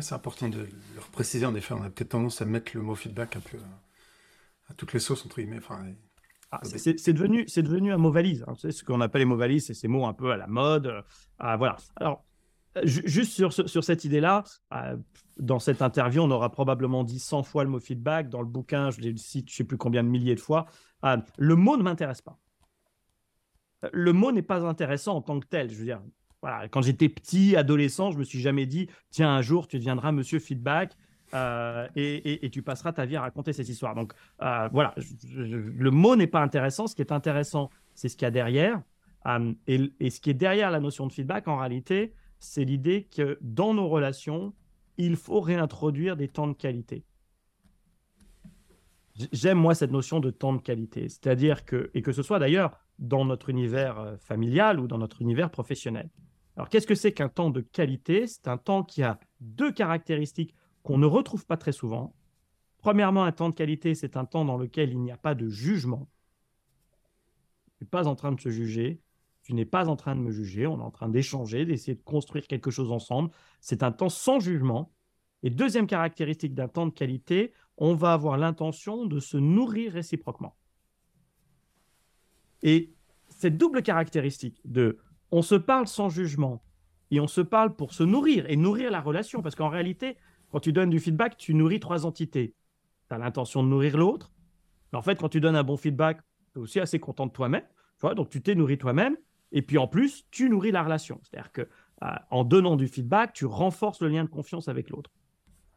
C'est 0.00 0.14
important 0.14 0.48
de 0.48 0.58
le 0.58 1.00
préciser, 1.12 1.46
en 1.46 1.54
effet. 1.54 1.74
On 1.74 1.82
a 1.82 1.90
peut-être 1.90 2.10
tendance 2.10 2.42
à 2.42 2.44
mettre 2.44 2.72
le 2.74 2.82
mot 2.82 2.94
feedback 2.94 3.36
un 3.36 3.40
peu 3.40 3.58
à, 4.68 4.74
toutes 4.74 4.92
les 4.92 4.98
sauces, 4.98 5.24
entre 5.24 5.36
guillemets. 5.36 5.58
Enfin, 5.58 5.84
ah, 6.50 6.60
c'est 6.64 7.12
devenu, 7.12 7.44
devenu 7.44 7.92
un 7.92 7.96
mot 7.96 8.10
valise. 8.10 8.44
Hein. 8.46 8.54
C'est 8.58 8.72
ce 8.72 8.84
qu'on 8.84 9.00
appelle 9.00 9.20
les 9.20 9.26
mots 9.26 9.36
valises, 9.36 9.66
c'est 9.66 9.74
ces 9.74 9.88
mots 9.88 10.06
un 10.06 10.12
peu 10.12 10.32
à 10.32 10.36
la 10.36 10.46
mode. 10.46 10.86
Euh, 10.86 11.56
voilà. 11.56 11.76
Alors, 11.96 12.24
juste 12.82 13.32
sur, 13.32 13.52
sur 13.52 13.84
cette 13.84 14.04
idée-là, 14.04 14.44
euh, 14.72 14.96
dans 15.38 15.58
cette 15.58 15.82
interview, 15.82 16.22
on 16.22 16.30
aura 16.30 16.50
probablement 16.50 17.04
dit 17.04 17.18
100 17.18 17.42
fois 17.42 17.64
le 17.64 17.70
mot 17.70 17.80
feedback. 17.80 18.28
Dans 18.28 18.40
le 18.40 18.48
bouquin, 18.48 18.90
je 18.90 19.00
le 19.00 19.16
cite, 19.16 19.48
je 19.48 19.54
ne 19.54 19.56
sais 19.58 19.64
plus 19.64 19.78
combien 19.78 20.02
de 20.02 20.08
milliers 20.08 20.34
de 20.34 20.40
fois. 20.40 20.66
Euh, 21.04 21.16
le 21.38 21.56
mot 21.56 21.76
ne 21.76 21.82
m'intéresse 21.82 22.22
pas. 22.22 22.38
Le 23.92 24.12
mot 24.12 24.32
n'est 24.32 24.42
pas 24.42 24.64
intéressant 24.64 25.16
en 25.16 25.22
tant 25.22 25.38
que 25.40 25.46
tel. 25.46 25.70
Je 25.70 25.76
veux 25.76 25.84
dire, 25.84 26.00
quand 26.70 26.82
j'étais 26.82 27.08
petit, 27.08 27.56
adolescent, 27.56 28.10
je 28.10 28.18
me 28.18 28.24
suis 28.24 28.40
jamais 28.40 28.66
dit, 28.66 28.88
tiens, 29.10 29.30
un 29.30 29.42
jour, 29.42 29.66
tu 29.66 29.78
deviendras 29.78 30.12
monsieur 30.12 30.38
feedback. 30.38 30.96
Euh, 31.32 31.88
et, 31.96 32.48
tu 32.50 32.62
passeras 32.62 32.92
ta 32.92 33.06
vie 33.06 33.16
à 33.16 33.22
raconter 33.22 33.52
cette 33.52 33.68
histoire. 33.68 33.94
Donc 33.94 34.12
euh, 34.42 34.68
voilà, 34.72 34.94
le 35.34 35.90
mot 35.90 36.16
n'est 36.16 36.28
pas 36.28 36.40
intéressant. 36.40 36.86
Ce 36.86 36.94
qui 36.94 37.02
est 37.02 37.12
intéressant, 37.12 37.70
c'est 37.94 38.08
ce 38.08 38.16
qu'il 38.16 38.26
y 38.26 38.28
a 38.28 38.30
derrière. 38.30 38.80
Euh, 39.26 39.52
et, 39.66 40.10
ce 40.10 40.20
qui 40.20 40.30
est 40.30 40.34
derrière 40.34 40.70
la 40.70 40.80
notion 40.80 41.06
de 41.06 41.12
feedback, 41.12 41.48
en 41.48 41.56
réalité, 41.56 42.14
c'est 42.38 42.64
l'idée 42.64 43.08
que 43.14 43.38
dans 43.40 43.74
nos 43.74 43.88
relations, 43.88 44.52
il 44.96 45.16
faut 45.16 45.40
réintroduire 45.40 46.16
des 46.16 46.28
temps 46.28 46.46
de 46.46 46.52
qualité. 46.52 47.04
J'aime 49.32 49.58
moi 49.58 49.74
cette 49.74 49.92
notion 49.92 50.20
de 50.20 50.30
temps 50.30 50.52
de 50.52 50.60
qualité, 50.60 51.08
c'est-à-dire 51.08 51.64
que, 51.64 51.90
et 51.94 52.02
que 52.02 52.12
ce 52.12 52.22
soit 52.22 52.38
d'ailleurs 52.38 52.78
dans 52.98 53.24
notre 53.24 53.48
univers 53.48 54.16
familial 54.20 54.78
ou 54.78 54.86
dans 54.86 54.98
notre 54.98 55.22
univers 55.22 55.50
professionnel. 55.50 56.10
Alors, 56.56 56.68
qu'est-ce 56.68 56.86
que 56.86 56.94
c'est 56.94 57.12
qu'un 57.12 57.28
temps 57.28 57.50
de 57.50 57.60
qualité? 57.60 58.26
C'est 58.26 58.48
un 58.48 58.58
temps 58.58 58.84
qui 58.84 59.02
a 59.02 59.18
deux 59.40 59.72
caractéristiques 59.72 60.54
qu'on 60.82 60.98
ne 60.98 61.06
retrouve 61.06 61.46
pas 61.46 61.56
très 61.56 61.72
souvent. 61.72 62.14
Premièrement, 62.78 63.24
un 63.24 63.32
temps 63.32 63.48
de 63.48 63.54
qualité, 63.54 63.94
c'est 63.94 64.16
un 64.16 64.24
temps 64.24 64.44
dans 64.44 64.56
lequel 64.56 64.90
il 64.90 65.00
n'y 65.00 65.10
a 65.10 65.16
pas 65.16 65.34
de 65.34 65.48
jugement. 65.48 66.08
Tu 67.78 67.84
n'es 67.84 67.88
pas 67.88 68.06
en 68.06 68.14
train 68.14 68.30
de 68.30 68.40
se 68.40 68.50
juger, 68.50 69.00
tu 69.42 69.54
n'es 69.54 69.64
pas 69.64 69.88
en 69.88 69.96
train 69.96 70.14
de 70.14 70.20
me 70.20 70.30
juger, 70.30 70.66
on 70.66 70.78
est 70.78 70.82
en 70.82 70.90
train 70.90 71.08
d'échanger, 71.08 71.64
d'essayer 71.64 71.94
de 71.94 72.02
construire 72.02 72.46
quelque 72.46 72.70
chose 72.70 72.92
ensemble. 72.92 73.30
C'est 73.60 73.82
un 73.82 73.90
temps 73.90 74.08
sans 74.08 74.38
jugement. 74.38 74.92
Et 75.42 75.50
deuxième 75.50 75.86
caractéristique 75.86 76.54
d'un 76.54 76.68
temps 76.68 76.86
de 76.86 76.92
qualité, 76.92 77.52
on 77.76 77.94
va 77.94 78.12
avoir 78.12 78.38
l'intention 78.38 79.04
de 79.06 79.18
se 79.18 79.36
nourrir 79.36 79.92
réciproquement. 79.92 80.56
Et 82.62 82.94
cette 83.28 83.58
double 83.58 83.82
caractéristique 83.82 84.60
de 84.64 84.98
on 85.34 85.42
se 85.42 85.56
parle 85.56 85.88
sans 85.88 86.10
jugement 86.10 86.62
et 87.10 87.18
on 87.18 87.26
se 87.26 87.40
parle 87.40 87.74
pour 87.74 87.92
se 87.92 88.04
nourrir 88.04 88.48
et 88.48 88.54
nourrir 88.54 88.92
la 88.92 89.00
relation. 89.00 89.42
Parce 89.42 89.56
qu'en 89.56 89.68
réalité, 89.68 90.16
quand 90.52 90.60
tu 90.60 90.72
donnes 90.72 90.90
du 90.90 91.00
feedback, 91.00 91.36
tu 91.36 91.54
nourris 91.54 91.80
trois 91.80 92.06
entités. 92.06 92.54
Tu 93.08 93.14
as 93.16 93.18
l'intention 93.18 93.64
de 93.64 93.68
nourrir 93.68 93.96
l'autre. 93.96 94.30
En 94.92 95.02
fait, 95.02 95.18
quand 95.18 95.28
tu 95.28 95.40
donnes 95.40 95.56
un 95.56 95.64
bon 95.64 95.76
feedback, 95.76 96.20
tu 96.52 96.60
es 96.60 96.62
aussi 96.62 96.78
assez 96.78 97.00
content 97.00 97.26
de 97.26 97.32
toi-même. 97.32 97.64
donc, 98.14 98.30
tu 98.30 98.42
t'es 98.42 98.54
nourri 98.54 98.78
toi-même. 98.78 99.16
Et 99.50 99.62
puis, 99.62 99.76
en 99.76 99.88
plus, 99.88 100.24
tu 100.30 100.48
nourris 100.48 100.70
la 100.70 100.84
relation. 100.84 101.18
C'est-à-dire 101.24 101.50
que 101.50 101.62
euh, 101.62 102.08
en 102.30 102.44
donnant 102.44 102.76
du 102.76 102.86
feedback, 102.86 103.32
tu 103.32 103.44
renforces 103.44 104.02
le 104.02 104.10
lien 104.10 104.22
de 104.22 104.30
confiance 104.30 104.68
avec 104.68 104.88
l'autre. 104.88 105.10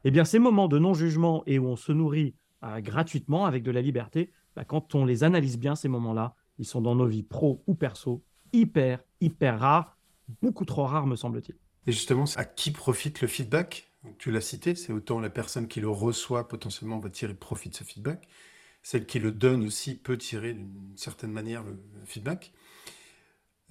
Eh 0.03 0.11
bien, 0.11 0.23
ces 0.23 0.37
moments 0.37 0.67
de 0.67 0.77
non-jugement 0.77 1.41
et 1.47 1.57
où 1.57 1.65
on 1.65 1.75
se 1.75 1.91
nourrit 1.91 2.35
euh, 2.63 2.79
gratuitement 2.79 3.45
avec 3.45 3.63
de 3.63 3.71
la 3.71 3.81
liberté, 3.81 4.31
bah, 4.55 4.65
quand 4.65 4.93
on 4.93 5.03
les 5.03 5.23
analyse 5.23 5.57
bien, 5.57 5.73
ces 5.73 5.87
moments-là, 5.87 6.35
ils 6.59 6.65
sont 6.65 6.81
dans 6.81 6.93
nos 6.93 7.07
vies 7.07 7.23
pro 7.23 7.63
ou 7.65 7.73
perso, 7.73 8.23
hyper, 8.53 9.03
hyper 9.21 9.60
rare, 9.60 9.97
beaucoup 10.41 10.65
trop 10.65 10.86
rare 10.86 11.07
me 11.07 11.15
semble-t-il. 11.15 11.55
Et 11.88 11.91
justement, 11.91 12.25
à 12.36 12.45
qui 12.45 12.71
profite 12.71 13.21
le 13.21 13.27
feedback? 13.27 13.91
Tu 14.19 14.31
l'as 14.31 14.41
cité, 14.41 14.75
c'est 14.75 14.93
autant 14.93 15.19
la 15.19 15.29
personne 15.29 15.67
qui 15.67 15.81
le 15.81 15.89
reçoit 15.89 16.47
potentiellement 16.47 16.99
va 16.99 17.10
tirer 17.10 17.33
profit 17.33 17.69
de 17.69 17.75
ce 17.75 17.83
feedback, 17.83 18.27
celle 18.81 19.05
qui 19.05 19.19
le 19.19 19.31
donne 19.31 19.65
aussi 19.65 19.95
peut 19.95 20.17
tirer 20.17 20.53
d'une 20.53 20.95
certaine 20.95 21.31
manière 21.31 21.63
le, 21.63 21.77
feedback. 22.05 22.53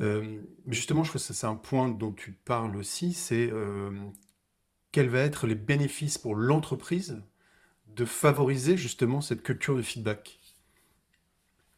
Euh, 0.00 0.42
mais 0.66 0.74
justement, 0.74 1.04
je 1.04 1.08
crois 1.10 1.20
que 1.20 1.32
c'est 1.32 1.46
un 1.46 1.54
point 1.54 1.88
dont 1.88 2.12
tu 2.12 2.32
parles 2.32 2.76
aussi, 2.76 3.14
c'est 3.14 3.50
euh, 3.50 3.90
quels 4.92 5.08
vont 5.08 5.18
être 5.18 5.46
les 5.46 5.54
bénéfices 5.54 6.18
pour 6.18 6.34
l'entreprise 6.34 7.22
de 7.86 8.04
favoriser 8.04 8.76
justement 8.76 9.20
cette 9.20 9.42
culture 9.42 9.76
de 9.76 9.82
feedback? 9.82 10.38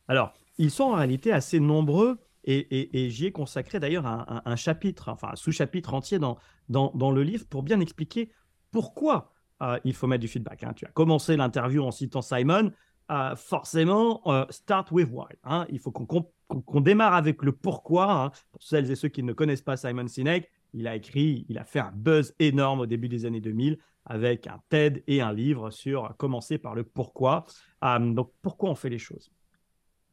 Alors, 0.08 0.34
ils 0.56 0.70
sont 0.70 0.84
en 0.84 0.94
réalité 0.94 1.32
assez 1.32 1.60
nombreux 1.60 2.18
et, 2.48 3.10
j'y 3.10 3.26
ai 3.26 3.32
consacré 3.32 3.78
d'ailleurs 3.78 4.06
un, 4.06 4.56
chapitre, 4.56 5.10
enfin 5.10 5.30
un 5.32 5.36
sous-chapitre 5.36 5.92
entier 5.92 6.18
dans, 6.18 6.38
dans, 6.68 7.10
le 7.10 7.22
livre 7.22 7.46
pour 7.46 7.62
bien 7.62 7.80
expliquer 7.80 8.30
pourquoi 8.70 9.32
euh, 9.62 9.78
il 9.84 9.94
faut 9.94 10.06
mettre 10.06 10.22
du 10.22 10.28
feedback. 10.28 10.64
Hein. 10.64 10.72
Tu 10.74 10.86
as 10.86 10.90
commencé 10.90 11.36
l'interview 11.36 11.84
en 11.84 11.90
citant 11.90 12.22
Simon. 12.22 12.72
Euh, 13.10 13.34
forcément, 13.36 14.20
euh, 14.26 14.44
start 14.50 14.90
with 14.92 15.08
why. 15.10 15.26
Hein. 15.44 15.66
Il 15.70 15.78
faut 15.78 15.90
qu'on 15.90 16.80
démarre 16.80 17.14
avec 17.14 17.42
le 17.42 17.52
pourquoi. 17.52 18.12
Hein. 18.12 18.30
Pour 18.52 18.62
celles 18.62 18.90
et 18.90 18.96
ceux 18.96 19.08
qui 19.08 19.22
ne 19.22 19.32
connaissent 19.32 19.62
pas 19.62 19.76
Simon 19.76 20.06
Sinek, 20.06 20.50
il 20.74 20.86
a 20.86 20.94
écrit, 20.94 21.46
il 21.48 21.58
a 21.58 21.64
fait 21.64 21.80
un 21.80 21.92
buzz 21.92 22.34
énorme 22.38 22.80
au 22.80 22.86
début 22.86 23.08
des 23.08 23.24
années 23.24 23.40
2000 23.40 23.78
avec 24.04 24.46
un 24.46 24.60
TED 24.68 25.02
et 25.06 25.20
un 25.20 25.32
livre 25.32 25.70
sur 25.70 26.14
commencer 26.16 26.58
par 26.58 26.74
le 26.74 26.82
pourquoi. 26.82 27.46
donc, 27.82 28.32
pourquoi 28.42 28.70
on 28.70 28.74
fait 28.74 28.88
les 28.88 28.98
choses? 28.98 29.30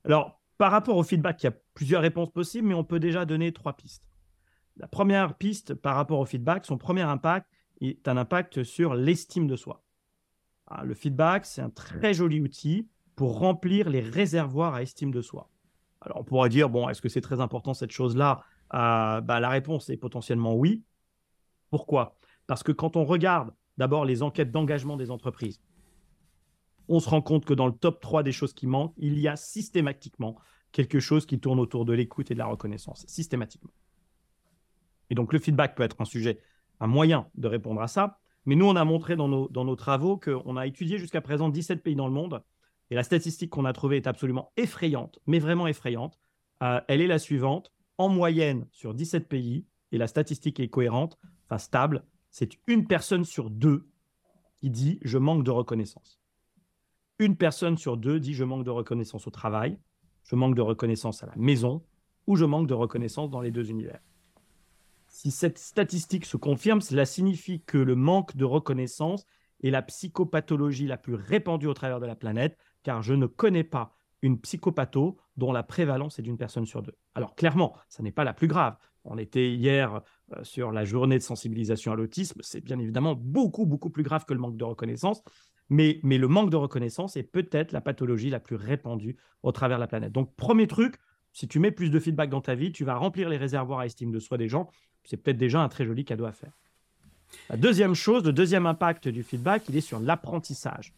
Alors, 0.03 0.41
par 0.57 0.71
rapport 0.71 0.97
au 0.97 1.03
feedback, 1.03 1.43
il 1.43 1.47
y 1.47 1.49
a 1.49 1.55
plusieurs 1.73 2.01
réponses 2.01 2.31
possibles, 2.31 2.67
mais 2.67 2.73
on 2.73 2.83
peut 2.83 2.99
déjà 2.99 3.25
donner 3.25 3.51
trois 3.51 3.73
pistes. 3.73 4.03
La 4.77 4.87
première 4.87 5.35
piste 5.35 5.73
par 5.73 5.95
rapport 5.95 6.19
au 6.19 6.25
feedback, 6.25 6.65
son 6.65 6.77
premier 6.77 7.01
impact 7.01 7.47
est 7.81 8.07
un 8.07 8.17
impact 8.17 8.63
sur 8.63 8.93
l'estime 8.95 9.47
de 9.47 9.55
soi. 9.55 9.83
Ah, 10.67 10.83
le 10.83 10.93
feedback, 10.93 11.45
c'est 11.45 11.61
un 11.61 11.69
très 11.69 12.13
joli 12.13 12.41
outil 12.41 12.89
pour 13.15 13.39
remplir 13.39 13.89
les 13.89 14.01
réservoirs 14.01 14.73
à 14.73 14.81
estime 14.81 15.11
de 15.11 15.21
soi. 15.21 15.49
Alors 16.01 16.19
on 16.19 16.23
pourrait 16.23 16.49
dire, 16.49 16.69
bon, 16.69 16.89
est-ce 16.89 17.01
que 17.01 17.09
c'est 17.09 17.21
très 17.21 17.39
important 17.39 17.73
cette 17.73 17.91
chose-là? 17.91 18.43
Euh, 18.73 19.21
bah, 19.21 19.39
La 19.39 19.49
réponse 19.49 19.89
est 19.89 19.97
potentiellement 19.97 20.55
oui. 20.55 20.83
Pourquoi? 21.69 22.17
Parce 22.47 22.63
que 22.63 22.71
quand 22.71 22.95
on 22.95 23.05
regarde 23.05 23.53
d'abord 23.77 24.05
les 24.05 24.23
enquêtes 24.23 24.51
d'engagement 24.51 24.97
des 24.97 25.11
entreprises, 25.11 25.61
on 26.87 26.99
se 26.99 27.09
rend 27.09 27.21
compte 27.21 27.45
que 27.45 27.53
dans 27.53 27.67
le 27.67 27.73
top 27.73 28.01
3 28.01 28.23
des 28.23 28.31
choses 28.31 28.53
qui 28.53 28.67
manquent, 28.67 28.93
il 28.97 29.19
y 29.19 29.27
a 29.27 29.35
systématiquement 29.35 30.37
quelque 30.71 30.99
chose 30.99 31.25
qui 31.25 31.39
tourne 31.39 31.59
autour 31.59 31.85
de 31.85 31.93
l'écoute 31.93 32.31
et 32.31 32.33
de 32.33 32.39
la 32.39 32.45
reconnaissance, 32.45 33.05
systématiquement. 33.07 33.71
Et 35.09 35.15
donc 35.15 35.33
le 35.33 35.39
feedback 35.39 35.75
peut 35.75 35.83
être 35.83 36.01
un 36.01 36.05
sujet 36.05 36.39
un 36.79 36.87
moyen 36.87 37.27
de 37.35 37.47
répondre 37.47 37.81
à 37.81 37.87
ça. 37.87 38.19
Mais 38.45 38.55
nous, 38.55 38.65
on 38.65 38.75
a 38.75 38.85
montré 38.85 39.15
dans 39.15 39.27
nos, 39.27 39.47
dans 39.49 39.65
nos 39.65 39.75
travaux 39.75 40.17
qu'on 40.17 40.57
a 40.57 40.67
étudié 40.67 40.97
jusqu'à 40.97 41.21
présent 41.21 41.49
17 41.49 41.81
pays 41.81 41.95
dans 41.95 42.07
le 42.07 42.13
monde. 42.13 42.43
Et 42.91 42.95
la 42.95 43.03
statistique 43.03 43.49
qu'on 43.49 43.65
a 43.65 43.73
trouvée 43.73 43.97
est 43.97 44.07
absolument 44.07 44.51
effrayante, 44.57 45.19
mais 45.25 45.39
vraiment 45.39 45.67
effrayante. 45.67 46.19
Euh, 46.61 46.79
elle 46.87 47.01
est 47.01 47.07
la 47.07 47.17
suivante. 47.17 47.71
En 47.97 48.09
moyenne, 48.09 48.67
sur 48.71 48.93
17 48.93 49.27
pays, 49.27 49.65
et 49.91 49.97
la 49.97 50.07
statistique 50.07 50.59
est 50.59 50.67
cohérente, 50.67 51.17
enfin 51.45 51.57
stable, 51.57 52.03
c'est 52.29 52.57
une 52.67 52.85
personne 52.85 53.23
sur 53.23 53.49
deux 53.49 53.87
qui 54.57 54.69
dit 54.69 54.99
je 55.01 55.17
manque 55.17 55.43
de 55.43 55.51
reconnaissance. 55.51 56.19
Une 57.19 57.37
personne 57.37 57.77
sur 57.77 57.97
deux 57.97 58.19
dit 58.19 58.33
je 58.33 58.43
manque 58.43 58.65
de 58.65 58.71
reconnaissance 58.71 59.25
au 59.27 59.31
travail, 59.31 59.77
je 60.23 60.35
manque 60.35 60.55
de 60.55 60.61
reconnaissance 60.61 61.23
à 61.23 61.27
la 61.27 61.35
maison, 61.37 61.81
ou 62.27 62.35
je 62.35 62.45
manque 62.45 62.67
de 62.67 62.73
reconnaissance 62.73 63.29
dans 63.29 63.41
les 63.41 63.51
deux 63.51 63.69
univers. 63.69 63.99
Si 65.07 65.31
cette 65.31 65.57
statistique 65.57 66.25
se 66.25 66.35
confirme, 66.35 66.81
cela 66.81 67.05
signifie 67.05 67.61
que 67.61 67.77
le 67.77 67.95
manque 67.95 68.35
de 68.35 68.43
reconnaissance 68.43 69.25
est 69.63 69.69
la 69.69 69.81
psychopathologie 69.81 70.87
la 70.87 70.97
plus 70.97 71.15
répandue 71.15 71.67
au 71.67 71.73
travers 71.73 72.01
de 72.01 72.05
la 72.05 72.15
planète, 72.15 72.57
car 72.83 73.01
je 73.01 73.13
ne 73.13 73.27
connais 73.27 73.63
pas 73.63 73.95
une 74.21 74.39
psychopatho 74.41 75.17
dont 75.37 75.53
la 75.53 75.63
prévalence 75.63 76.19
est 76.19 76.21
d'une 76.21 76.37
personne 76.37 76.65
sur 76.65 76.81
deux. 76.81 76.95
Alors 77.13 77.35
clairement, 77.35 77.75
ça 77.87 78.03
n'est 78.03 78.11
pas 78.11 78.23
la 78.23 78.33
plus 78.33 78.47
grave. 78.47 78.75
On 79.05 79.17
était 79.17 79.53
hier 79.53 80.01
euh, 80.33 80.43
sur 80.43 80.71
la 80.71 80.83
journée 80.83 81.17
de 81.17 81.23
sensibilisation 81.23 81.93
à 81.93 81.95
l'autisme, 81.95 82.41
c'est 82.43 82.61
bien 82.61 82.79
évidemment 82.79 83.15
beaucoup, 83.15 83.65
beaucoup 83.65 83.91
plus 83.91 84.03
grave 84.03 84.25
que 84.25 84.33
le 84.33 84.39
manque 84.39 84.57
de 84.57 84.63
reconnaissance, 84.63 85.23
mais, 85.69 85.99
le 86.03 86.27
manque 86.27 86.51
de 86.51 86.55
reconnaissance 86.55 87.17
est 87.17 87.23
peut-être 87.23 87.71
la 87.71 87.81
pathologie 87.81 88.29
la 88.29 88.39
plus 88.39 88.55
répandue 88.55 89.17
au 89.43 89.51
travers 89.51 89.77
de 89.77 89.81
la 89.81 89.87
planète. 89.87 90.11
Donc 90.11 90.35
premier 90.35 90.67
truc, 90.67 90.95
si 91.33 91.47
tu 91.47 91.59
mets 91.59 91.71
plus 91.71 91.89
de 91.89 91.99
feedback 91.99 92.29
dans 92.29 92.41
ta 92.41 92.55
vie, 92.55 92.71
tu 92.71 92.83
vas 92.83 92.95
remplir 92.95 93.29
les 93.29 93.37
réservoirs 93.37 93.79
à 93.79 93.85
estime 93.85 94.11
de 94.11 94.19
soi 94.19 94.37
des 94.37 94.47
gens. 94.47 94.69
C'est 95.03 95.17
peut-être 95.17 95.37
déjà 95.37 95.61
un 95.61 95.69
très 95.69 95.85
joli 95.85 96.05
cadeau 96.05 96.25
à 96.25 96.31
faire. 96.31 96.53
La 97.49 97.57
deuxième 97.57 97.95
chose, 97.95 98.23
le 98.23 98.33
deuxième 98.33 98.65
impact 98.65 99.07
du 99.07 99.23
feedback, 99.23 99.63
il 99.69 99.75
est 99.75 99.81
sur 99.81 99.99
l'apprentissage. 99.99 100.93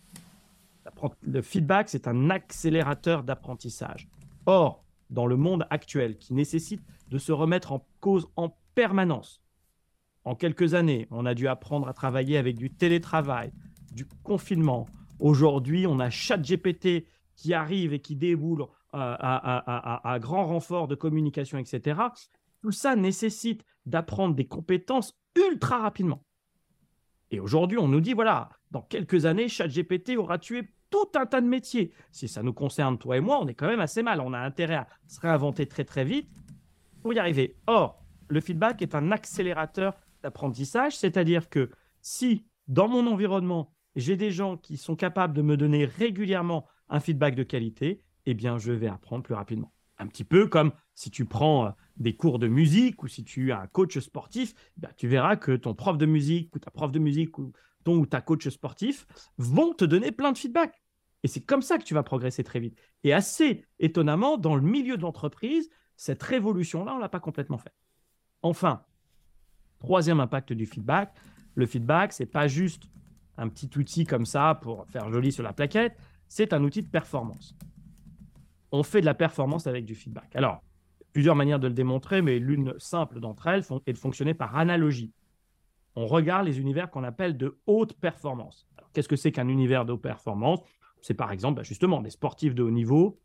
Le 1.24 1.42
feedback, 1.42 1.90
c'est 1.90 2.08
un 2.08 2.30
accélérateur 2.30 3.24
d'apprentissage. 3.24 4.08
Or, 4.46 4.84
dans 5.10 5.26
le 5.26 5.38
monde 5.38 5.66
actuel, 5.70 6.18
qui 6.18 6.34
nécessite 6.34 6.82
de 7.10 7.18
se 7.18 7.32
remettre 7.32 7.72
en 7.72 7.86
cause 8.00 8.28
en 8.36 8.56
permanence, 8.76 9.42
en 10.24 10.36
quelques 10.36 10.74
années, 10.74 11.08
on 11.10 11.26
a 11.26 11.34
dû 11.34 11.48
apprendre 11.48 11.88
à 11.88 11.94
travailler 11.94 12.38
avec 12.38 12.58
du 12.58 12.70
télétravail, 12.70 13.52
du 13.92 14.06
confinement. 14.24 14.88
Aujourd'hui, 15.20 15.88
on 15.88 16.00
a 16.00 16.10
ChatGPT 16.10 17.08
qui 17.36 17.54
arrive 17.54 17.94
et 17.94 18.00
qui 18.00 18.16
déboule 18.16 18.62
euh, 18.62 18.68
à, 18.94 20.12
à, 20.12 20.20
grand 20.20 20.46
renfort 20.46 20.88
de 20.88 20.96
communication, 20.96 21.58
etc. 21.58 22.00
Tout 22.62 22.72
ça 22.72 22.96
nécessite 22.96 23.64
d'apprendre 23.86 24.36
des 24.36 24.48
compétences 24.48 25.18
ultra 25.36 25.80
rapidement. 25.80 26.24
Et 27.32 27.40
aujourd'hui, 27.40 27.78
on 27.78 27.88
nous 27.88 28.02
dit, 28.02 28.14
voilà, 28.14 28.50
dans 28.72 28.82
quelques 28.82 29.26
années, 29.26 29.50
ChatGPT 29.50 30.18
aura 30.18 30.40
tué 30.40 30.70
tout 30.90 31.10
un 31.16 31.26
tas 31.26 31.42
de 31.42 31.48
métiers. 31.48 31.92
Si 32.12 32.28
ça 32.28 32.44
nous 32.44 32.54
concerne, 32.54 32.98
toi 32.98 33.18
et 33.18 33.20
moi, 33.20 33.40
on 33.42 33.48
est 33.48 33.54
quand 33.54 33.68
même 33.68 33.80
assez 33.80 34.04
mal. 34.04 34.22
On 34.22 34.34
a 34.34 34.40
intérêt 34.40 34.76
à 34.76 34.88
se 35.08 35.20
réinventer 35.20 35.66
très 35.66 35.84
très 35.84 36.06
vite 36.06 36.30
pour 37.02 37.14
y 37.14 37.20
arriver. 37.20 37.58
Or, 37.68 38.02
le 38.30 38.42
feedback 38.42 38.82
est 38.82 38.96
un 38.96 39.12
accélérateur 39.12 39.94
d'apprentissage, 40.24 40.98
c'est-à-dire 40.98 41.50
que 41.50 41.70
si 42.02 42.46
dans 42.68 42.88
mon 42.88 43.08
environnement, 43.08 43.74
j'ai 43.98 44.16
des 44.16 44.32
gens 44.32 44.58
qui 44.58 44.78
sont 44.78 44.96
capables 44.96 45.34
de 45.34 45.42
me 45.42 45.58
donner 45.58 45.86
régulièrement 45.86 46.68
un 46.90 47.00
feedback 47.00 47.36
de 47.36 47.44
qualité, 47.44 48.02
eh 48.26 48.34
bien, 48.34 48.58
je 48.58 48.72
vais 48.72 48.88
apprendre 48.88 49.24
plus 49.24 49.34
rapidement. 49.34 49.74
Un 49.98 50.08
petit 50.08 50.24
peu 50.24 50.48
comme 50.48 50.72
si 50.94 51.10
tu 51.10 51.26
prends 51.26 51.66
euh, 51.66 51.70
des 51.98 52.16
cours 52.16 52.40
de 52.40 52.48
musique 52.48 53.02
ou 53.04 53.08
si 53.08 53.24
tu 53.24 53.50
es 53.50 53.54
un 53.54 53.68
coach 53.68 53.98
sportif, 53.98 54.54
bah, 54.78 54.90
tu 54.96 55.08
verras 55.08 55.36
que 55.36 55.56
ton 55.56 55.74
prof 55.74 55.98
de 55.98 56.06
musique 56.06 56.56
ou 56.56 56.60
ta 56.60 56.70
prof 56.70 56.92
de 56.92 57.00
musique 57.00 57.38
ou 57.40 57.52
ton 57.84 57.98
ou 57.98 58.06
ta 58.06 58.22
coach 58.22 58.48
sportif 58.50 59.08
vont 59.38 59.74
te 59.74 59.84
donner 59.84 60.12
plein 60.12 60.32
de 60.32 60.38
feedback. 60.38 60.80
Et 61.24 61.28
c'est 61.28 61.42
comme 61.42 61.64
ça 61.64 61.80
que 61.80 61.84
tu 61.84 61.96
vas 61.96 62.04
progresser 62.04 62.44
très 62.44 62.60
vite. 62.60 62.78
Et 63.04 63.14
assez 63.14 63.66
étonnamment, 63.80 64.38
dans 64.38 64.56
le 64.56 64.62
milieu 64.62 64.98
de 64.98 65.02
l'entreprise, 65.02 65.70
cette 65.96 66.22
révolution-là, 66.22 66.94
on 66.94 66.98
ne 66.98 67.02
l'a 67.02 67.10
pas 67.10 67.20
complètement 67.20 67.58
fait. 67.58 67.74
Enfin, 68.44 68.84
troisième 69.80 70.20
impact 70.20 70.54
du 70.54 70.68
feedback, 70.68 71.12
le 71.56 71.66
feedback, 71.66 72.14
c'est 72.14 72.28
pas 72.28 72.48
juste 72.48 72.84
un 73.38 73.50
petit 73.50 73.70
outil 73.78 74.06
comme 74.06 74.26
ça 74.26 74.60
pour 74.62 74.86
faire 74.88 75.12
joli 75.12 75.32
sur 75.32 75.44
la 75.44 75.54
plaquette, 75.54 75.98
c'est 76.28 76.54
un 76.54 76.64
outil 76.64 76.82
de 76.82 76.90
performance. 76.90 77.56
On 78.72 78.84
fait 78.84 79.02
de 79.02 79.06
la 79.06 79.14
performance 79.14 79.68
avec 79.68 79.86
du 79.86 79.96
feedback. 79.96 80.36
Alors, 80.36 80.62
plusieurs 81.14 81.36
manières 81.36 81.60
de 81.60 81.68
le 81.68 81.74
démontrer, 81.74 82.22
mais 82.22 82.40
l'une 82.40 82.74
simple 82.78 83.20
d'entre 83.20 83.48
elles 83.48 83.64
est 83.86 83.94
de 83.94 83.98
fonctionner 83.98 84.34
par 84.34 84.58
analogie. 84.58 85.14
On 85.96 86.06
regarde 86.06 86.46
les 86.46 86.60
univers 86.60 86.92
qu'on 86.92 87.04
appelle 87.04 87.38
de 87.38 87.58
haute 87.66 87.94
performance. 87.94 88.68
Qu'est-ce 88.94 89.08
que 89.08 89.16
c'est 89.16 89.32
qu'un 89.32 89.48
univers 89.48 89.86
de 89.86 89.94
haute 89.94 90.02
performance? 90.02 90.60
C'est 91.02 91.14
par 91.14 91.32
exemple 91.32 91.58
bah, 91.58 91.64
justement 91.64 92.02
des 92.02 92.10
sportifs 92.10 92.56
de 92.56 92.64
haut 92.64 92.72
niveau 92.72 93.20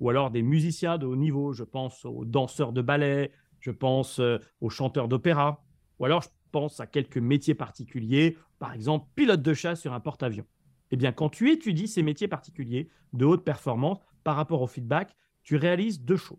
ou 0.00 0.10
alors 0.10 0.30
des 0.30 0.42
musiciens 0.42 0.98
de 0.98 1.06
haut 1.06 1.16
niveau. 1.16 1.52
Je 1.52 1.64
pense 1.64 2.04
aux 2.04 2.24
danseurs 2.24 2.72
de 2.72 2.82
ballet, 2.82 3.32
je 3.60 3.70
pense 3.70 4.20
euh, 4.20 4.38
aux 4.60 4.70
chanteurs 4.70 5.08
d'opéra, 5.08 5.64
ou 5.98 6.04
alors 6.04 6.22
je 6.22 6.28
pense 6.50 6.80
à 6.80 6.86
quelques 6.86 7.18
métiers 7.18 7.54
particuliers, 7.54 8.36
par 8.58 8.72
exemple 8.72 9.08
pilote 9.14 9.42
de 9.42 9.54
chasse 9.54 9.80
sur 9.80 9.92
un 9.92 10.00
porte-avions. 10.00 10.46
Eh 10.90 10.96
bien, 10.96 11.12
quand 11.12 11.28
tu 11.28 11.50
étudies 11.50 11.88
ces 11.88 12.02
métiers 12.02 12.28
particuliers 12.28 12.88
de 13.12 13.24
haute 13.24 13.44
performance 13.44 13.98
par 14.24 14.36
rapport 14.36 14.62
au 14.62 14.66
feedback, 14.66 15.14
tu 15.42 15.56
réalises 15.56 16.00
deux 16.02 16.16
choses. 16.16 16.38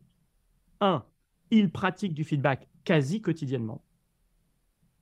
Un, 0.82 1.06
ils 1.52 1.72
pratiquent 1.72 2.14
du 2.14 2.24
feedback 2.24 2.68
quasi 2.84 3.22
quotidiennement. 3.22 3.84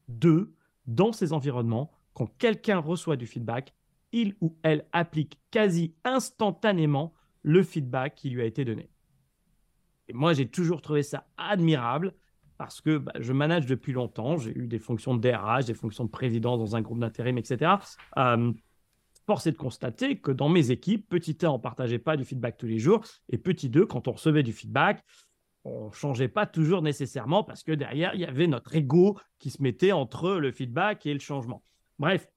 Deux, 0.07 0.53
dans 0.85 1.11
ces 1.11 1.33
environnements, 1.33 1.91
quand 2.13 2.27
quelqu'un 2.37 2.79
reçoit 2.79 3.17
du 3.17 3.27
feedback, 3.27 3.73
il 4.11 4.35
ou 4.41 4.57
elle 4.63 4.87
applique 4.91 5.39
quasi 5.51 5.93
instantanément 6.03 7.13
le 7.41 7.63
feedback 7.63 8.15
qui 8.15 8.29
lui 8.29 8.41
a 8.41 8.45
été 8.45 8.65
donné. 8.65 8.89
Et 10.07 10.13
moi, 10.13 10.33
j'ai 10.33 10.49
toujours 10.49 10.81
trouvé 10.81 11.03
ça 11.03 11.27
admirable 11.37 12.13
parce 12.57 12.81
que 12.81 12.97
bah, 12.97 13.13
je 13.19 13.33
manage 13.33 13.65
depuis 13.65 13.93
longtemps. 13.93 14.37
J'ai 14.37 14.57
eu 14.57 14.67
des 14.67 14.79
fonctions 14.79 15.15
de 15.15 15.21
DRH, 15.21 15.65
des 15.65 15.73
fonctions 15.73 16.05
de 16.05 16.09
président 16.09 16.57
dans 16.57 16.75
un 16.75 16.81
groupe 16.81 16.99
d'intérim, 16.99 17.37
etc. 17.37 17.75
Force 19.27 19.45
est 19.45 19.51
de 19.51 19.57
constater 19.57 20.17
que 20.17 20.31
dans 20.31 20.47
mes 20.47 20.71
équipes, 20.71 21.07
petit 21.09 21.37
1, 21.41 21.49
on 21.49 21.57
ne 21.57 21.61
partageait 21.61 21.99
pas 21.99 22.15
du 22.15 22.23
feedback 22.23 22.57
tous 22.57 22.65
les 22.65 22.79
jours. 22.79 23.03
Et 23.27 23.37
petit 23.37 23.67
2, 23.69 23.85
quand 23.85 24.07
on 24.07 24.13
recevait 24.13 24.41
du 24.41 24.53
feedback, 24.53 25.03
on 25.65 25.87
ne 25.87 25.91
changeait 25.91 26.29
pas 26.29 26.45
toujours 26.45 26.81
nécessairement 26.81 27.43
parce 27.43 27.61
que 27.61 27.73
derrière, 27.73 28.15
il 28.15 28.21
y 28.21 28.25
avait 28.25 28.47
notre 28.47 28.73
ego 28.73 29.19
qui 29.37 29.49
se 29.49 29.61
mettait 29.61 29.91
entre 29.91 30.35
le 30.35 30.53
feedback 30.53 31.05
et 31.05 31.13
le 31.13 31.19
changement. 31.19 31.61
Bref, 31.99 32.29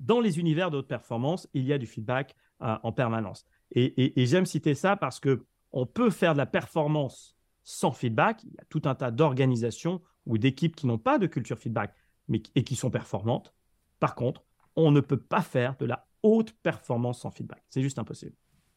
dans 0.00 0.20
les 0.20 0.38
univers 0.38 0.70
de 0.70 0.78
haute 0.78 0.88
performance, 0.88 1.50
il 1.52 1.64
y 1.64 1.72
a 1.74 1.78
du 1.78 1.86
feedback 1.86 2.34
euh, 2.62 2.78
en 2.82 2.92
permanence. 2.92 3.44
Et, 3.72 4.18
et 4.18 4.24
j'aime 4.24 4.46
citer 4.46 4.74
ça 4.74 4.96
parce 4.96 5.20
que 5.20 5.44
on 5.72 5.84
peut 5.84 6.08
faire 6.08 6.32
de 6.32 6.38
la 6.38 6.46
performance 6.46 7.35
sans 7.66 7.90
feedback. 7.90 8.44
Il 8.44 8.54
y 8.54 8.60
a 8.60 8.64
tout 8.70 8.82
un 8.84 8.94
tas 8.94 9.10
d'organisations 9.10 10.00
ou 10.24 10.38
d'équipes 10.38 10.76
qui 10.76 10.86
n'ont 10.86 10.98
pas 10.98 11.18
de 11.18 11.26
culture 11.26 11.58
feedback 11.58 11.92
mais, 12.28 12.42
et 12.54 12.62
qui 12.62 12.76
sont 12.76 12.90
performantes. 12.90 13.52
Par 13.98 14.14
contre, 14.14 14.44
on 14.76 14.92
ne 14.92 15.00
peut 15.00 15.18
pas 15.18 15.42
faire 15.42 15.76
de 15.76 15.84
la 15.84 16.06
haute 16.22 16.52
performance 16.62 17.20
sans 17.20 17.30
feedback. 17.30 17.64
C'est 17.68 17.82
juste 17.82 17.98
impossible. 17.98 18.36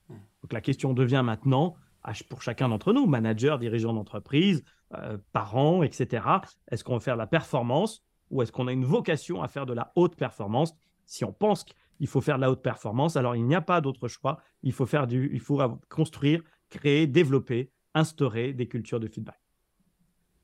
Hmm. 0.10 0.15
Donc 0.41 0.54
la 0.54 0.62
question 0.62 0.93
devient 0.93 1.21
maintenant, 1.23 1.75
pour 2.30 2.41
chacun 2.41 2.67
d'entre 2.67 2.91
nous, 2.91 3.06
manager, 3.06 3.60
dirigeant 3.60 3.93
d'entreprise, 3.93 4.63
euh, 4.95 5.19
parents, 5.34 5.84
etc., 5.84 6.25
est-ce 6.71 6.84
qu'on 6.84 6.95
veut 6.95 6.99
faire 6.99 7.15
de 7.15 7.19
la 7.19 7.28
performance 7.28 8.04
ou 8.32 8.41
est-ce 8.41 8.52
qu'on 8.52 8.67
a 8.67 8.71
une 8.73 8.86
vocation 8.86 9.43
à 9.43 9.47
faire 9.47 9.67
de 9.67 9.73
la 9.73 9.91
haute 9.95 10.15
performance? 10.15 10.73
Si 11.06 11.23
on 11.23 11.34
pense 11.34 11.63
qu'il 11.63 12.08
faut 12.08 12.21
faire 12.21 12.38
de 12.38 12.41
la 12.41 12.52
haute 12.52 12.63
performance, 12.63 13.17
alors 13.17 13.36
il 13.36 13.45
n'y 13.45 13.56
a 13.56 13.62
pas 13.62 13.82
d'autre 13.82 14.08
choix. 14.08 14.39
Il 14.63 14.73
faut, 14.73 14.88
faire 14.88 15.06
du, 15.06 15.30
il 15.32 15.39
faut 15.39 15.62
construire 15.89 16.41
créer, 16.69 17.06
développer, 17.06 17.71
instaurer 17.99 18.53
des 18.53 18.67
cultures 18.67 18.99
de 18.99 19.07
feedback. 19.07 19.39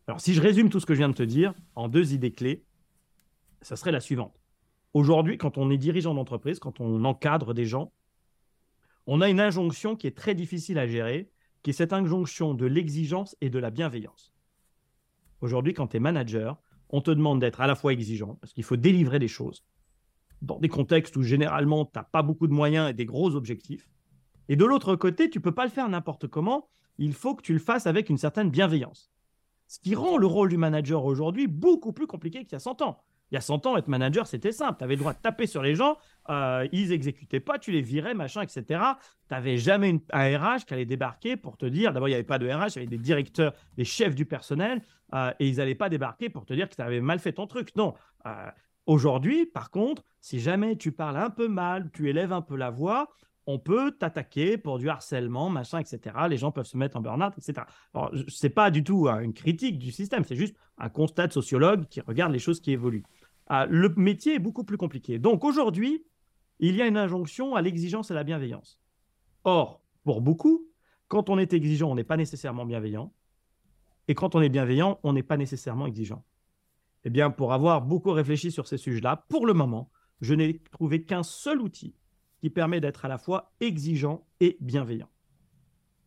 Alors, 0.07 0.21
si 0.21 0.33
je 0.33 0.41
résume 0.41 0.69
tout 0.69 0.79
ce 0.79 0.85
que 0.85 0.93
je 0.93 0.99
viens 0.99 1.09
de 1.09 1.15
te 1.15 1.23
dire 1.23 1.53
en 1.73 1.87
deux 1.87 2.13
idées 2.13 2.33
clés, 2.33 2.63
ça 3.61 3.75
serait 3.75 3.91
la 3.91 3.99
suivante. 3.99 4.39
Aujourd'hui, 4.93 5.37
quand 5.37 5.57
on 5.57 5.71
est 5.71 5.77
dirigeant 5.77 6.13
d'entreprise, 6.13 6.59
quand 6.59 6.79
on 6.79 7.03
encadre 7.03 7.53
des 7.53 7.65
gens, 7.65 7.91
on 9.07 9.21
a 9.21 9.29
une 9.29 9.39
injonction 9.39 9.95
qui 9.95 10.07
est 10.07 10.15
très 10.15 10.35
difficile 10.35 10.77
à 10.77 10.87
gérer, 10.87 11.31
qui 11.63 11.71
est 11.71 11.73
cette 11.73 11.93
injonction 11.93 12.53
de 12.53 12.65
l'exigence 12.65 13.35
et 13.41 13.49
de 13.49 13.59
la 13.59 13.71
bienveillance. 13.71 14.33
Aujourd'hui, 15.41 15.73
quand 15.73 15.87
tu 15.87 15.97
es 15.97 15.99
manager, 15.99 16.61
on 16.89 17.01
te 17.01 17.11
demande 17.11 17.39
d'être 17.39 17.61
à 17.61 17.67
la 17.67 17.75
fois 17.75 17.91
exigeant, 17.93 18.35
parce 18.35 18.53
qu'il 18.53 18.63
faut 18.63 18.77
délivrer 18.77 19.19
des 19.19 19.27
choses, 19.27 19.65
dans 20.41 20.59
des 20.59 20.69
contextes 20.69 21.15
où 21.17 21.23
généralement, 21.23 21.85
tu 21.85 21.91
n'as 21.95 22.03
pas 22.03 22.21
beaucoup 22.21 22.47
de 22.47 22.53
moyens 22.53 22.89
et 22.89 22.93
des 22.93 23.05
gros 23.05 23.35
objectifs, 23.35 23.89
et 24.47 24.55
de 24.55 24.65
l'autre 24.65 24.95
côté, 24.95 25.29
tu 25.29 25.39
peux 25.39 25.53
pas 25.53 25.65
le 25.65 25.71
faire 25.71 25.89
n'importe 25.89 26.27
comment. 26.27 26.69
Il 26.97 27.13
faut 27.13 27.35
que 27.35 27.41
tu 27.41 27.53
le 27.53 27.59
fasses 27.59 27.87
avec 27.87 28.09
une 28.09 28.17
certaine 28.17 28.49
bienveillance. 28.49 29.11
Ce 29.67 29.79
qui 29.79 29.95
rend 29.95 30.17
le 30.17 30.27
rôle 30.27 30.49
du 30.49 30.57
manager 30.57 31.05
aujourd'hui 31.05 31.47
beaucoup 31.47 31.91
plus 31.91 32.07
compliqué 32.07 32.43
qu'il 32.43 32.53
y 32.53 32.55
a 32.55 32.59
100 32.59 32.81
ans. 32.81 33.01
Il 33.31 33.35
y 33.35 33.37
a 33.37 33.41
100 33.41 33.65
ans, 33.65 33.75
être 33.75 33.87
manager, 33.87 34.27
c'était 34.27 34.51
simple. 34.51 34.77
Tu 34.77 34.83
avais 34.83 34.93
le 34.93 34.99
droit 34.99 35.13
de 35.13 35.19
taper 35.19 35.47
sur 35.47 35.63
les 35.63 35.73
gens, 35.73 35.97
euh, 36.29 36.67
ils 36.71 36.89
n'exécutaient 36.89 37.39
pas, 37.39 37.57
tu 37.57 37.71
les 37.71 37.81
virais, 37.81 38.13
machin, 38.13 38.41
etc. 38.43 38.63
Tu 39.27 39.33
n'avais 39.33 39.57
jamais 39.57 39.99
un 40.13 40.37
RH 40.37 40.65
qui 40.65 40.73
allait 40.75 40.85
débarquer 40.85 41.35
pour 41.35 41.57
te 41.57 41.65
dire, 41.65 41.91
d'abord, 41.91 42.07
il 42.07 42.11
n'y 42.11 42.15
avait 42.15 42.23
pas 42.23 42.37
de 42.37 42.47
RH, 42.47 42.67
il 42.67 42.75
y 42.75 42.77
avait 42.77 42.85
des 42.85 42.99
directeurs, 42.99 43.53
des 43.77 43.83
chefs 43.83 44.13
du 44.13 44.25
personnel, 44.25 44.83
euh, 45.15 45.31
et 45.39 45.47
ils 45.47 45.57
n'allaient 45.57 45.73
pas 45.73 45.89
débarquer 45.89 46.29
pour 46.29 46.45
te 46.45 46.53
dire 46.53 46.69
que 46.69 46.75
tu 46.75 46.81
avais 46.83 47.01
mal 47.01 47.17
fait 47.19 47.33
ton 47.33 47.47
truc. 47.47 47.75
Non, 47.75 47.95
Euh, 48.27 48.49
aujourd'hui, 48.87 49.45
par 49.45 49.69
contre, 49.71 50.03
si 50.21 50.39
jamais 50.39 50.75
tu 50.77 50.91
parles 50.91 51.17
un 51.17 51.29
peu 51.29 51.47
mal, 51.47 51.89
tu 51.91 52.09
élèves 52.09 52.33
un 52.33 52.41
peu 52.41 52.55
la 52.55 52.69
voix, 52.69 53.09
on 53.47 53.59
peut 53.59 53.91
t'attaquer 53.91 54.57
pour 54.57 54.79
du 54.79 54.89
harcèlement, 54.89 55.49
machin, 55.49 55.79
etc. 55.79 56.15
Les 56.29 56.37
gens 56.37 56.51
peuvent 56.51 56.65
se 56.65 56.77
mettre 56.77 56.97
en 56.97 57.01
burn-out, 57.01 57.33
etc. 57.37 57.65
Ce 58.27 58.45
n'est 58.45 58.53
pas 58.53 58.71
du 58.71 58.83
tout 58.83 59.07
hein, 59.07 59.19
une 59.19 59.33
critique 59.33 59.77
du 59.77 59.91
système, 59.91 60.23
c'est 60.23 60.35
juste 60.35 60.55
un 60.77 60.89
constat 60.89 61.27
de 61.27 61.33
sociologue 61.33 61.87
qui 61.87 62.01
regarde 62.01 62.31
les 62.31 62.39
choses 62.39 62.59
qui 62.59 62.71
évoluent. 62.71 63.05
Ah, 63.47 63.67
le 63.69 63.89
métier 63.89 64.35
est 64.35 64.39
beaucoup 64.39 64.63
plus 64.63 64.77
compliqué. 64.77 65.19
Donc 65.19 65.43
aujourd'hui, 65.43 66.03
il 66.59 66.75
y 66.75 66.81
a 66.81 66.87
une 66.87 66.97
injonction 66.97 67.55
à 67.55 67.61
l'exigence 67.61 68.09
et 68.09 68.13
à 68.13 68.15
la 68.15 68.23
bienveillance. 68.23 68.79
Or, 69.43 69.83
pour 70.03 70.21
beaucoup, 70.21 70.67
quand 71.07 71.29
on 71.29 71.37
est 71.37 71.53
exigeant, 71.53 71.91
on 71.91 71.95
n'est 71.95 72.03
pas 72.03 72.17
nécessairement 72.17 72.65
bienveillant. 72.65 73.13
Et 74.07 74.15
quand 74.15 74.35
on 74.35 74.41
est 74.41 74.49
bienveillant, 74.49 74.99
on 75.03 75.13
n'est 75.13 75.23
pas 75.23 75.37
nécessairement 75.37 75.85
exigeant. 75.85 76.25
Eh 77.03 77.11
bien, 77.11 77.29
pour 77.29 77.53
avoir 77.53 77.83
beaucoup 77.83 78.11
réfléchi 78.11 78.51
sur 78.51 78.67
ces 78.67 78.77
sujets-là, 78.77 79.25
pour 79.29 79.45
le 79.45 79.53
moment, 79.53 79.91
je 80.21 80.33
n'ai 80.33 80.59
trouvé 80.71 81.03
qu'un 81.03 81.21
seul 81.21 81.61
outil 81.61 81.95
qui 82.45 82.51
permet 82.51 82.79
d'être 82.79 83.05
à 83.05 83.07
la 83.07 83.17
fois 83.17 83.55
exigeant 83.59 84.23
et 84.39 84.55
bienveillant. 84.61 85.09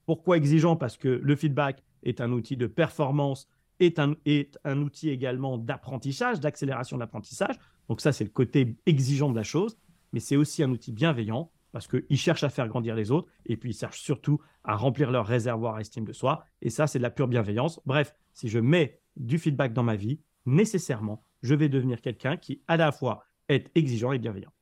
Pourquoi 0.07 0.36
exigeant? 0.36 0.76
Parce 0.76 0.97
que 0.97 1.09
le 1.09 1.34
feedback 1.34 1.82
est 2.05 2.20
un 2.20 2.30
outil 2.30 2.57
de 2.57 2.68
performance, 2.68 3.49
est 3.80 3.99
un, 3.99 4.14
est 4.24 4.57
un 4.62 4.80
outil 4.82 5.11
également 5.11 5.59
d'apprentissage, 5.59 6.39
d'accélération 6.39 6.97
de 6.97 7.01
l'apprentissage. 7.01 7.57
Donc 7.89 8.01
ça, 8.01 8.12
c'est 8.12 8.22
le 8.22 8.30
côté 8.30 8.76
exigeant 8.86 9.30
de 9.30 9.34
la 9.34 9.43
chose, 9.43 9.76
mais 10.12 10.20
c'est 10.20 10.36
aussi 10.36 10.62
un 10.62 10.70
outil 10.70 10.93
bienveillant 10.93 11.51
parce 11.72 11.89
qu'ils 11.89 12.16
cherchent 12.16 12.45
à 12.45 12.51
faire 12.51 12.68
grandir 12.68 12.95
les 12.95 13.11
autres 13.11 13.28
et 13.45 13.57
puis 13.57 13.70
ils 13.70 13.76
cherchent 13.76 14.01
surtout 14.01 14.41
à 14.62 14.76
remplir 14.76 15.11
leur 15.11 15.26
réservoir 15.26 15.80
estime 15.80 16.05
de 16.05 16.12
soi. 16.12 16.45
Et 16.62 16.70
ça, 16.70 16.86
c'est 16.86 17.01
de 17.01 17.03
la 17.03 17.11
pure 17.11 17.26
bienveillance. 17.26 17.80
Bref, 17.84 18.14
si 18.32 18.49
je 18.49 18.61
mets 18.61 19.01
du 19.16 19.39
feedback 19.39 19.72
dans 19.72 19.82
ma 19.82 19.97
vie, 19.97 20.20
nécessairement, 20.47 21.24
je 21.43 21.57
vais 21.57 21.68
devenir 21.68 22.01
quelqu'un 22.01 22.36
qui, 22.36 22.62
à 22.68 22.76
la 22.76 22.93
fois, 22.93 23.24
est 23.49 23.72
exigeant 23.74 24.12
et 24.12 24.20
bienveillant. 24.20 24.53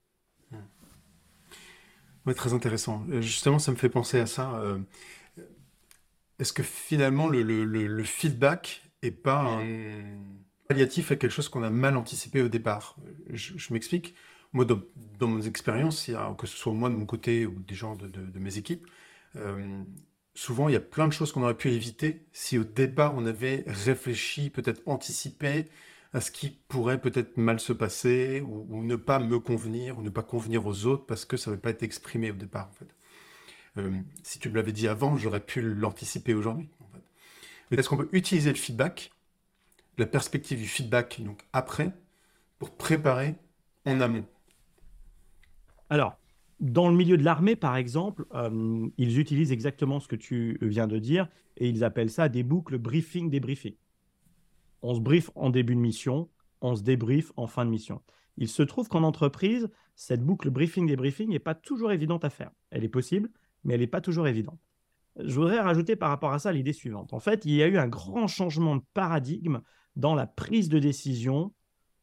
Oui, 2.27 2.35
très 2.35 2.53
intéressant. 2.53 3.05
Justement, 3.21 3.59
ça 3.61 3.71
me 3.71 3.77
fait 3.77 3.89
penser 3.89 4.19
à 4.19 4.27
ça. 4.27 4.57
Euh, 4.57 4.79
est-ce 6.41 6.53
que 6.53 6.65
finalement, 6.65 7.29
le, 7.29 8.03
feedback 8.03 8.83
n'est 9.03 9.13
pas 9.13 9.43
un 9.43 10.03
palliatif 10.69 11.13
à 11.13 11.17
quelque 11.17 11.31
chose 11.31 11.49
qu'on 11.49 11.63
a 11.63 11.71
mal 11.71 11.97
anticipé 11.97 12.43
au 12.43 12.49
départ? 12.49 12.97
Je, 13.31 13.73
m'explique. 13.73 14.15
Moi, 14.53 14.65
dans, 14.65 14.83
mon 15.29 15.41
expérience, 15.41 16.11
que 16.37 16.47
ce 16.47 16.57
soit 16.57 16.73
moi 16.73 16.91
de 16.91 16.97
mon 16.97 17.07
côté 17.07 17.47
ou 17.47 17.61
des 17.61 17.77
gens 17.77 17.95
de, 17.95 18.39
mes 18.41 18.59
équipes, 18.59 18.87
euh, 19.37 19.83
souvent, 20.35 20.69
il 20.69 20.73
y 20.73 20.77
a 20.77 20.81
plein 20.81 21.07
de 21.07 21.13
choses 21.13 21.31
qu'on 21.31 21.43
aurait 21.43 21.57
pu 21.57 21.71
éviter 21.71 22.27
si 22.33 22.59
au 22.59 22.65
départ, 22.65 23.15
on 23.17 23.25
avait 23.25 23.63
réfléchi, 23.69 24.51
peut-être 24.51 24.83
anticipé 24.87 25.67
à 26.17 26.23
ce 26.23 26.31
qui 26.31 26.49
pourrait 26.69 26.99
peut-être 26.99 27.37
mal 27.37 27.61
se 27.61 27.75
passer 27.75 28.41
ou, 28.41 28.83
ne 28.83 28.97
pas 28.97 29.19
me 29.19 29.39
convenir 29.39 29.99
ou 29.99 30.03
ne 30.03 30.09
pas 30.09 30.23
convenir 30.23 30.67
aux 30.67 30.87
autres 30.87 31.05
parce 31.05 31.27
que 31.27 31.37
ça 31.37 31.51
n'avait 31.51 31.61
pas 31.61 31.69
été 31.69 31.85
exprimé 31.85 32.31
au 32.31 32.35
départ. 32.35 32.71
En 32.71 32.73
fait. 32.73 32.89
Euh, 33.77 33.91
si 34.23 34.39
tu 34.39 34.49
me 34.49 34.55
l'avais 34.55 34.73
dit 34.73 34.89
avant, 34.89 35.19
j'aurais 35.19 35.45
pu 35.45 35.61
l'anticiper 35.61 36.33
aujourd'hui. 36.33 36.71
Est-ce 37.71 37.91
qu'on 37.91 37.99
peut 37.99 38.09
utiliser 38.13 38.49
le 38.49 38.57
feedback, 38.57 39.13
la 39.99 40.07
perspective 40.07 40.59
du 40.59 40.67
feedback 40.67 41.21
donc 41.21 41.43
après, 41.53 41.93
pour 42.59 42.71
préparer 42.71 43.35
en 43.85 44.01
amont? 44.01 44.25
Alors, 45.91 46.17
dans 46.61 46.89
le 46.89 46.97
milieu 46.97 47.19
de 47.19 47.25
l'armée, 47.25 47.57
par 47.57 47.77
exemple, 47.77 48.25
euh, 48.35 48.89
ils 48.97 49.19
utilisent 49.19 49.53
exactement 49.53 50.01
ce 50.01 50.09
que 50.09 50.17
tu 50.17 50.57
viens 50.63 50.87
de 50.87 50.99
dire 50.99 51.29
et 51.59 51.69
ils 51.69 51.85
appellent 51.85 52.11
ça 52.11 52.31
des 52.31 52.43
boucles 52.43 52.79
briefing-débriefing. 52.79 53.75
On 54.89 54.95
se 54.95 55.01
brief 55.01 55.33
en 55.35 55.51
début 55.51 55.75
de 55.75 55.81
mission, 55.81 56.31
on 56.61 56.77
se 56.77 56.83
débrief 56.85 57.33
en 57.35 57.49
fin 57.49 57.65
de 57.65 57.71
mission. 57.71 58.03
Il 58.37 58.47
se 58.47 58.63
trouve 58.63 58.87
qu'en 58.87 59.03
entreprise, 59.03 59.69
cette 59.97 60.23
boucle 60.23 60.49
briefing-débriefing 60.49 61.29
n'est 61.29 61.41
pas 61.41 61.57
toujours 61.57 61.91
évidente 61.91 62.25
à 62.25 62.31
faire. 62.31 62.53
Elle 62.71 62.85
est 62.85 62.89
possible, 62.89 63.29
mais 63.65 63.75
elle 63.75 63.81
n'est 63.81 63.89
pas 63.89 64.01
toujours 64.01 64.29
évidente. 64.29 64.61
Je 65.19 65.35
voudrais 65.35 65.59
rajouter 65.59 65.97
par 65.97 66.11
rapport 66.11 66.33
à 66.33 66.39
ça 66.39 66.53
l'idée 66.53 66.73
suivante. 66.73 67.13
En 67.13 67.19
fait, 67.19 67.45
il 67.45 67.55
y 67.55 67.65
a 67.65 67.67
eu 67.67 67.79
un 67.79 67.89
grand 67.89 68.29
changement 68.29 68.77
de 68.77 68.83
paradigme 68.95 69.61
dans 69.97 70.15
la 70.15 70.29
prise 70.29 70.69
de 70.69 70.79
décision 70.79 71.53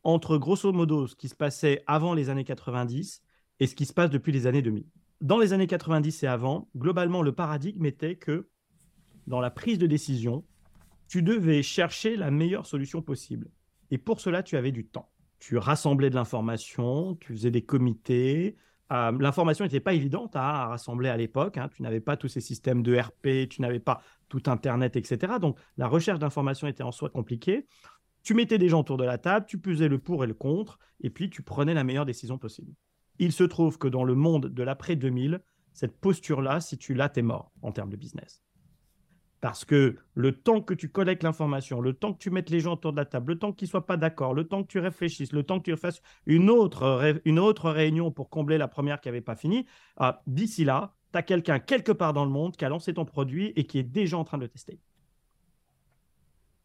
entre 0.04 0.38
grosso 0.38 0.74
modo 0.74 1.08
ce 1.08 1.16
qui 1.16 1.30
se 1.30 1.36
passait 1.36 1.84
avant 1.88 2.14
les 2.14 2.30
années 2.30 2.44
90 2.44 3.22
et 3.62 3.68
ce 3.68 3.76
qui 3.76 3.86
se 3.86 3.94
passe 3.94 4.10
depuis 4.10 4.34
les 4.34 4.46
années 4.46 4.62
2000. 4.62 4.84
Dans 5.22 5.40
les 5.40 5.54
années 5.54 5.68
90 5.68 6.24
et 6.24 6.28
avant, 6.28 6.68
globalement, 6.76 7.22
le 7.22 7.32
paradigme 7.32 7.86
était 7.86 8.18
que 8.18 8.50
dans 9.26 9.40
la 9.40 9.52
prise 9.52 9.78
de 9.78 9.88
décision, 9.88 10.44
tu 11.08 11.22
devais 11.22 11.64
chercher 11.64 12.16
la 12.16 12.32
meilleure 12.32 12.66
solution 12.66 13.02
possible. 13.02 13.50
Et 13.92 13.98
pour 13.98 14.20
cela, 14.20 14.44
tu 14.44 14.58
avais 14.58 14.72
du 14.72 14.86
temps. 14.86 15.10
Tu 15.40 15.58
rassemblais 15.58 16.10
de 16.10 16.16
l'information, 16.16 17.16
tu 17.16 17.34
faisais 17.34 17.52
des 17.52 17.64
comités. 17.64 18.56
Euh, 18.92 19.12
l'information 19.20 19.66
n'était 19.66 19.80
pas 19.80 19.94
évidente 19.94 20.36
à, 20.36 20.68
rassembler 20.68 21.10
à 21.10 21.18
l'époque. 21.18 21.58
Hein. 21.58 21.70
Tu 21.76 21.82
n'avais 21.82 22.00
pas 22.00 22.18
tous 22.18 22.28
ces 22.28 22.42
systèmes 22.42 22.82
de 22.82 22.98
RP, 22.98 23.50
tu 23.50 23.62
n'avais 23.62 23.80
pas 23.80 24.02
tout 24.30 24.44
Internet, 24.48 24.96
etc. 24.96 25.34
Donc 25.40 25.60
la 25.78 25.88
recherche 25.88 26.20
d'information 26.20 26.68
était 26.68 26.84
en 26.84 26.92
soi 26.92 27.10
compliquée. 27.10 27.68
Tu 28.24 28.34
mettais 28.34 28.58
des 28.58 28.70
gens 28.70 28.80
autour 28.80 28.98
de 28.98 29.04
la 29.04 29.18
table, 29.18 29.46
tu 29.46 29.58
pesais 29.58 29.90
le 29.90 30.00
pour 30.00 30.24
et 30.24 30.28
le 30.28 30.34
contre, 30.34 30.80
et 31.02 31.10
puis 31.10 31.30
tu 31.30 31.42
prenais 31.42 31.74
la 31.74 31.84
meilleure 31.84 32.06
décision 32.06 32.38
possible. 32.38 32.74
Il 33.20 33.34
se 33.34 33.44
trouve 33.44 33.78
que 33.78 33.88
dans 33.88 34.06
le 34.06 34.16
monde 34.16 34.48
de 34.48 34.64
l'après 34.64 34.96
2000, 34.96 35.42
cette 35.74 36.00
posture-là, 36.00 36.62
si 36.62 36.78
tu 36.78 36.94
l'as, 36.94 37.10
t'es 37.10 37.22
mort 37.22 37.52
en 37.62 37.72
termes 37.72 37.90
de 37.90 37.98
business. 37.98 38.42
Parce 39.44 39.66
que 39.66 39.98
le 40.14 40.32
temps 40.32 40.62
que 40.62 40.74
tu 40.74 40.88
collectes 40.88 41.22
l'information, 41.22 41.82
le 41.82 41.92
temps 41.92 42.14
que 42.14 42.18
tu 42.18 42.30
mettes 42.30 42.50
les 42.50 42.62
gens 42.62 42.76
autour 42.76 42.94
de 42.94 42.98
la 42.98 43.04
table, 43.04 43.34
le 43.34 43.40
temps 43.40 43.52
qu'ils 43.52 43.66
ne 43.66 43.72
soient 43.72 43.86
pas 43.86 43.98
d'accord, 43.98 44.34
le 44.34 44.46
temps 44.46 44.64
que 44.64 44.70
tu 44.70 44.80
réfléchisses, 44.80 45.34
le 45.34 45.44
temps 45.44 45.60
que 45.60 45.70
tu 45.70 45.76
fasses 45.76 46.02
une 46.26 46.50
autre, 46.50 47.70
réunion 47.70 48.10
pour 48.10 48.30
combler 48.30 48.58
la 48.58 48.70
première 48.70 49.02
qui 49.02 49.10
n'avait 49.10 49.20
pas 49.20 49.36
fini, 49.36 49.66
ah, 49.98 50.22
d'ici 50.28 50.64
là, 50.64 50.96
tu 51.12 51.18
as 51.18 51.24
quelqu'un 51.24 51.60
quelque 51.60 51.92
part 51.92 52.14
dans 52.14 52.24
le 52.24 52.32
monde 52.32 52.56
qui 52.56 52.64
a 52.64 52.70
lancé 52.70 52.94
ton 52.94 53.04
produit 53.04 53.52
et 53.58 53.66
qui 53.66 53.80
est 53.80 53.84
déjà 53.84 54.18
en 54.18 54.24
train 54.24 54.38
de 54.38 54.44
le 54.44 54.48
tester. 54.48 54.80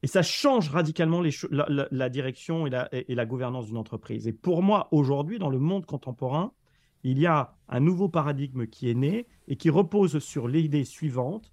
Et 0.05 0.07
ça 0.07 0.23
change 0.23 0.71
radicalement 0.71 1.21
la, 1.51 2.09
direction 2.11 2.69
et 2.69 3.15
la 3.15 3.27
gouvernance 3.27 3.67
d'une 3.67 3.77
entreprise. 3.77 4.29
Et 4.29 4.33
pour 4.33 4.63
moi, 4.63 4.87
aujourd'hui, 4.93 5.41
dans 5.41 5.51
le 5.51 5.59
monde 5.59 5.85
contemporain, 5.85 6.53
il 7.03 7.19
y 7.19 7.27
a 7.27 7.57
un 7.69 7.81
nouveau 7.81 8.09
paradigme 8.09 8.69
qui 8.69 8.89
est 8.89 8.95
né 8.95 9.27
et 9.49 9.57
qui 9.57 9.69
repose 9.69 10.21
sur 10.21 10.47
l'idée 10.47 10.85
suivante 10.85 11.53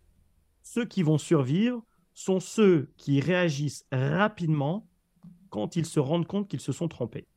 ceux 0.66 0.84
qui 0.84 1.04
vont 1.04 1.20
survivre 1.20 1.86
sont 2.16 2.40
ceux 2.40 2.92
qui 2.98 3.22
réagissent 3.22 3.86
rapidement 3.92 4.88
quand 5.50 5.76
ils 5.76 5.86
se 5.86 6.00
rendent 6.00 6.26
compte 6.26 6.50
qu'ils 6.50 6.60
se 6.60 6.72
sont 6.72 6.88
trompés. 6.88 7.28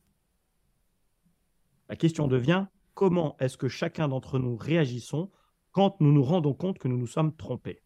La 1.90 1.96
question 1.96 2.26
devient 2.26 2.66
comment 2.94 3.36
est-ce 3.38 3.58
que 3.58 3.68
chacun 3.68 4.08
d'entre 4.08 4.38
nous 4.38 4.56
réagissons 4.56 5.30
quand 5.72 6.00
nous 6.00 6.10
nous 6.10 6.24
rendons 6.24 6.54
compte 6.54 6.78
que 6.78 6.88
nous 6.88 6.96
nous 6.96 7.06
sommes 7.06 7.36
trompés? 7.36 7.82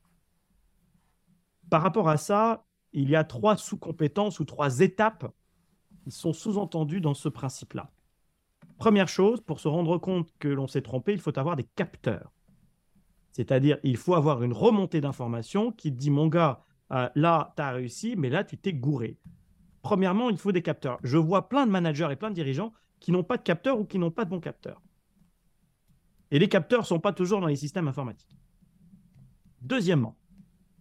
Par 1.69 1.83
rapport 1.83 2.09
à 2.09 2.19
ça, 2.19 2.65
il 2.93 3.11
y 3.11 3.17
a 3.17 3.25
trois 3.25 3.57
sous-compétences 3.57 4.39
ou 4.39 4.45
trois 4.45 4.79
étapes 4.79 5.27
qui 6.05 6.13
sont 6.13 6.33
sous-entendues 6.33 7.01
dans 7.01 7.15
ce 7.15 7.29
principe-là. 7.29 7.91
Première 8.79 9.09
chose, 9.09 9.41
pour 9.41 9.59
se 9.59 9.69
rendre 9.69 9.99
compte 9.99 10.31
que 10.39 10.49
l'on 10.49 10.69
s'est 10.69 10.83
trompé, 10.83 11.13
il 11.13 11.21
faut 11.21 11.37
avoir 11.37 11.57
des 11.57 11.65
capteurs. 11.65 12.33
C'est-à-dire, 13.33 13.79
il 13.83 13.97
faut 13.97 14.15
avoir 14.15 14.43
une 14.43 14.53
remontée 14.53 15.01
d'informations 15.01 15.73
qui 15.73 15.91
dit, 15.91 16.11
mon 16.11 16.29
gars, 16.29 16.63
euh, 16.93 17.09
là, 17.15 17.53
tu 17.57 17.63
as 17.63 17.71
réussi, 17.73 18.15
mais 18.17 18.29
là, 18.29 18.45
tu 18.45 18.59
t'es 18.59 18.75
gouré. 18.75 19.19
Premièrement, 19.81 20.31
il 20.31 20.37
faut 20.37 20.53
des 20.53 20.63
capteurs. 20.63 20.99
Je 21.03 21.17
vois 21.17 21.49
plein 21.49 21.67
de 21.67 21.71
managers 21.71 22.09
et 22.11 22.17
plein 22.17 22.31
de 22.31 22.35
dirigeants 22.35 22.73
qui 23.01 23.11
n'ont 23.11 23.25
pas 23.25 23.37
de 23.37 23.43
capteurs 23.43 23.81
ou 23.81 23.85
qui 23.85 23.99
n'ont 23.99 24.11
pas 24.11 24.25
de 24.25 24.31
bons 24.31 24.41
capteurs. 24.41 24.81
Et 26.31 26.39
les 26.39 26.49
capteurs 26.49 26.81
ne 26.81 26.87
sont 26.87 27.01
pas 27.01 27.13
toujours 27.13 27.41
dans 27.41 27.47
les 27.47 27.57
systèmes 27.57 27.89
informatiques. 27.89 28.39
Deuxièmement, 29.61 30.17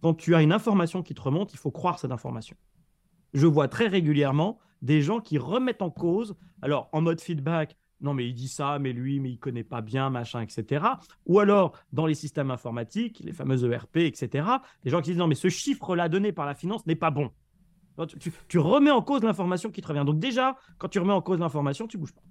quand 0.00 0.14
tu 0.14 0.34
as 0.34 0.42
une 0.42 0.52
information 0.52 1.02
qui 1.02 1.14
te 1.14 1.20
remonte, 1.20 1.52
il 1.52 1.58
faut 1.58 1.70
croire 1.70 1.98
cette 1.98 2.12
information. 2.12 2.56
Je 3.34 3.46
vois 3.46 3.68
très 3.68 3.86
régulièrement 3.86 4.58
des 4.82 5.00
gens 5.00 5.20
qui 5.20 5.38
remettent 5.38 5.82
en 5.82 5.90
cause, 5.90 6.36
alors 6.60 6.88
en 6.92 7.00
mode 7.00 7.20
feedback, 7.20 7.76
non 8.02 8.14
mais 8.14 8.28
il 8.28 8.34
dit 8.34 8.48
ça, 8.48 8.78
mais 8.78 8.92
lui, 8.92 9.20
mais 9.20 9.30
il 9.30 9.38
connaît 9.38 9.64
pas 9.64 9.80
bien, 9.80 10.10
machin, 10.10 10.40
etc. 10.40 10.84
Ou 11.26 11.40
alors 11.40 11.72
dans 11.92 12.06
les 12.06 12.14
systèmes 12.14 12.50
informatiques, 12.50 13.20
les 13.24 13.32
fameuses 13.32 13.64
ERP, 13.64 13.98
etc. 13.98 14.46
Des 14.84 14.90
gens 14.90 15.00
qui 15.00 15.10
disent 15.10 15.18
non 15.18 15.28
mais 15.28 15.34
ce 15.34 15.48
chiffre-là 15.48 16.08
donné 16.08 16.32
par 16.32 16.46
la 16.46 16.54
finance 16.54 16.86
n'est 16.86 16.94
pas 16.96 17.10
bon. 17.10 17.30
Tu, 18.48 18.58
remets 18.58 18.90
en 18.90 19.02
cause 19.02 19.22
l'information 19.22 19.70
qui 19.70 19.82
te 19.82 19.88
revient. 19.88 20.04
Donc 20.04 20.18
déjà, 20.18 20.56
quand 20.78 20.88
tu 20.88 20.98
remets 20.98 21.12
en 21.12 21.20
cause 21.20 21.38
l'information, 21.38 21.86
tu 21.86 21.98
bouges 21.98 22.14
pas. 22.14 22.22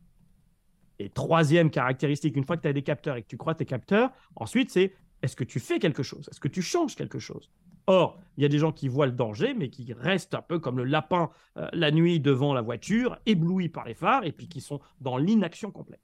Et 0.97 1.09
troisième 1.09 1.69
caractéristique, 1.69 2.36
une 2.36 2.45
fois 2.45 2.57
que 2.57 2.63
tu 2.63 2.67
as 2.67 2.74
des 2.74 2.82
capteurs 2.82 3.15
et 3.15 3.22
que 3.22 3.28
tu 3.28 3.38
crois 3.38 3.55
tes 3.55 3.65
capteurs, 3.65 4.11
ensuite 4.36 4.72
c'est 4.72 4.95
est-ce 5.22 5.36
que 5.36 5.43
tu 5.43 5.59
fais 5.59 5.80
quelque 5.80 6.03
chose? 6.03 6.28
Est-ce 6.32 6.39
que 6.39 6.47
tu 6.47 6.61
changes 6.61 6.95
quelque 6.95 7.19
chose? 7.19 7.51
Or, 7.88 8.19
il 8.38 8.43
y 8.43 8.45
a 8.45 8.49
des 8.49 8.59
gens 8.59 8.71
qui 8.71 8.88
voient 8.88 9.05
le 9.05 9.11
danger, 9.11 9.53
mais 9.53 9.69
qui 9.69 9.91
restent 9.93 10.36
un 10.36 10.41
peu 10.41 10.59
comme 10.59 10.77
le 10.77 10.84
lapin 10.84 11.29
euh, 11.57 11.67
la 11.73 11.91
nuit 11.91 12.19
devant 12.19 12.53
la 12.53 12.61
voiture, 12.61 13.19
éblouis 13.25 13.69
par 13.69 13.86
les 13.86 13.93
phares, 13.93 14.25
et 14.25 14.32
puis 14.32 14.47
qui 14.47 14.61
sont 14.61 14.79
dans 14.99 15.17
l'inaction 15.17 15.71
complète. 15.71 16.01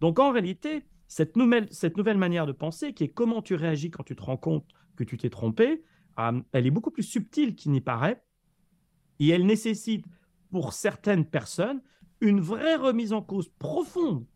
Donc 0.00 0.18
en 0.18 0.30
réalité, 0.30 0.84
cette 1.08 1.36
nouvelle, 1.36 2.18
manière 2.18 2.46
de 2.46 2.52
penser, 2.52 2.92
qui 2.92 3.04
est 3.04 3.08
comment 3.08 3.42
tu 3.42 3.54
réagis 3.54 3.90
quand 3.90 4.02
tu 4.04 4.14
te 4.14 4.22
rends 4.22 4.36
compte 4.36 4.66
que 4.96 5.04
tu 5.04 5.16
t'es 5.16 5.30
trompé, 5.30 5.82
euh, 6.18 6.40
elle 6.52 6.66
est 6.66 6.70
beaucoup 6.70 6.90
plus 6.90 7.02
subtile 7.02 7.56
qu'il 7.56 7.72
n'y 7.72 7.80
paraît, 7.80 8.22
et 9.18 9.28
elle 9.28 9.46
nécessite 9.46 10.04
pour 10.50 10.72
certaines 10.72 11.24
personnes 11.24 11.82
une 12.20 12.40
vraie 12.40 12.76
remise 12.76 13.12
en 13.12 13.22
cause 13.22 13.48
profonde 13.58 14.26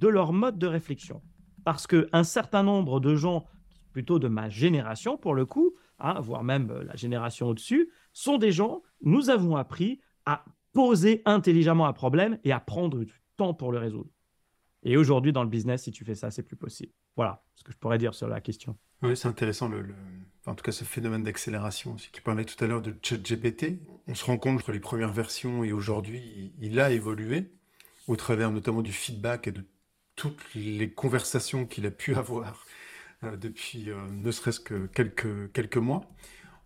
de 0.00 0.08
leur 0.08 0.32
mode 0.32 0.58
de 0.58 0.66
réflexion. 0.66 1.22
Parce 1.64 1.86
qu'un 1.86 2.24
certain 2.24 2.62
nombre 2.62 3.00
de 3.00 3.14
gens, 3.14 3.44
plutôt 3.92 4.18
de 4.18 4.28
ma 4.28 4.48
génération 4.48 5.16
pour 5.16 5.34
le 5.34 5.44
coup, 5.44 5.74
hein, 5.98 6.20
voire 6.20 6.44
même 6.44 6.72
la 6.86 6.96
génération 6.96 7.48
au-dessus, 7.48 7.90
sont 8.12 8.38
des 8.38 8.52
gens, 8.52 8.82
nous 9.02 9.30
avons 9.30 9.56
appris 9.56 10.00
à 10.26 10.44
poser 10.72 11.22
intelligemment 11.24 11.86
un 11.86 11.92
problème 11.92 12.38
et 12.44 12.52
à 12.52 12.60
prendre 12.60 13.04
du 13.04 13.22
temps 13.36 13.54
pour 13.54 13.72
le 13.72 13.78
résoudre. 13.78 14.10
Et 14.82 14.96
aujourd'hui, 14.96 15.32
dans 15.32 15.42
le 15.42 15.48
business, 15.48 15.84
si 15.84 15.90
tu 15.90 16.04
fais 16.04 16.14
ça, 16.14 16.30
c'est 16.30 16.42
plus 16.42 16.56
possible. 16.56 16.92
Voilà 17.16 17.42
ce 17.56 17.64
que 17.64 17.72
je 17.72 17.76
pourrais 17.78 17.98
dire 17.98 18.14
sur 18.14 18.28
la 18.28 18.40
question. 18.40 18.76
Oui, 19.02 19.16
c'est 19.16 19.28
intéressant, 19.28 19.68
le, 19.68 19.84
en 20.46 20.54
tout 20.54 20.62
cas 20.62 20.72
ce 20.72 20.84
phénomène 20.84 21.22
d'accélération. 21.22 21.98
Si 21.98 22.10
tu 22.10 22.22
parlais 22.22 22.44
tout 22.44 22.62
à 22.62 22.66
l'heure 22.66 22.82
de 22.82 22.94
ChatGPT, 23.02 23.78
on 24.06 24.14
se 24.14 24.24
rend 24.24 24.38
compte 24.38 24.56
entre 24.56 24.72
les 24.72 24.80
premières 24.80 25.12
versions 25.12 25.64
et 25.64 25.72
aujourd'hui, 25.72 26.52
il 26.60 26.80
a 26.80 26.90
évolué 26.90 27.50
au 28.06 28.16
travers 28.16 28.50
notamment 28.50 28.82
du 28.82 28.92
feedback 28.92 29.46
et 29.46 29.52
de 29.52 29.64
toutes 30.16 30.42
les 30.54 30.90
conversations 30.90 31.66
qu'il 31.66 31.86
a 31.86 31.90
pu 31.90 32.14
avoir 32.14 32.48
euh, 32.48 32.52
depuis 33.22 33.90
euh, 33.90 33.96
ne 34.10 34.30
serait-ce 34.30 34.60
que 34.60 34.86
quelques, 34.86 35.52
quelques 35.52 35.76
mois. 35.76 36.04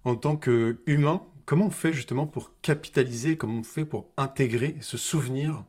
En 0.05 0.17
tant 0.17 0.37
qu'humain, 0.37 1.23
comment 1.47 1.67
on 1.67 1.71
fait 1.71 1.93
justement 1.93 2.27
pour 2.27 2.53
capitaliser, 2.61 3.37
comment 3.37 3.61
on 3.61 3.63
fait 3.63 3.85
pour 3.85 4.11
intégrer, 4.17 4.77
se 4.81 4.97
souvenir 4.97 5.65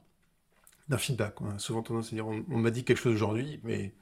d'un 0.90 0.98
feedback 0.98 1.40
On 1.42 1.50
a 1.50 1.60
souvent 1.60 1.84
tendance 1.84 2.08
à 2.08 2.16
dire 2.16 2.28
on, 2.28 2.58
m'a 2.58 2.72
dit 2.72 2.84
quelque 2.84 2.98
chose 2.98 3.14
aujourd'hui, 3.14 3.60
mais 3.64 3.94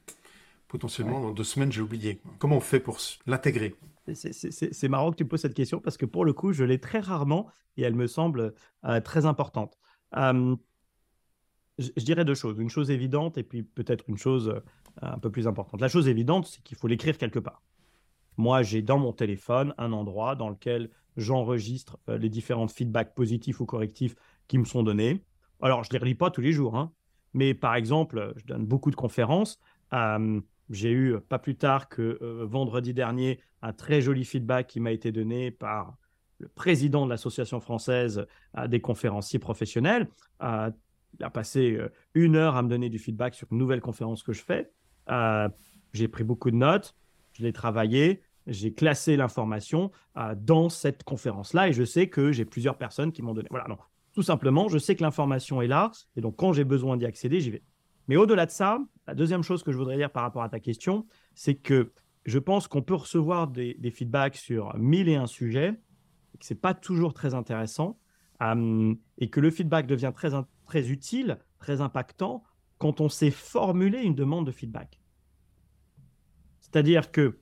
potentiellement 0.67 1.19
dans 1.19 1.31
deux 1.31 1.43
semaines 1.43 1.71
j'ai 1.71 1.81
oublié. 1.81 2.21
Comment 2.39 2.57
on 2.57 2.61
fait 2.61 2.79
pour 2.79 2.97
l'intégrer? 3.27 3.75
C'est 4.13 4.87
marrant 4.87 5.11
que 5.11 5.17
tu 5.17 5.25
poses 5.25 5.41
cette 5.41 5.53
question 5.53 5.79
parce 5.79 5.97
que 5.97 6.05
pour 6.05 6.25
le 6.25 6.33
coup, 6.33 6.53
je 6.53 6.63
l'ai 6.63 6.79
très 6.79 6.99
rarement 6.99 7.47
et 7.77 7.83
elle 7.83 7.95
me 7.95 8.07
semble 8.07 8.53
euh, 8.85 8.99
très 9.01 9.25
importante. 9.25 9.77
je, 10.13 10.55
dirais 11.97 12.25
deux 12.25 12.35
choses. 12.35 12.57
Une 12.57 12.69
chose 12.69 12.89
évidente 12.89 13.37
et 13.37 13.43
puis 13.43 13.63
peut-être 13.63 14.05
une 14.07 14.17
chose 14.17 14.47
euh, 14.49 14.59
un 15.01 15.19
peu 15.19 15.31
plus 15.31 15.47
importante. 15.47 15.81
La 15.81 15.87
chose 15.87 16.07
évidente, 16.07 16.47
c'est 16.47 16.61
qu'il 16.63 16.77
faut 16.77 16.87
l'écrire 16.87 17.17
quelque 17.17 17.39
part. 17.39 17.61
Moi, 18.37 18.63
j'ai 18.63 18.81
dans 18.81 18.97
mon 18.97 19.13
téléphone 19.13 19.73
un 19.77 19.91
endroit 19.91 20.35
dans 20.35 20.49
lequel 20.49 20.89
j'enregistre 21.17 21.99
euh, 22.09 22.17
les 22.17 22.29
différents 22.29 22.67
feedbacks 22.67 23.13
positifs 23.13 23.59
ou 23.59 23.65
correctifs 23.65 24.15
qui 24.47 24.57
me 24.57 24.65
sont 24.65 24.83
donnés. 24.83 25.23
Alors, 25.61 25.83
je 25.83 25.89
ne 25.89 25.93
les 25.93 25.99
relis 25.99 26.15
pas 26.15 26.31
tous 26.31 26.41
les 26.41 26.53
jours, 26.53 26.75
hein, 26.75 26.91
mais 27.33 27.53
par 27.53 27.75
exemple, 27.75 28.33
je 28.37 28.45
donne 28.45 28.65
beaucoup 28.65 28.91
de 28.91 28.95
conférences. 28.95 29.59
j'ai 30.69 30.91
eu, 30.91 31.19
pas 31.19 31.39
plus 31.39 31.55
tard 31.55 31.89
que 31.89 32.17
vendredi 32.43 32.93
dernier, 32.93 33.39
un 33.61 33.73
très 33.73 34.01
joli 34.01 34.25
feedback 34.25 34.67
qui 34.67 34.79
m'a 34.79 34.91
été 34.91 35.11
donné 35.11 35.51
par 35.51 35.97
le 36.39 36.47
président 36.47 37.05
de 37.05 37.09
l'association 37.09 37.59
française 37.59 38.25
des 38.67 38.81
conférenciers 38.81 39.39
professionnels. 39.39 40.07
il 40.41 41.23
a 41.23 41.29
passé 41.29 41.73
euh, 41.73 41.89
une 42.13 42.35
heure 42.35 42.55
à 42.55 42.63
me 42.63 42.69
donner 42.69 42.89
du 42.89 42.99
feedback 42.99 43.35
sur 43.35 43.47
une 43.51 43.57
nouvelle 43.57 43.81
conférence 43.81 44.23
que 44.23 44.33
je 44.33 44.41
fais. 44.41 44.71
Euh, 45.11 45.49
j'ai 45.93 46.07
pris 46.07 46.23
beaucoup 46.23 46.51
de 46.51 46.55
notes, 46.55 46.95
je 47.33 47.43
l'ai 47.43 47.53
travaillé, 47.53 48.21
j'ai 48.47 48.73
classé 48.73 49.17
l'information 49.17 49.91
euh, 50.17 50.35
dans 50.37 50.69
cette 50.69 51.03
conférence-là 51.03 51.69
et 51.69 51.73
je 51.73 51.83
sais 51.83 52.07
que 52.07 52.31
j'ai 52.31 52.45
plusieurs 52.45 52.77
personnes 52.77 53.11
qui 53.11 53.21
m'ont 53.21 53.33
donné. 53.33 53.47
Voilà, 53.51 53.67
non, 53.67 53.77
tout 54.13 54.23
simplement, 54.23 54.67
je 54.69 54.77
sais 54.77 54.95
que 54.95 55.03
l'information 55.03 55.61
est 55.61 55.67
là 55.67 55.91
et 56.15 56.21
donc 56.21 56.37
quand 56.37 56.53
j'ai 56.53 56.63
besoin 56.63 56.97
d'y 56.97 57.05
accéder, 57.05 57.41
j'y 57.41 57.51
vais. 57.51 57.63
Mais 58.07 58.15
au-delà 58.15 58.45
de 58.45 58.51
ça, 58.51 58.79
la 59.07 59.15
deuxième 59.15 59.43
chose 59.43 59.63
que 59.63 59.71
je 59.71 59.77
voudrais 59.77 59.97
dire 59.97 60.11
par 60.11 60.23
rapport 60.23 60.43
à 60.43 60.49
ta 60.49 60.59
question, 60.59 61.05
c'est 61.35 61.55
que 61.55 61.91
je 62.25 62.39
pense 62.39 62.67
qu'on 62.67 62.81
peut 62.81 62.95
recevoir 62.95 63.47
des, 63.47 63.93
feedbacks 63.93 64.35
sur 64.35 64.75
mille 64.77 65.09
et 65.09 65.15
un 65.15 65.27
sujets, 65.27 65.79
et 66.33 66.37
que 66.37 66.45
ce 66.45 66.53
n'est 66.53 66.59
pas 66.59 66.73
toujours 66.73 67.13
très 67.13 67.33
intéressant, 67.33 67.99
euh, 68.41 68.93
et 69.17 69.29
que 69.29 69.39
le 69.39 69.51
feedback 69.51 69.87
devient 69.87 70.11
très, 70.15 70.29
très 70.65 70.89
utile, 70.89 71.39
très 71.59 71.81
impactant, 71.81 72.43
quand 72.77 73.01
on 73.01 73.09
sait 73.09 73.31
formuler 73.31 74.01
une 74.01 74.15
demande 74.15 74.45
de 74.45 74.51
feedback. 74.51 75.00
C'est-à-dire 76.71 77.11
que, 77.11 77.37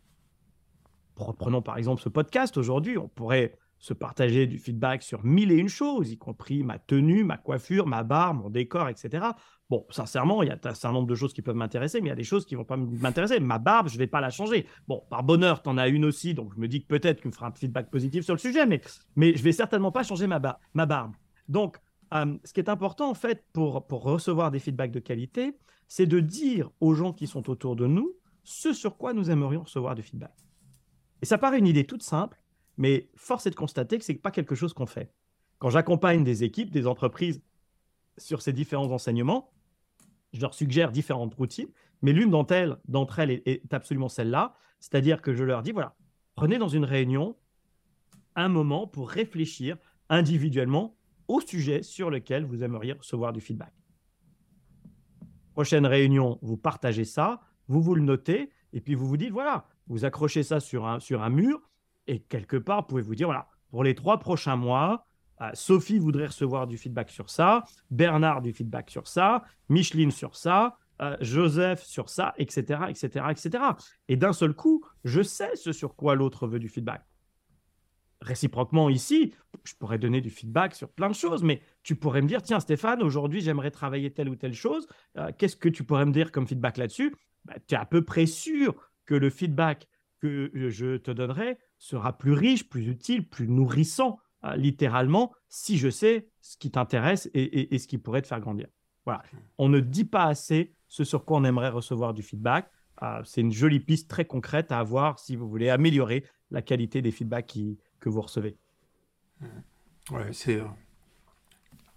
prenons 1.16 1.62
par 1.62 1.78
exemple 1.78 2.02
ce 2.02 2.10
podcast 2.10 2.58
aujourd'hui, 2.58 2.98
on 2.98 3.08
pourrait 3.08 3.54
se 3.78 3.94
partager 3.94 4.46
du 4.46 4.58
feedback 4.58 5.04
sur 5.04 5.24
mille 5.24 5.52
et 5.52 5.56
une 5.56 5.70
choses, 5.70 6.12
y 6.12 6.18
compris 6.18 6.64
ma 6.64 6.80
tenue, 6.80 7.24
ma 7.24 7.38
coiffure, 7.38 7.88
ma 7.88 8.04
barre, 8.04 8.34
mon 8.34 8.50
décor, 8.50 8.90
etc. 8.90 9.28
Bon, 9.70 9.86
sincèrement, 9.90 10.44
il 10.44 10.50
y 10.50 10.52
a 10.52 10.56
un 10.62 10.74
certain 10.74 10.92
nombre 10.92 11.08
de 11.08 11.16
choses 11.16 11.32
qui 11.34 11.42
peuvent 11.42 11.56
m'intéresser, 11.56 12.02
mais 12.02 12.08
il 12.08 12.10
y 12.10 12.14
a 12.14 12.16
des 12.16 12.24
choses 12.24 12.46
qui 12.46 12.56
ne 12.56 12.60
vont 12.60 12.66
pas 12.66 12.76
m'intéresser. 12.76 13.40
Ma 13.40 13.58
barbe, 13.58 13.88
je 13.88 13.94
ne 13.94 14.00
vais 14.00 14.08
pas 14.08 14.20
la 14.20 14.32
changer. 14.32 14.66
Bon, 14.88 15.04
par 15.10 15.24
bonheur, 15.24 15.62
tu 15.62 15.70
en 15.70 15.78
as 15.78 15.88
une 15.88 16.04
aussi, 16.04 16.34
donc 16.34 16.54
je 16.56 16.60
me 16.60 16.68
dis 16.68 16.82
que 16.82 16.88
peut-être 16.88 17.22
qu'il 17.22 17.30
me 17.30 17.34
fera 17.34 17.48
un 17.48 17.52
feedback 17.52 17.90
positif 17.90 18.26
sur 18.26 18.34
le 18.34 18.40
sujet, 18.40 18.66
mais, 18.66 18.82
mais 19.16 19.36
je 19.36 19.44
vais 19.44 19.54
certainement 19.54 19.92
pas 19.92 20.04
changer 20.04 20.28
ma, 20.28 20.40
barbe. 20.40 21.14
Donc, 21.48 21.78
ce 22.12 22.54
qui 22.54 22.60
est 22.60 22.70
important, 22.70 23.10
en 23.10 23.14
fait, 23.14 23.46
pour, 23.54 23.86
pour 23.88 24.04
recevoir 24.04 24.52
des 24.52 24.60
feedbacks 24.60 24.92
de 24.92 25.00
qualité, 25.00 25.56
c'est 25.88 26.06
de 26.06 26.20
dire 26.20 26.70
aux 26.82 26.94
gens 26.96 27.14
qui 27.14 27.28
sont 27.28 27.50
autour 27.50 27.76
de 27.78 27.88
nous 27.88 28.14
ce 28.50 28.74
sur 28.74 28.98
quoi 28.98 29.14
nous 29.14 29.30
aimerions 29.30 29.62
recevoir 29.62 29.94
du 29.94 30.02
feedback. 30.02 30.34
Et 31.22 31.26
ça 31.28 31.38
paraît 31.38 31.60
une 31.60 31.68
idée 31.68 31.86
toute 31.86 32.02
simple, 32.02 32.42
mais 32.78 33.08
force 33.16 33.46
est 33.46 33.52
de 33.52 33.56
constater 33.56 34.00
que 34.00 34.04
ce 34.04 34.12
n'est 34.12 34.18
pas 34.18 34.32
quelque 34.32 34.56
chose 34.56 34.74
qu'on 34.74 34.88
fait. 34.88 35.14
Quand 35.60 35.70
j'accompagne 35.70 36.24
des 36.24 36.44
équipes, 36.44 36.72
des 36.72 36.88
entreprises 36.88 37.44
sur 38.18 38.42
ces 38.42 38.52
différents 38.52 38.92
enseignements, 38.92 39.52
je 40.34 40.42
leur 40.42 40.56
suggère 40.56 40.92
différentes 40.92 41.36
routines, 41.36 41.70
mais 42.02 42.12
l'une 42.12 42.32
d'entre 42.32 42.54
elles, 42.54 42.78
d'entre 42.88 43.20
elles 43.20 43.44
est, 43.46 43.72
absolument 43.72 44.10
celle-là, 44.10 44.56
c'est-à-dire 44.80 45.22
que 45.22 45.36
je 45.36 45.44
leur 45.44 45.62
dis, 45.62 45.72
voilà, 45.72 45.96
prenez 46.34 46.58
dans 46.58 46.70
une 46.70 46.86
réunion 46.86 47.38
un 48.36 48.50
moment 48.50 48.88
pour 48.88 49.12
réfléchir 49.12 49.78
individuellement 50.10 50.98
au 51.28 51.40
sujet 51.40 51.84
sur 51.84 52.10
lequel 52.10 52.46
vous 52.46 52.64
aimeriez 52.64 52.94
recevoir 52.94 53.32
du 53.32 53.42
feedback. 53.42 53.74
Prochaine 55.54 55.86
réunion, 55.86 56.40
vous 56.42 56.58
partagez 56.58 57.06
ça, 57.06 57.42
vous 57.70 57.82
vous 57.82 57.96
le 57.96 58.02
notez, 58.02 58.50
et 58.74 58.82
puis 58.82 58.96
vous 58.96 59.08
vous 59.08 59.18
dites, 59.18 59.32
voilà, 59.32 59.66
vous 59.88 60.04
accrochez 60.04 60.44
ça 60.44 60.60
sur 60.60 60.86
un, 60.86 61.00
sur 61.00 61.24
un 61.24 61.30
mur, 61.30 61.62
et 62.08 62.20
quelque 62.20 62.58
part, 62.58 62.82
vous 62.82 62.88
pouvez 62.88 63.02
vous 63.02 63.16
dire, 63.16 63.28
voilà, 63.28 63.48
pour 63.72 63.84
les 63.84 63.96
trois 63.96 64.20
prochains 64.20 64.58
mois, 64.58 65.06
euh, 65.42 65.50
Sophie 65.54 66.00
voudrait 66.00 66.28
recevoir 66.28 66.68
du 66.68 66.78
feedback 66.78 67.10
sur 67.10 67.30
ça, 67.30 67.64
Bernard 67.92 68.42
du 68.42 68.52
feedback 68.52 68.90
sur 68.90 69.08
ça, 69.08 69.44
Micheline 69.70 70.12
sur 70.12 70.36
ça, 70.36 70.78
euh, 71.02 71.16
Joseph 71.22 71.82
sur 71.84 72.10
ça, 72.10 72.34
etc., 72.38 72.82
etc., 72.90 73.26
etc. 73.30 73.64
Et 74.10 74.18
d'un 74.18 74.34
seul 74.34 74.54
coup, 74.54 74.84
je 75.06 75.22
sais 75.22 75.56
ce 75.56 75.72
sur 75.72 75.96
quoi 75.96 76.16
l'autre 76.16 76.46
veut 76.48 76.60
du 76.60 76.68
feedback. 76.68 77.04
Réciproquement, 78.22 78.90
ici, 78.90 79.34
je 79.64 79.76
pourrais 79.76 79.98
donner 79.98 80.20
du 80.20 80.30
feedback 80.30 80.76
sur 80.76 80.90
plein 80.90 81.08
de 81.08 81.16
choses, 81.16 81.42
mais 81.42 81.62
tu 81.84 81.96
pourrais 81.96 82.22
me 82.22 82.28
dire, 82.28 82.42
tiens 82.42 82.60
Stéphane, 82.60 83.02
aujourd'hui 83.02 83.40
j'aimerais 83.40 83.72
travailler 83.72 84.12
telle 84.12 84.28
ou 84.28 84.36
telle 84.36 84.54
chose, 84.54 84.88
euh, 85.18 85.32
qu'est-ce 85.38 85.56
que 85.56 85.70
tu 85.70 85.86
pourrais 85.86 86.06
me 86.06 86.12
dire 86.12 86.34
comme 86.34 86.46
feedback 86.46 86.76
là-dessus? 86.78 87.16
Bah, 87.50 87.56
Tu 87.68 87.76
es 87.76 87.78
à 87.78 87.86
peu 87.86 88.04
près 88.04 88.26
sûr 88.26 88.76
que 89.06 89.16
le 89.16 89.30
feedback 89.30 89.88
que 90.20 90.52
je 90.54 90.98
te 90.98 91.12
donnerai 91.12 91.58
sera 91.78 92.18
plus 92.18 92.34
riche, 92.34 92.68
plus 92.70 92.88
utile, 92.88 93.28
plus 93.28 93.48
nourrissant, 93.48 94.20
euh, 94.46 94.56
littéralement, 94.56 95.34
si 95.48 95.78
je 95.78 95.90
sais 95.90 96.30
ce 96.42 96.58
qui 96.58 96.72
t'intéresse 96.72 97.30
et, 97.34 97.78
ce 97.78 97.88
qui 97.88 97.98
pourrait 97.98 98.22
te 98.22 98.28
faire 98.28 98.40
grandir. 98.40 98.68
Voilà. 99.06 99.24
On 99.58 99.70
ne 99.70 99.80
dit 99.80 100.06
pas 100.06 100.26
assez 100.26 100.74
ce 100.88 101.04
sur 101.04 101.26
quoi 101.26 101.38
on 101.38 101.44
aimerait 101.44 101.70
recevoir 101.70 102.14
du 102.14 102.22
feedback. 102.22 102.70
Euh, 103.02 103.22
c'est 103.24 103.42
une 103.42 103.52
jolie 103.52 103.80
piste 103.80 104.10
très 104.10 104.26
concrète 104.26 104.72
à 104.72 104.80
avoir 104.80 105.20
si 105.20 105.36
vous 105.36 105.50
voulez 105.50 105.70
améliorer 105.70 106.26
la 106.52 106.62
qualité 106.62 107.02
des 107.02 107.12
feedbacks 107.12 107.58
que 108.00 108.10
vous 108.10 108.22
recevez. 108.22 108.58
Ouais, 110.12 110.32
c'est. 110.34 110.60
Euh, 110.60 110.66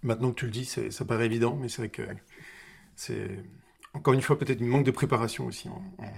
maintenant 0.01 0.31
que 0.31 0.39
tu 0.39 0.45
le 0.45 0.51
dis, 0.51 0.65
ça 0.65 1.05
paraît 1.05 1.25
évident, 1.25 1.55
mais 1.55 1.67
c'est 1.67 1.81
vrai 1.81 1.89
que 1.89 2.03
c'est 2.95 3.43
encore 3.93 4.13
une 4.13 4.21
fois 4.21 4.37
peut-être 4.37 4.59
une 4.59 4.67
manque 4.67 4.85
de 4.85 4.91
préparation 4.91 5.45
aussi 5.45 5.69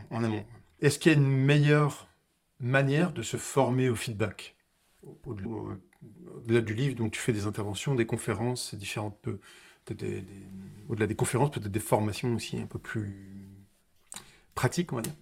en 0.10 0.24
amont. 0.24 0.46
Est-ce 0.82 1.00
qu'il 1.00 1.12
y 1.12 1.16
a 1.16 1.18
une 1.18 1.28
meilleure 1.28 2.08
manière 2.60 3.12
de 3.14 3.22
se 3.22 3.38
former 3.38 3.90
au 3.90 3.96
feedback? 3.96 4.56
Au-delà 5.26 6.62
du 6.62 6.74
livre, 6.74 6.96
donc 6.96 7.12
tu 7.12 7.20
fais 7.20 7.34
des 7.34 7.46
interventions, 7.46 7.96
des 7.96 8.06
conférences, 8.06 8.76
différentes, 8.76 9.28
au-delà 10.90 11.08
des 11.08 11.16
conférences, 11.16 11.52
peut-être 11.52 11.72
des 11.72 11.80
formations 11.80 12.34
aussi 12.34 12.58
un 12.58 12.66
peu 12.66 12.80
plus 12.80 13.68
pratiques, 14.56 14.94
on 14.94 14.98
va 14.98 15.02
dire. 15.02 15.14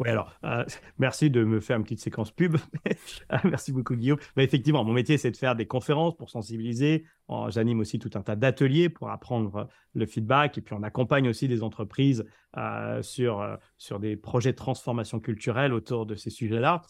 Oui, 0.00 0.08
alors, 0.08 0.34
euh, 0.44 0.64
merci 0.98 1.28
de 1.28 1.44
me 1.44 1.60
faire 1.60 1.76
une 1.76 1.82
petite 1.82 2.00
séquence 2.00 2.30
pub. 2.30 2.56
merci 3.44 3.70
beaucoup, 3.70 3.94
Guillaume. 3.94 4.18
Mais 4.34 4.44
effectivement, 4.44 4.82
mon 4.82 4.94
métier, 4.94 5.18
c'est 5.18 5.30
de 5.30 5.36
faire 5.36 5.54
des 5.54 5.66
conférences 5.66 6.16
pour 6.16 6.30
sensibiliser. 6.30 7.04
J'anime 7.48 7.80
aussi 7.80 7.98
tout 7.98 8.10
un 8.14 8.22
tas 8.22 8.34
d'ateliers 8.34 8.88
pour 8.88 9.10
apprendre 9.10 9.68
le 9.92 10.06
feedback. 10.06 10.56
Et 10.56 10.62
puis, 10.62 10.74
on 10.74 10.82
accompagne 10.82 11.28
aussi 11.28 11.48
des 11.48 11.62
entreprises 11.62 12.24
euh, 12.56 13.02
sur, 13.02 13.40
euh, 13.40 13.56
sur 13.76 14.00
des 14.00 14.16
projets 14.16 14.52
de 14.52 14.56
transformation 14.56 15.20
culturelle 15.20 15.74
autour 15.74 16.06
de 16.06 16.14
ces 16.14 16.30
sujets-là. 16.30 16.80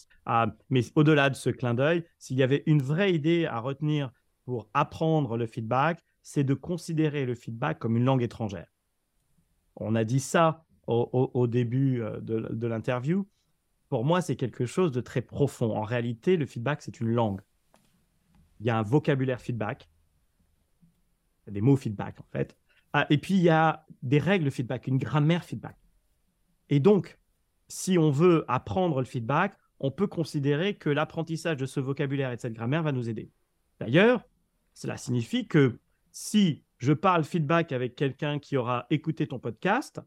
mais 0.70 0.82
au-delà 0.94 1.30
de 1.30 1.34
ce 1.34 1.50
clin 1.50 1.74
d'œil, 1.74 2.04
s'il 2.18 2.38
y 2.38 2.44
avait 2.44 2.62
une 2.66 2.80
vraie 2.80 3.12
idée 3.12 3.44
à 3.44 3.58
retenir 3.58 4.12
pour 4.44 4.68
apprendre 4.72 5.36
le 5.36 5.48
feedback, 5.48 5.98
c'est 6.22 6.44
de 6.44 6.54
considérer 6.54 7.26
le 7.26 7.34
feedback 7.34 7.80
comme 7.80 7.96
une 7.96 8.04
langue 8.04 8.22
étrangère. 8.22 8.68
On 9.74 9.96
a 9.96 10.04
dit 10.04 10.20
ça 10.20 10.64
au, 10.90 11.46
début 11.46 12.02
euh, 12.02 12.20
de, 12.20 12.66
l'interview, 12.66 13.26
pour 13.88 14.04
moi, 14.04 14.20
c'est 14.20 14.36
quelque 14.36 14.66
chose 14.66 14.92
de 14.92 15.00
très 15.00 15.22
profond. 15.22 15.76
En 15.76 15.82
réalité, 15.82 16.36
le 16.36 16.46
feedback, 16.46 16.82
c'est 16.82 17.00
une 17.00 17.10
langue. 17.10 17.40
Il 18.60 18.66
y 18.66 18.70
a 18.70 18.78
un 18.78 18.82
vocabulaire 18.82 19.40
feedback. 19.40 19.88
des 21.46 21.60
mots 21.60 21.76
feedback 21.76 22.20
en 22.20 22.26
fait. 22.30 22.56
Ah, 22.92 23.06
et 23.08 23.18
puis 23.18 23.34
il 23.34 23.42
y 23.42 23.48
a 23.48 23.86
des 24.02 24.18
règles 24.18 24.50
feedback, 24.50 24.86
une 24.86 24.98
grammaire 24.98 25.44
feedback. 25.44 25.76
Et 26.68 26.80
donc, 26.80 27.18
si 27.68 27.98
on 27.98 28.10
veut 28.10 28.44
apprendre 28.48 28.98
le 28.98 29.06
feedback, 29.06 29.56
on 29.78 29.90
peut 29.90 30.08
considérer 30.08 30.74
que 30.74 30.90
l'apprentissage 30.90 31.56
de 31.56 31.66
ce 31.66 31.80
vocabulaire 31.80 32.32
et 32.32 32.36
de 32.36 32.40
cette 32.40 32.52
grammaire 32.52 32.82
va 32.82 32.92
nous 32.92 33.08
aider. 33.08 33.30
D'ailleurs, 33.78 34.24
cela 34.74 34.96
signifie 34.96 35.46
que 35.46 35.78
si 36.10 36.64
je 36.78 36.92
parle 36.92 37.24
feedback 37.24 37.72
avec 37.72 37.94
quelqu'un 37.94 38.38
qui 38.38 38.56
aura 38.56 38.86
écouté 38.90 39.26
ton 39.26 39.38
podcast, 39.38 40.00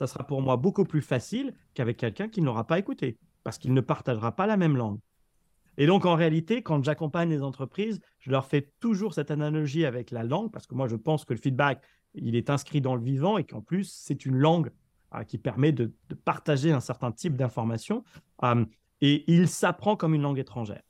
ça 0.00 0.06
sera 0.06 0.26
pour 0.26 0.40
moi 0.40 0.56
beaucoup 0.56 0.84
plus 0.84 1.02
facile 1.02 1.52
qu'avec 1.74 1.98
quelqu'un 1.98 2.28
qui 2.28 2.40
ne 2.40 2.46
l'aura 2.46 2.66
pas 2.66 2.78
écouté, 2.78 3.18
parce 3.44 3.58
qu'il 3.58 3.74
ne 3.74 3.82
partagera 3.82 4.34
pas 4.34 4.46
la 4.46 4.56
même 4.56 4.74
langue. 4.74 4.98
Et 5.76 5.86
donc, 5.86 6.06
en 6.06 6.14
réalité, 6.14 6.62
quand 6.62 6.82
j'accompagne 6.82 7.28
les 7.28 7.42
entreprises, 7.42 8.00
je 8.18 8.30
leur 8.30 8.46
fais 8.46 8.72
toujours 8.80 9.12
cette 9.12 9.30
analogie 9.30 9.84
avec 9.84 10.10
la 10.10 10.24
langue, 10.24 10.50
parce 10.50 10.66
que 10.66 10.74
moi, 10.74 10.88
je 10.88 10.96
pense 10.96 11.26
que 11.26 11.34
le 11.34 11.38
feedback, 11.38 11.82
il 12.14 12.34
est 12.34 12.48
inscrit 12.48 12.80
dans 12.80 12.94
le 12.94 13.02
vivant 13.02 13.36
et 13.36 13.44
qu'en 13.44 13.60
plus, 13.60 13.92
c'est 13.92 14.24
une 14.24 14.38
langue 14.38 14.70
euh, 15.14 15.22
qui 15.22 15.36
permet 15.36 15.72
de, 15.72 15.92
partager 16.24 16.72
un 16.72 16.80
certain 16.80 17.12
type 17.12 17.36
d'informations. 17.36 18.02
Euh, 18.42 18.64
et 19.02 19.30
il 19.30 19.48
s'apprend 19.48 19.96
comme 19.96 20.14
une 20.14 20.22
langue 20.22 20.38
étrangère. 20.38 20.82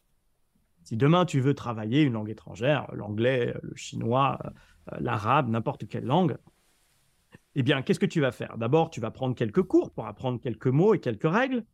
Si 0.84 0.96
demain 0.96 1.24
tu 1.24 1.40
veux 1.40 1.54
travailler 1.54 2.02
une 2.02 2.12
langue 2.12 2.30
étrangère, 2.30 2.86
l'anglais, 2.92 3.54
le 3.60 3.74
chinois, 3.74 4.38
euh, 4.46 4.96
l'arabe, 5.00 5.48
n'importe 5.48 5.88
quelle 5.88 6.04
langue, 6.04 6.36
eh 7.54 7.62
bien, 7.62 7.82
qu'est-ce 7.82 8.00
que 8.00 8.06
tu 8.06 8.20
vas 8.20 8.32
faire? 8.32 8.56
D'abord, 8.58 8.90
tu 8.90 9.00
vas 9.00 9.10
prendre 9.10 9.34
quelques 9.34 9.62
cours 9.62 9.90
pour 9.90 10.06
apprendre 10.06 10.40
quelques 10.40 10.66
mots 10.66 10.94
et 10.94 11.00
quelques 11.00 11.30
règles. 11.30 11.64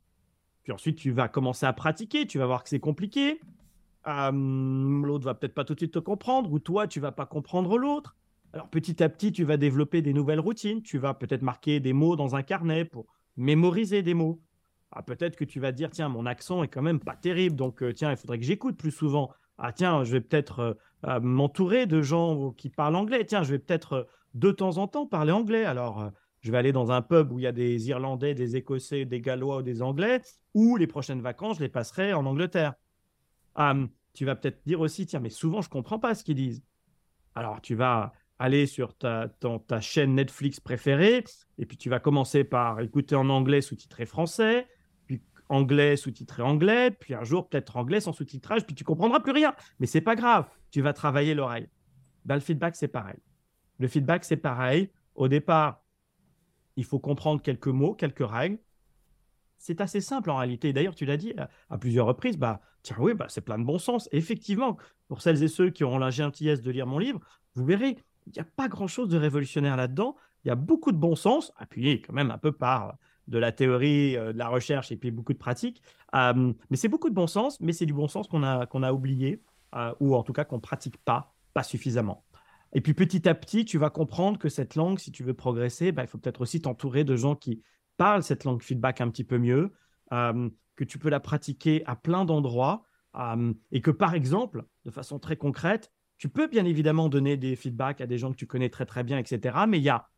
Puis 0.62 0.72
ensuite, 0.72 0.96
tu 0.96 1.10
vas 1.10 1.28
commencer 1.28 1.66
à 1.66 1.72
pratiquer. 1.72 2.26
Tu 2.26 2.38
vas 2.38 2.46
voir 2.46 2.62
que 2.62 2.68
c'est 2.68 2.80
compliqué. 2.80 3.40
Euh, 4.06 4.30
l'autre 4.32 5.24
va 5.24 5.34
peut-être 5.34 5.54
pas 5.54 5.64
tout 5.64 5.74
de 5.74 5.80
suite 5.80 5.92
te 5.94 5.98
comprendre, 5.98 6.52
ou 6.52 6.58
toi, 6.58 6.86
tu 6.86 7.00
vas 7.00 7.12
pas 7.12 7.26
comprendre 7.26 7.76
l'autre. 7.76 8.16
Alors 8.52 8.68
petit 8.68 9.02
à 9.02 9.08
petit, 9.08 9.32
tu 9.32 9.44
vas 9.44 9.56
développer 9.56 10.00
des 10.00 10.12
nouvelles 10.12 10.40
routines. 10.40 10.82
Tu 10.82 10.98
vas 10.98 11.12
peut-être 11.14 11.42
marquer 11.42 11.80
des 11.80 11.92
mots 11.92 12.16
dans 12.16 12.36
un 12.36 12.42
carnet 12.42 12.84
pour 12.84 13.06
mémoriser 13.36 14.02
des 14.02 14.14
mots. 14.14 14.40
Ah, 14.92 15.02
peut-être 15.02 15.36
que 15.36 15.44
tu 15.44 15.60
vas 15.60 15.72
dire, 15.72 15.90
tiens, 15.90 16.08
mon 16.08 16.26
accent 16.26 16.62
est 16.62 16.68
quand 16.68 16.82
même 16.82 17.00
pas 17.00 17.16
terrible, 17.16 17.56
donc 17.56 17.82
euh, 17.82 17.92
tiens, 17.92 18.10
il 18.10 18.16
faudrait 18.16 18.38
que 18.38 18.44
j'écoute 18.44 18.76
plus 18.76 18.90
souvent. 18.90 19.30
Ah, 19.58 19.72
tiens, 19.72 20.04
je 20.04 20.12
vais 20.12 20.20
peut-être 20.20 20.60
euh, 20.60 20.74
euh, 21.06 21.20
m'entourer 21.20 21.86
de 21.86 22.02
gens 22.02 22.52
qui 22.52 22.70
parlent 22.70 22.96
anglais. 22.96 23.24
Tiens, 23.26 23.42
je 23.42 23.52
vais 23.52 23.58
peut-être 23.58 24.08
de 24.36 24.50
temps 24.50 24.76
en 24.78 24.86
temps 24.86 25.06
parler 25.06 25.32
anglais. 25.32 25.64
Alors, 25.64 26.10
je 26.40 26.52
vais 26.52 26.58
aller 26.58 26.72
dans 26.72 26.92
un 26.92 27.02
pub 27.02 27.32
où 27.32 27.38
il 27.38 27.42
y 27.42 27.46
a 27.46 27.52
des 27.52 27.88
Irlandais, 27.88 28.34
des 28.34 28.56
Écossais, 28.56 29.04
des 29.04 29.20
Gallois 29.20 29.58
ou 29.58 29.62
des 29.62 29.82
Anglais, 29.82 30.20
ou 30.54 30.76
les 30.76 30.86
prochaines 30.86 31.22
vacances, 31.22 31.56
je 31.56 31.62
les 31.62 31.68
passerai 31.68 32.12
en 32.12 32.26
Angleterre. 32.26 32.74
tu 34.12 34.24
vas 34.24 34.36
peut-être 34.36 34.60
dire 34.66 34.80
aussi, 34.80 35.06
tiens, 35.06 35.20
mais 35.20 35.30
souvent, 35.30 35.62
je 35.62 35.68
comprends 35.68 35.98
pas 35.98 36.14
ce 36.14 36.22
qu'ils 36.22 36.36
disent. 36.36 36.62
Alors, 37.34 37.60
tu 37.60 37.74
vas 37.74 38.12
aller 38.38 38.66
sur 38.66 38.94
ta, 38.96 39.28
ta 39.66 39.80
chaîne 39.80 40.14
Netflix 40.14 40.60
préférée, 40.60 41.24
et 41.58 41.64
puis 41.66 41.78
tu 41.78 41.88
vas 41.88 41.98
commencer 41.98 42.44
par 42.44 42.80
écouter 42.80 43.14
en 43.14 43.30
anglais 43.30 43.62
sous-titré 43.62 44.04
français, 44.04 44.68
anglais 45.48 45.96
sous-titré 45.96 46.42
anglais, 46.42 46.90
puis 46.90 47.14
un 47.14 47.24
jour 47.24 47.48
peut-être 47.48 47.76
anglais 47.76 48.00
sans 48.00 48.12
sous-titrage, 48.12 48.66
puis 48.66 48.74
tu 48.74 48.84
comprendras 48.84 49.20
plus 49.20 49.32
rien. 49.32 49.54
Mais 49.78 49.86
c'est 49.86 50.00
pas 50.00 50.14
grave, 50.14 50.46
tu 50.70 50.82
vas 50.82 50.92
travailler 50.92 51.34
l'oreille. 51.34 51.68
Dans 52.24 52.34
le 52.34 52.40
feedback, 52.40 52.76
c'est 52.76 52.88
pareil. 52.88 53.16
Le 53.78 53.88
feedback, 53.88 54.24
c'est 54.24 54.36
pareil. 54.36 54.90
Au 55.14 55.28
départ, 55.28 55.82
il 56.76 56.84
faut 56.84 56.98
comprendre 56.98 57.42
quelques 57.42 57.68
mots, 57.68 57.94
quelques 57.94 58.26
règles. 58.26 58.58
C'est 59.58 59.80
assez 59.80 60.00
simple 60.00 60.30
en 60.30 60.36
réalité. 60.36 60.72
D'ailleurs, 60.72 60.94
tu 60.94 61.06
l'as 61.06 61.16
dit 61.16 61.34
à, 61.70 61.78
plusieurs 61.78 62.06
reprises, 62.06 62.36
bah, 62.36 62.60
tiens, 62.82 62.96
oui, 63.00 63.14
bah, 63.14 63.26
c'est 63.28 63.40
plein 63.40 63.58
de 63.58 63.64
bon 63.64 63.78
sens. 63.78 64.08
effectivement, 64.12 64.76
pour 65.08 65.22
celles 65.22 65.42
et 65.42 65.48
ceux 65.48 65.70
qui 65.70 65.84
auront 65.84 65.98
la 65.98 66.10
gentillesse 66.10 66.60
de 66.60 66.70
lire 66.70 66.86
mon 66.86 66.98
livre, 66.98 67.20
vous 67.54 67.64
verrez, 67.64 67.96
il 68.26 68.32
n'y 68.32 68.40
a 68.40 68.44
pas 68.44 68.68
grand-chose 68.68 69.08
de 69.08 69.16
révolutionnaire 69.16 69.76
là-dedans. 69.76 70.16
Il 70.44 70.48
y 70.48 70.50
a 70.50 70.56
beaucoup 70.56 70.92
de 70.92 70.98
bon 70.98 71.16
sens, 71.16 71.52
appuyé 71.56 72.00
quand 72.00 72.12
même 72.12 72.30
un 72.30 72.38
peu 72.38 72.52
par 72.52 72.96
de 73.28 73.38
la 73.38 73.52
théorie, 73.52 74.16
euh, 74.16 74.32
de 74.32 74.38
la 74.38 74.48
recherche 74.48 74.92
et 74.92 74.96
puis 74.96 75.10
beaucoup 75.10 75.32
de 75.32 75.38
pratique. 75.38 75.82
Euh, 76.14 76.52
mais 76.70 76.76
c'est 76.76 76.88
beaucoup 76.88 77.08
de 77.08 77.14
bon 77.14 77.26
sens, 77.26 77.60
mais 77.60 77.72
c'est 77.72 77.86
du 77.86 77.92
bon 77.92 78.08
sens 78.08 78.28
qu'on 78.28 78.42
a, 78.42 78.66
qu'on 78.66 78.82
a 78.82 78.92
oublié 78.92 79.42
euh, 79.74 79.92
ou 80.00 80.14
en 80.14 80.22
tout 80.22 80.32
cas 80.32 80.44
qu'on 80.44 80.56
ne 80.56 80.60
pratique 80.60 80.96
pas, 80.98 81.34
pas 81.54 81.62
suffisamment. 81.62 82.24
Et 82.76 82.82
puis 82.82 82.92
petit 82.92 83.26
à 83.26 83.34
petit, 83.34 83.64
tu 83.64 83.78
vas 83.78 83.88
comprendre 83.88 84.38
que 84.38 84.50
cette 84.50 84.74
langue, 84.74 84.98
si 84.98 85.10
tu 85.10 85.22
veux 85.22 85.32
progresser, 85.32 85.92
bah, 85.92 86.02
il 86.02 86.08
faut 86.08 86.18
peut-être 86.18 86.42
aussi 86.42 86.60
t'entourer 86.60 87.04
de 87.04 87.16
gens 87.16 87.34
qui 87.34 87.62
parlent 87.96 88.22
cette 88.22 88.44
langue 88.44 88.62
feedback 88.62 89.00
un 89.00 89.08
petit 89.08 89.24
peu 89.24 89.38
mieux, 89.38 89.72
que 90.10 90.84
tu 90.86 90.98
peux 90.98 91.08
la 91.08 91.18
pratiquer 91.18 91.82
à 91.86 91.96
plein 91.96 92.26
d'endroits 92.26 92.84
et 93.72 93.80
que 93.80 93.90
par 93.90 94.12
exemple, 94.12 94.66
de 94.84 94.90
façon 94.90 95.18
très 95.18 95.38
concrète, 95.38 95.90
tu 96.18 96.28
peux 96.28 96.48
bien 96.48 96.66
évidemment 96.66 97.08
donner 97.08 97.38
des 97.38 97.56
feedbacks 97.56 98.02
à 98.02 98.06
des 98.06 98.18
gens 98.18 98.30
que 98.30 98.36
tu 98.36 98.46
connais 98.46 98.68
très 98.68 98.84
très 98.84 99.04
bien, 99.04 99.16
etc. 99.16 99.56
Mais 99.66 99.78
il 99.78 99.84
y 99.84 99.88
a 99.88 100.10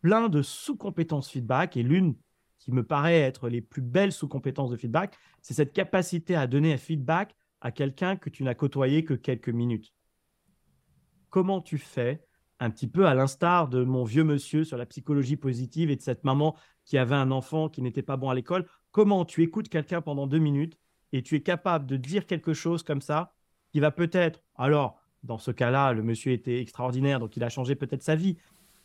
plein 0.00 0.30
de 0.30 0.40
sous-compétences 0.40 1.28
feedback 1.28 1.76
et 1.76 1.82
l'une 1.82 2.16
qui 2.58 2.72
me 2.72 2.82
paraît 2.82 3.20
être 3.20 3.50
les 3.50 3.60
plus 3.60 3.82
belles 3.82 4.12
sous-compétences 4.12 4.70
de 4.70 4.76
feedback, 4.76 5.18
c'est 5.42 5.52
cette 5.52 5.74
capacité 5.74 6.34
à 6.34 6.46
donner 6.46 6.72
un 6.72 6.78
feedback 6.78 7.36
à 7.60 7.72
quelqu'un 7.72 8.16
que 8.16 8.30
tu 8.30 8.42
n'as 8.42 8.54
côtoyé 8.54 9.04
que 9.04 9.12
quelques 9.12 9.50
minutes. 9.50 9.92
Comment 11.30 11.60
tu 11.60 11.78
fais, 11.78 12.22
un 12.60 12.70
petit 12.70 12.86
peu 12.86 13.06
à 13.06 13.14
l'instar 13.14 13.68
de 13.68 13.84
mon 13.84 14.04
vieux 14.04 14.24
monsieur 14.24 14.64
sur 14.64 14.76
la 14.76 14.86
psychologie 14.86 15.36
positive 15.36 15.90
et 15.90 15.96
de 15.96 16.02
cette 16.02 16.24
maman 16.24 16.56
qui 16.84 16.98
avait 16.98 17.14
un 17.14 17.30
enfant 17.30 17.68
qui 17.68 17.82
n'était 17.82 18.02
pas 18.02 18.16
bon 18.16 18.30
à 18.30 18.34
l'école, 18.34 18.66
comment 18.92 19.24
tu 19.24 19.42
écoutes 19.42 19.68
quelqu'un 19.68 20.00
pendant 20.00 20.26
deux 20.26 20.38
minutes 20.38 20.78
et 21.12 21.22
tu 21.22 21.34
es 21.36 21.40
capable 21.40 21.86
de 21.86 21.96
dire 21.96 22.26
quelque 22.26 22.54
chose 22.54 22.82
comme 22.82 23.00
ça 23.00 23.34
qui 23.72 23.80
va 23.80 23.90
peut-être, 23.90 24.42
alors 24.56 25.00
dans 25.22 25.38
ce 25.38 25.50
cas-là, 25.50 25.92
le 25.92 26.02
monsieur 26.02 26.32
était 26.32 26.60
extraordinaire, 26.60 27.20
donc 27.20 27.36
il 27.36 27.44
a 27.44 27.48
changé 27.48 27.74
peut-être 27.74 28.02
sa 28.02 28.14
vie. 28.14 28.36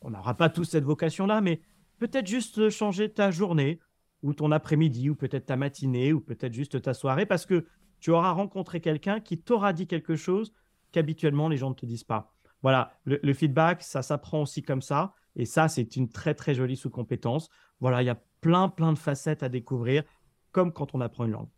On 0.01 0.09
n'aura 0.09 0.33
pas 0.33 0.49
tous 0.49 0.65
cette 0.65 0.83
vocation-là, 0.83 1.39
mais 1.39 1.61
peut-être 1.99 2.27
juste 2.27 2.69
changer 2.69 3.09
ta 3.09 3.29
journée 3.29 3.79
ou 4.23 4.33
ton 4.33 4.51
après-midi 4.51 5.09
ou 5.09 5.15
peut-être 5.15 5.45
ta 5.45 5.55
matinée 5.55 6.13
ou 6.13 6.19
peut-être 6.19 6.53
juste 6.53 6.81
ta 6.81 6.93
soirée 6.93 7.25
parce 7.25 7.45
que 7.45 7.65
tu 7.99 8.09
auras 8.09 8.31
rencontré 8.31 8.81
quelqu'un 8.81 9.19
qui 9.19 9.37
t'aura 9.37 9.73
dit 9.73 9.87
quelque 9.87 10.15
chose 10.15 10.51
qu'habituellement 10.91 11.49
les 11.49 11.57
gens 11.57 11.69
ne 11.69 11.75
te 11.75 11.85
disent 11.85 12.03
pas. 12.03 12.33
Voilà, 12.61 12.93
le, 13.05 13.33
feedback, 13.33 13.81
ça 13.81 14.01
s'apprend 14.01 14.43
aussi 14.43 14.61
comme 14.61 14.81
ça. 14.81 15.13
Et 15.35 15.45
ça, 15.45 15.67
c'est 15.67 15.95
une 15.95 16.09
très, 16.09 16.35
très 16.35 16.53
jolie 16.53 16.77
sous-compétence. 16.77 17.49
Voilà, 17.79 18.03
il 18.03 18.05
y 18.05 18.09
a 18.09 18.21
plein, 18.41 18.69
plein 18.69 18.93
de 18.93 18.99
facettes 18.99 19.41
à 19.41 19.49
découvrir, 19.49 20.03
comme 20.51 20.71
quand 20.71 20.93
on 20.93 21.01
apprend 21.01 21.25
une 21.25 21.31
langue. 21.31 21.49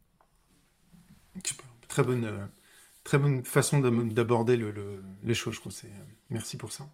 Très 1.90 2.04
bonne, 2.04 2.24
euh, 2.24 2.46
très 3.04 3.18
bonne 3.18 3.44
façon 3.44 3.80
d'aborder 3.80 4.58
les 5.24 5.34
choses, 5.34 5.56
je 5.56 5.60
crois. 5.60 5.72
Merci 6.30 6.58
pour 6.58 6.72
ça. 6.72 6.88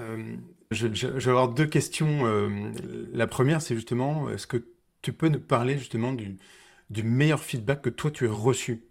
Euh, 0.00 0.36
je, 0.72 0.86
vais 0.86 1.30
avoir 1.30 1.48
deux 1.48 1.66
questions. 1.66 2.26
Euh, 2.26 2.72
la 3.12 3.28
première, 3.28 3.62
c'est 3.62 3.76
justement, 3.76 4.28
est-ce 4.30 4.48
que 4.48 4.66
tu 5.02 5.12
peux 5.12 5.28
nous 5.28 5.40
parler 5.40 5.78
justement 5.78 6.12
du, 6.12 6.38
du 6.90 7.02
meilleur 7.04 7.40
feedback 7.40 7.82
que 7.82 7.90
toi 7.90 8.10
tu 8.10 8.26
as 8.26 8.32
reçu? 8.32 8.84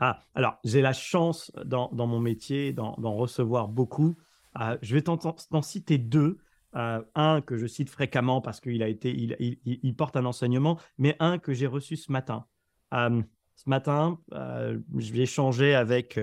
Ah, 0.00 0.20
alors 0.34 0.58
j'ai 0.64 0.80
la 0.80 0.92
chance 0.92 1.52
dans, 1.64 1.90
mon 1.92 2.20
métier 2.20 2.72
d'en 2.72 3.14
recevoir 3.14 3.68
beaucoup. 3.68 4.16
Euh, 4.60 4.76
je 4.82 4.94
vais 4.94 5.02
t'en 5.02 5.62
citer 5.62 5.98
deux. 5.98 6.38
un 6.72 7.40
que 7.42 7.56
je 7.56 7.66
cite 7.66 7.90
fréquemment 7.90 8.40
parce 8.40 8.60
qu'il 8.60 8.82
a 8.82 8.88
été, 8.88 9.14
il, 9.14 9.96
porte 9.96 10.16
un 10.16 10.24
enseignement, 10.24 10.78
mais 10.98 11.16
un 11.20 11.38
que 11.38 11.52
j'ai 11.52 11.66
reçu 11.66 11.96
ce 11.96 12.10
matin. 12.10 12.46
ce 12.92 13.68
matin, 13.68 14.18
je 14.32 15.12
vais 15.12 15.20
échanger 15.20 15.74
avec 15.74 16.18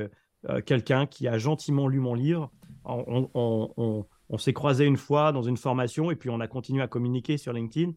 quelqu'un 0.66 1.06
qui 1.06 1.28
a 1.28 1.38
gentiment 1.38 1.88
lu 1.88 2.00
mon 2.00 2.16
livre 2.16 2.52
on, 2.88 4.38
s'est 4.38 4.54
croisé 4.54 4.86
une 4.86 4.98
fois 4.98 5.32
dans 5.32 5.42
une 5.42 5.58
formation 5.58 6.12
et 6.12 6.16
puis 6.16 6.30
on 6.30 6.40
a 6.40 6.48
continué 6.48 6.82
à 6.82 6.88
communiquer 6.88 7.38
sur 7.38 7.54
LinkedIn. 7.54 7.92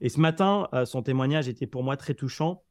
Et 0.00 0.08
ce 0.08 0.20
matin, 0.20 0.68
euh, 0.74 0.84
son 0.84 1.02
témoignage 1.02 1.48
était 1.48 1.66
pour 1.66 1.82
moi 1.82 1.96
très 1.96 2.14
touchant. 2.14 2.62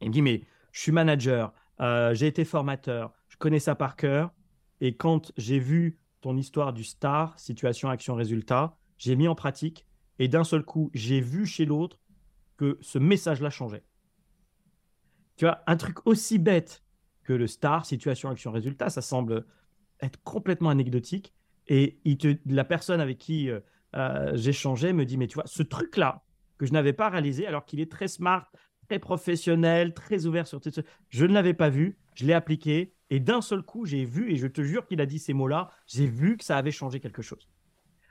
Il 0.00 0.08
me 0.08 0.12
dit, 0.12 0.22
mais 0.22 0.42
je 0.72 0.80
suis 0.80 0.92
manager, 0.92 1.52
euh, 1.80 2.14
j'ai 2.14 2.26
été 2.26 2.44
formateur, 2.44 3.12
je 3.28 3.36
connais 3.36 3.58
ça 3.58 3.74
par 3.74 3.96
cœur. 3.96 4.32
Et 4.80 4.96
quand 4.96 5.32
j'ai 5.36 5.58
vu 5.58 5.98
ton 6.20 6.36
histoire 6.36 6.72
du 6.72 6.84
STAR, 6.84 7.38
situation, 7.38 7.88
action, 7.88 8.14
résultat, 8.14 8.76
j'ai 8.98 9.16
mis 9.16 9.28
en 9.28 9.34
pratique. 9.34 9.86
Et 10.18 10.28
d'un 10.28 10.44
seul 10.44 10.64
coup, 10.64 10.90
j'ai 10.94 11.20
vu 11.20 11.46
chez 11.46 11.64
l'autre 11.64 11.98
que 12.56 12.78
ce 12.80 12.98
message-là 12.98 13.50
changeait. 13.50 13.84
Tu 15.36 15.44
vois, 15.44 15.62
un 15.66 15.76
truc 15.76 16.06
aussi 16.06 16.38
bête 16.38 16.82
que 17.24 17.32
le 17.32 17.46
STAR, 17.46 17.84
situation, 17.84 18.30
action, 18.30 18.50
résultat, 18.50 18.88
ça 18.88 19.02
semble 19.02 19.44
être 20.00 20.22
complètement 20.22 20.70
anecdotique. 20.70 21.34
Et 21.68 21.98
il 22.04 22.38
la 22.46 22.64
personne 22.64 23.00
avec 23.00 23.18
qui 23.18 23.50
euh, 23.50 23.60
euh, 23.96 24.32
j'échangeais 24.34 24.92
me 24.92 25.04
dit, 25.04 25.16
mais 25.16 25.26
tu 25.26 25.34
vois, 25.34 25.46
ce 25.46 25.62
truc-là 25.62 26.22
que 26.58 26.66
je 26.66 26.72
n'avais 26.72 26.92
pas 26.92 27.08
réalisé, 27.08 27.46
alors 27.46 27.64
qu'il 27.64 27.80
est 27.80 27.90
très 27.90 28.08
smart, 28.08 28.50
très 28.88 28.98
professionnel, 28.98 29.94
très 29.94 30.26
ouvert 30.26 30.46
sur... 30.46 30.60
Je 31.08 31.26
ne 31.26 31.32
l'avais 31.32 31.54
pas 31.54 31.68
vu, 31.68 31.96
je 32.14 32.24
l'ai 32.24 32.32
appliqué, 32.32 32.92
et 33.10 33.20
d'un 33.20 33.40
seul 33.40 33.62
coup, 33.62 33.84
j'ai 33.84 34.04
vu, 34.04 34.32
et 34.32 34.36
je 34.36 34.46
te 34.46 34.62
jure 34.62 34.86
qu'il 34.86 35.00
a 35.00 35.06
dit 35.06 35.18
ces 35.18 35.32
mots-là, 35.32 35.70
j'ai 35.86 36.06
vu 36.06 36.36
que 36.36 36.44
ça 36.44 36.56
avait 36.56 36.70
changé 36.70 37.00
quelque 37.00 37.22
chose. 37.22 37.48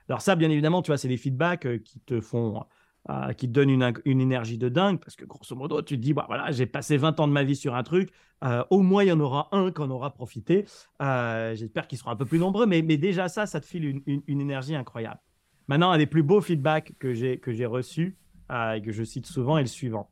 Alors 0.08 0.22
ça, 0.22 0.36
bien 0.36 0.50
évidemment, 0.50 0.82
tu 0.82 0.92
vois, 0.92 0.98
c'est 0.98 1.08
des 1.08 1.18
feedbacks 1.18 1.66
euh, 1.66 1.80
qui 1.80 2.00
te 2.00 2.22
font 2.22 2.64
euh, 3.10 3.34
qui 3.34 3.48
te 3.48 3.54
donne 3.54 3.70
une, 3.70 3.94
une, 4.06 4.22
énergie 4.22 4.58
de 4.58 4.70
dingue, 4.70 5.00
parce 5.00 5.16
que 5.16 5.26
grosso 5.26 5.56
modo, 5.56 5.82
tu 5.82 5.96
te 5.96 6.02
dis, 6.02 6.14
bah, 6.14 6.26
voilà, 6.28 6.52
j'ai 6.52 6.66
passé 6.66 6.98
20 6.98 7.20
ans 7.20 7.28
de 7.28 7.34
ma 7.34 7.44
vie 7.44 7.56
sur 7.56 7.76
un 7.76 7.84
truc, 7.84 8.10
euh, 8.44 8.64
au 8.70 8.82
moins 8.82 9.04
il 9.04 9.08
y 9.08 9.12
en 9.12 9.20
aura 9.20 9.48
un 9.52 9.72
qui 9.72 9.82
en 9.82 9.90
aura 9.92 10.14
profité. 10.14 10.66
J'espère 11.00 11.88
qu'ils 11.88 11.98
seront 11.98 12.12
un 12.12 12.16
peu 12.16 12.26
plus 12.26 12.40
nombreux, 12.40 12.66
mais, 12.66 12.82
déjà 12.82 13.28
ça, 13.28 13.46
ça 13.46 13.60
te 13.60 13.66
file 13.66 13.86
une, 13.86 14.22
une, 14.28 14.42
énergie 14.42 14.76
incroyable. 14.76 15.20
Maintenant, 15.68 15.92
un 15.92 15.98
des 15.98 16.08
plus 16.08 16.24
beaux 16.24 16.42
feedbacks 16.42 16.94
que 16.98 17.14
j'ai 17.14 17.66
reçus, 17.66 18.18
et 18.50 18.82
que 18.82 18.92
je 18.92 19.04
cite 19.04 19.26
souvent, 19.26 19.58
est 19.58 19.62
le 19.62 19.68
suivant. 19.68 20.10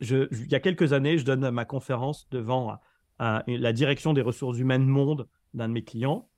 Je, 0.00 0.28
il 0.32 0.50
y 0.50 0.54
a 0.54 0.60
quelques 0.60 0.92
années, 0.92 1.18
je 1.18 1.24
donne 1.24 1.48
ma 1.50 1.64
conférence 1.64 2.28
devant 2.30 2.78
la 3.18 3.72
direction 3.72 4.12
des 4.12 4.22
ressources 4.22 4.58
humaines 4.58 4.86
monde 4.86 5.28
d'un 5.54 5.68
de 5.68 5.72
mes 5.72 5.84
clients. 5.84 6.28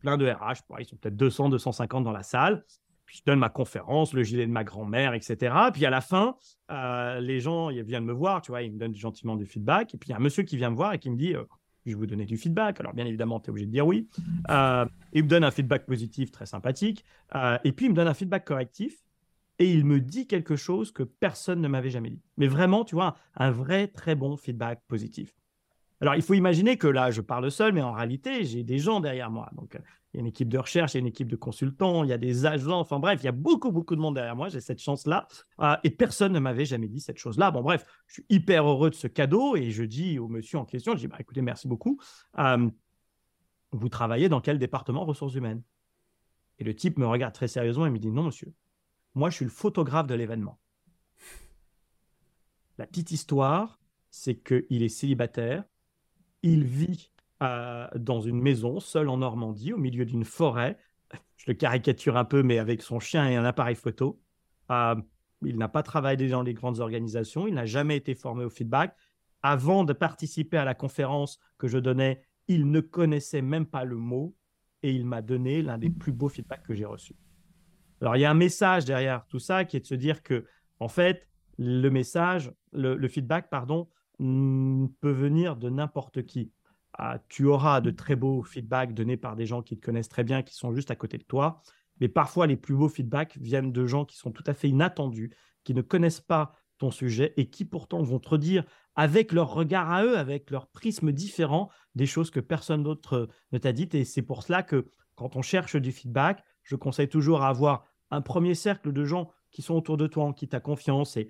plein 0.00 0.16
de 0.18 0.26
RH, 0.26 0.62
ils 0.78 0.86
sont 0.86 0.96
peut-être 0.96 1.16
200, 1.16 1.48
250 1.48 2.04
dans 2.04 2.12
la 2.12 2.22
salle. 2.22 2.64
Puis 3.06 3.18
je 3.18 3.22
donne 3.24 3.38
ma 3.38 3.50
conférence, 3.50 4.14
le 4.14 4.22
gilet 4.22 4.46
de 4.46 4.52
ma 4.52 4.64
grand-mère, 4.64 5.14
etc. 5.14 5.54
Puis 5.72 5.84
à 5.84 5.90
la 5.90 6.00
fin, 6.00 6.36
euh, 6.70 7.20
les 7.20 7.40
gens 7.40 7.68
viennent 7.68 8.04
me 8.04 8.12
voir, 8.12 8.40
tu 8.40 8.50
vois, 8.50 8.62
ils 8.62 8.72
me 8.72 8.78
donnent 8.78 8.94
gentiment 8.94 9.36
du 9.36 9.46
feedback. 9.46 9.94
Et 9.94 9.98
puis 9.98 10.08
il 10.08 10.12
y 10.12 10.14
a 10.14 10.16
un 10.16 10.20
monsieur 10.20 10.42
qui 10.42 10.56
vient 10.56 10.70
me 10.70 10.76
voir 10.76 10.94
et 10.94 10.98
qui 10.98 11.10
me 11.10 11.16
dit 11.16 11.34
euh, 11.34 11.44
Je 11.84 11.90
vais 11.90 11.96
vous 11.96 12.06
donner 12.06 12.24
du 12.24 12.38
feedback. 12.38 12.80
Alors 12.80 12.94
bien 12.94 13.04
évidemment, 13.04 13.40
tu 13.40 13.46
es 13.46 13.50
obligé 13.50 13.66
de 13.66 13.72
dire 13.72 13.86
oui. 13.86 14.08
Euh, 14.50 14.86
il 15.12 15.24
me 15.24 15.28
donne 15.28 15.44
un 15.44 15.50
feedback 15.50 15.84
positif 15.86 16.30
très 16.30 16.46
sympathique. 16.46 17.04
et 17.64 17.72
puis 17.72 17.86
il 17.86 17.90
me 17.90 17.94
donne 17.94 18.08
un 18.08 18.14
feedback 18.14 18.46
correctif. 18.46 19.04
Et 19.58 19.70
il 19.70 19.84
me 19.84 20.00
dit 20.00 20.26
quelque 20.26 20.56
chose 20.56 20.90
que 20.90 21.02
personne 21.02 21.60
ne 21.60 21.68
m'avait 21.68 21.90
jamais 21.90 22.10
dit. 22.10 22.22
Mais 22.36 22.48
vraiment, 22.48 22.84
tu 22.84 22.94
vois, 22.94 23.16
un 23.36 23.50
vrai 23.50 23.88
très 23.88 24.14
bon 24.14 24.36
feedback 24.36 24.82
positif. 24.88 25.34
Alors, 26.00 26.16
il 26.16 26.22
faut 26.22 26.34
imaginer 26.34 26.76
que 26.76 26.88
là, 26.88 27.10
je 27.10 27.20
parle 27.20 27.50
seul, 27.50 27.72
mais 27.72 27.82
en 27.82 27.92
réalité, 27.92 28.44
j'ai 28.44 28.64
des 28.64 28.78
gens 28.78 29.00
derrière 29.00 29.30
moi. 29.30 29.48
Donc, 29.54 29.78
il 30.12 30.16
y 30.16 30.18
a 30.18 30.20
une 30.20 30.26
équipe 30.26 30.48
de 30.48 30.58
recherche, 30.58 30.94
il 30.94 30.96
y 30.96 30.98
a 30.98 31.00
une 31.00 31.06
équipe 31.06 31.28
de 31.28 31.36
consultants, 31.36 32.04
il 32.04 32.10
y 32.10 32.12
a 32.12 32.18
des 32.18 32.46
agents, 32.46 32.80
enfin 32.80 32.98
bref, 32.98 33.20
il 33.22 33.24
y 33.24 33.28
a 33.28 33.32
beaucoup, 33.32 33.72
beaucoup 33.72 33.96
de 33.96 34.00
monde 34.00 34.14
derrière 34.14 34.36
moi. 34.36 34.48
J'ai 34.48 34.60
cette 34.60 34.80
chance-là. 34.80 35.26
Euh, 35.60 35.76
et 35.82 35.90
personne 35.90 36.32
ne 36.32 36.40
m'avait 36.40 36.66
jamais 36.66 36.88
dit 36.88 37.00
cette 37.00 37.18
chose-là. 37.18 37.50
Bon, 37.50 37.62
bref, 37.62 37.86
je 38.06 38.14
suis 38.14 38.26
hyper 38.28 38.68
heureux 38.68 38.90
de 38.90 38.94
ce 38.94 39.06
cadeau 39.06 39.56
et 39.56 39.70
je 39.70 39.84
dis 39.84 40.18
au 40.18 40.28
monsieur 40.28 40.58
en 40.58 40.64
question, 40.64 40.92
je 40.92 40.98
dis, 40.98 41.08
bah, 41.08 41.16
écoutez, 41.20 41.42
merci 41.42 41.68
beaucoup. 41.68 41.98
Euh, 42.38 42.68
vous 43.70 43.88
travaillez 43.88 44.28
dans 44.28 44.40
quel 44.40 44.58
département 44.58 45.04
ressources 45.04 45.34
humaines? 45.34 45.62
Et 46.58 46.64
le 46.64 46.74
type 46.74 46.98
me 46.98 47.06
regarde 47.06 47.34
très 47.34 47.48
sérieusement 47.48 47.86
et 47.86 47.90
me 47.90 47.98
dit, 47.98 48.10
non, 48.10 48.24
monsieur, 48.24 48.52
moi, 49.14 49.30
je 49.30 49.36
suis 49.36 49.44
le 49.44 49.50
photographe 49.50 50.06
de 50.06 50.14
l'événement. 50.14 50.58
La 52.78 52.86
petite 52.86 53.12
histoire, 53.12 53.78
c'est 54.10 54.36
qu'il 54.36 54.82
est 54.82 54.88
célibataire, 54.88 55.64
il 56.42 56.64
vit 56.64 57.10
euh, 57.42 57.88
dans 57.96 58.20
une 58.20 58.40
maison, 58.40 58.80
seul 58.80 59.08
en 59.08 59.18
Normandie, 59.18 59.72
au 59.72 59.78
milieu 59.78 60.04
d'une 60.04 60.24
forêt. 60.24 60.78
Je 61.36 61.44
le 61.48 61.54
caricature 61.54 62.16
un 62.16 62.24
peu, 62.24 62.42
mais 62.42 62.58
avec 62.58 62.82
son 62.82 63.00
chien 63.00 63.28
et 63.28 63.36
un 63.36 63.44
appareil 63.44 63.76
photo. 63.76 64.20
Euh, 64.70 64.96
il 65.42 65.58
n'a 65.58 65.68
pas 65.68 65.82
travaillé 65.82 66.28
dans 66.28 66.42
les 66.42 66.54
grandes 66.54 66.80
organisations, 66.80 67.46
il 67.46 67.54
n'a 67.54 67.66
jamais 67.66 67.96
été 67.96 68.14
formé 68.14 68.44
au 68.44 68.50
feedback. 68.50 68.96
Avant 69.42 69.84
de 69.84 69.92
participer 69.92 70.56
à 70.56 70.64
la 70.64 70.74
conférence 70.74 71.38
que 71.58 71.68
je 71.68 71.78
donnais, 71.78 72.22
il 72.48 72.70
ne 72.70 72.80
connaissait 72.80 73.42
même 73.42 73.66
pas 73.66 73.84
le 73.84 73.96
mot 73.96 74.34
et 74.82 74.90
il 74.90 75.04
m'a 75.06 75.22
donné 75.22 75.62
l'un 75.62 75.78
des 75.78 75.90
plus 75.90 76.12
beaux 76.12 76.28
feedbacks 76.28 76.62
que 76.62 76.74
j'ai 76.74 76.84
reçus. 76.84 77.16
Alors, 78.00 78.16
il 78.16 78.20
y 78.20 78.24
a 78.24 78.30
un 78.30 78.34
message 78.34 78.84
derrière 78.84 79.26
tout 79.26 79.38
ça 79.38 79.64
qui 79.64 79.76
est 79.76 79.80
de 79.80 79.86
se 79.86 79.94
dire 79.94 80.22
que, 80.22 80.44
en 80.80 80.88
fait, 80.88 81.28
le 81.58 81.88
message, 81.88 82.52
le 82.72 83.08
feedback, 83.08 83.48
pardon, 83.48 83.88
peut 84.18 85.12
venir 85.12 85.56
de 85.56 85.70
n'importe 85.70 86.24
qui. 86.24 86.52
Ah, 86.96 87.18
tu 87.28 87.46
auras 87.46 87.80
de 87.80 87.90
très 87.90 88.14
beaux 88.14 88.42
feedbacks 88.42 88.94
donnés 88.94 89.16
par 89.16 89.34
des 89.34 89.46
gens 89.46 89.62
qui 89.62 89.76
te 89.76 89.84
connaissent 89.84 90.08
très 90.08 90.22
bien, 90.22 90.42
qui 90.42 90.54
sont 90.54 90.72
juste 90.72 90.90
à 90.90 90.96
côté 90.96 91.18
de 91.18 91.24
toi. 91.24 91.60
Mais 92.00 92.08
parfois, 92.08 92.46
les 92.46 92.56
plus 92.56 92.74
beaux 92.74 92.88
feedbacks 92.88 93.36
viennent 93.38 93.72
de 93.72 93.86
gens 93.86 94.04
qui 94.04 94.16
sont 94.16 94.30
tout 94.30 94.44
à 94.46 94.54
fait 94.54 94.68
inattendus, 94.68 95.30
qui 95.64 95.74
ne 95.74 95.82
connaissent 95.82 96.20
pas 96.20 96.54
ton 96.78 96.90
sujet 96.90 97.32
et 97.36 97.50
qui 97.50 97.64
pourtant 97.64 98.02
vont 98.02 98.18
te 98.18 98.34
dire 98.34 98.64
avec 98.96 99.32
leur 99.32 99.52
regard 99.52 99.90
à 99.90 100.04
eux, 100.04 100.16
avec 100.16 100.50
leur 100.50 100.68
prisme 100.68 101.12
différent, 101.12 101.70
des 101.94 102.06
choses 102.06 102.30
que 102.30 102.40
personne 102.40 102.82
d'autre 102.82 103.28
ne 103.52 103.58
t'a 103.58 103.72
dites. 103.72 103.94
Et 103.94 104.04
c'est 104.04 104.22
pour 104.22 104.42
cela 104.42 104.62
que 104.62 104.88
quand 105.14 105.36
on 105.36 105.42
cherche 105.42 105.76
du 105.76 105.92
feedback, 105.92 106.44
je 106.64 106.76
conseille 106.76 107.08
toujours 107.08 107.42
à 107.42 107.48
avoir 107.48 107.86
un 108.10 108.20
premier 108.20 108.54
cercle 108.54 108.92
de 108.92 109.04
gens 109.04 109.30
qui 109.50 109.62
sont 109.62 109.74
autour 109.74 109.96
de 109.96 110.06
toi, 110.06 110.24
en 110.24 110.32
qui 110.32 110.48
tu 110.48 110.56
as 110.56 110.60
confiance 110.60 111.16
et 111.16 111.28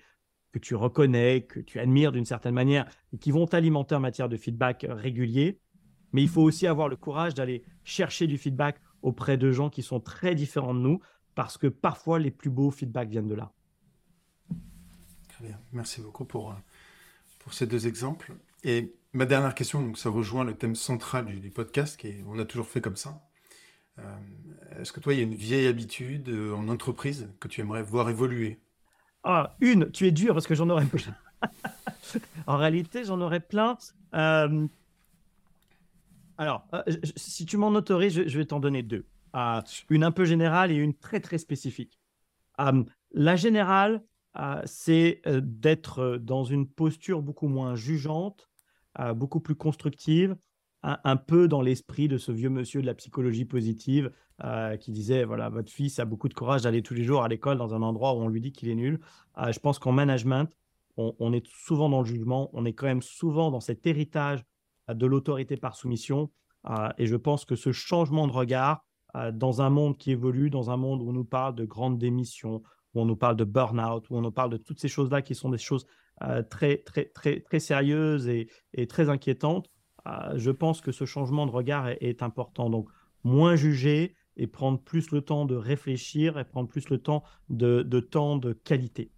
que 0.52 0.58
tu 0.58 0.74
reconnais, 0.74 1.42
que 1.42 1.60
tu 1.60 1.78
admires 1.80 2.12
d'une 2.12 2.24
certaine 2.24 2.54
manière, 2.54 2.86
et 3.12 3.18
qui 3.18 3.30
vont 3.30 3.46
t'alimenter 3.46 3.94
en 3.94 4.00
matière 4.00 4.28
de 4.28 4.36
feedback 4.36 4.86
régulier. 4.88 5.60
Mais 6.12 6.22
il 6.22 6.28
faut 6.28 6.42
aussi 6.42 6.66
avoir 6.66 6.88
le 6.88 6.96
courage 6.96 7.34
d'aller 7.34 7.64
chercher 7.82 8.26
du 8.26 8.38
feedback 8.38 8.80
auprès 9.02 9.36
de 9.36 9.50
gens 9.50 9.68
qui 9.68 9.82
sont 9.82 10.00
très 10.00 10.34
différents 10.34 10.74
de 10.74 10.78
nous, 10.78 11.00
parce 11.34 11.58
que 11.58 11.66
parfois 11.66 12.18
les 12.18 12.30
plus 12.30 12.50
beaux 12.50 12.70
feedbacks 12.70 13.08
viennent 13.08 13.28
de 13.28 13.34
là. 13.34 13.52
Très 15.28 15.48
bien, 15.48 15.58
merci 15.72 16.00
beaucoup 16.00 16.24
pour, 16.24 16.52
euh, 16.52 16.54
pour 17.40 17.52
ces 17.52 17.66
deux 17.66 17.88
exemples. 17.88 18.32
Et 18.62 18.94
ma 19.12 19.26
dernière 19.26 19.54
question, 19.54 19.82
donc 19.82 19.98
ça 19.98 20.08
rejoint 20.08 20.44
le 20.44 20.54
thème 20.54 20.76
central 20.76 21.26
du, 21.26 21.50
podcast, 21.50 21.98
qui 21.98 22.14
on 22.26 22.38
a 22.38 22.44
toujours 22.44 22.68
fait 22.68 22.80
comme 22.80 22.96
ça. 22.96 23.20
Euh, 23.98 24.80
est-ce 24.80 24.92
que 24.92 25.00
toi, 25.00 25.14
il 25.14 25.18
y 25.18 25.20
a 25.20 25.24
une 25.24 25.34
vieille 25.34 25.66
habitude 25.66 26.28
euh, 26.28 26.54
en 26.54 26.68
entreprise 26.68 27.30
que 27.40 27.48
tu 27.48 27.60
aimerais 27.60 27.82
voir 27.82 28.10
évoluer? 28.10 28.60
Ah, 29.22 29.56
une, 29.60 29.90
tu 29.90 30.06
es 30.06 30.10
dur 30.10 30.34
parce 30.34 30.46
que 30.46 30.54
j'en 30.54 30.68
aurais 30.68 30.86
plein. 30.86 31.14
en 32.46 32.56
réalité, 32.56 33.04
j'en 33.04 33.20
aurais 33.20 33.40
plein. 33.40 33.78
Euh, 34.14 34.66
alors, 36.36 36.66
si 37.16 37.46
tu 37.46 37.56
m'en 37.56 37.68
autorises, 37.68 38.26
je, 38.26 38.38
vais 38.38 38.44
t'en 38.44 38.60
donner 38.60 38.82
deux. 38.82 39.06
Une 39.90 40.04
un 40.04 40.10
peu 40.10 40.24
générale 40.24 40.72
et 40.72 40.74
une 40.74 40.94
très 40.94 41.20
très 41.20 41.38
spécifique. 41.38 41.98
la 43.12 43.36
générale, 43.36 44.02
c'est 44.64 45.22
d'être 45.26 46.18
dans 46.18 46.44
une 46.44 46.68
posture 46.68 47.22
beaucoup 47.22 47.46
moins 47.46 47.76
jugeante, 47.76 48.50
beaucoup 49.14 49.40
plus 49.40 49.54
constructive, 49.54 50.36
un, 50.84 51.16
peu 51.16 51.48
dans 51.48 51.62
l'esprit 51.62 52.08
de 52.08 52.18
ce 52.18 52.30
vieux 52.30 52.50
monsieur 52.50 52.82
de 52.82 52.86
la 52.86 52.94
psychologie 52.94 53.46
positive 53.46 54.12
euh, 54.44 54.76
qui 54.76 54.92
disait 54.92 55.24
voilà, 55.24 55.48
votre 55.48 55.72
fils 55.72 55.98
a 55.98 56.04
beaucoup 56.04 56.28
de 56.28 56.34
courage 56.34 56.62
d'aller 56.62 56.82
tous 56.82 56.92
les 56.92 57.04
jours 57.04 57.22
à 57.22 57.28
l'école 57.28 57.56
dans 57.56 57.74
un 57.74 57.80
endroit 57.80 58.12
où 58.12 58.18
on 58.18 58.28
lui 58.28 58.40
dit 58.40 58.52
qu'il 58.52 58.68
est 58.68 58.74
nul. 58.74 59.00
Euh, 59.38 59.50
je 59.50 59.58
pense 59.60 59.78
qu'en 59.78 59.92
management, 59.92 60.50
on, 60.96 61.32
est 61.32 61.44
souvent 61.48 61.88
dans 61.88 62.02
le 62.02 62.06
jugement, 62.06 62.50
on 62.52 62.64
est 62.64 62.72
quand 62.72 62.86
même 62.86 63.02
souvent 63.02 63.50
dans 63.50 63.60
cet 63.60 63.84
héritage 63.86 64.44
euh, 64.90 64.94
de 64.94 65.06
l'autorité 65.06 65.56
par 65.56 65.74
soumission. 65.74 66.30
et 66.98 67.06
je 67.06 67.16
pense 67.16 67.44
que 67.44 67.56
ce 67.56 67.72
changement 67.72 68.26
de 68.26 68.32
regard 68.32 68.84
dans 69.32 69.62
un 69.62 69.70
monde 69.70 69.96
qui 69.96 70.10
évolue, 70.10 70.50
dans 70.50 70.70
un 70.70 70.76
monde 70.76 71.00
où 71.00 71.08
on 71.08 71.12
nous 71.12 71.24
parle 71.24 71.54
de 71.54 71.64
grandes 71.64 71.98
démissions, 71.98 72.62
où 72.94 73.00
on 73.00 73.04
nous 73.04 73.16
parle 73.16 73.36
de 73.36 73.44
burn-out, 73.44 74.08
où 74.10 74.16
on 74.16 74.22
nous 74.22 74.32
parle 74.32 74.50
de 74.50 74.56
toutes 74.56 74.80
ces 74.80 74.88
choses-là 74.88 75.22
qui 75.22 75.34
sont 75.34 75.50
des 75.50 75.58
choses 75.58 75.86
très, 76.50 76.78
très, 76.78 77.06
très, 77.06 77.40
très 77.40 77.60
sérieuses 77.60 78.28
et, 78.28 78.48
et 78.72 78.86
très 78.86 79.10
inquiétantes, 79.10 79.68
je 80.34 80.50
pense 80.50 80.80
que 80.80 80.92
ce 80.92 81.04
changement 81.04 81.46
de 81.46 81.50
regard 81.50 81.88
est, 81.88 82.22
important. 82.22 82.70
Donc, 82.70 82.88
moins 83.22 83.56
juger 83.56 84.14
et 84.36 84.46
prendre 84.46 84.78
plus 84.78 85.10
le 85.10 85.22
temps 85.22 85.46
de 85.46 85.54
réfléchir 85.54 86.38
et 86.38 86.44
prendre 86.44 86.68
plus 86.68 86.88
le 86.90 86.98
temps 86.98 87.22
de, 87.48 87.82
temps 88.00 88.36
de 88.36 88.52
qualité. 88.52 89.10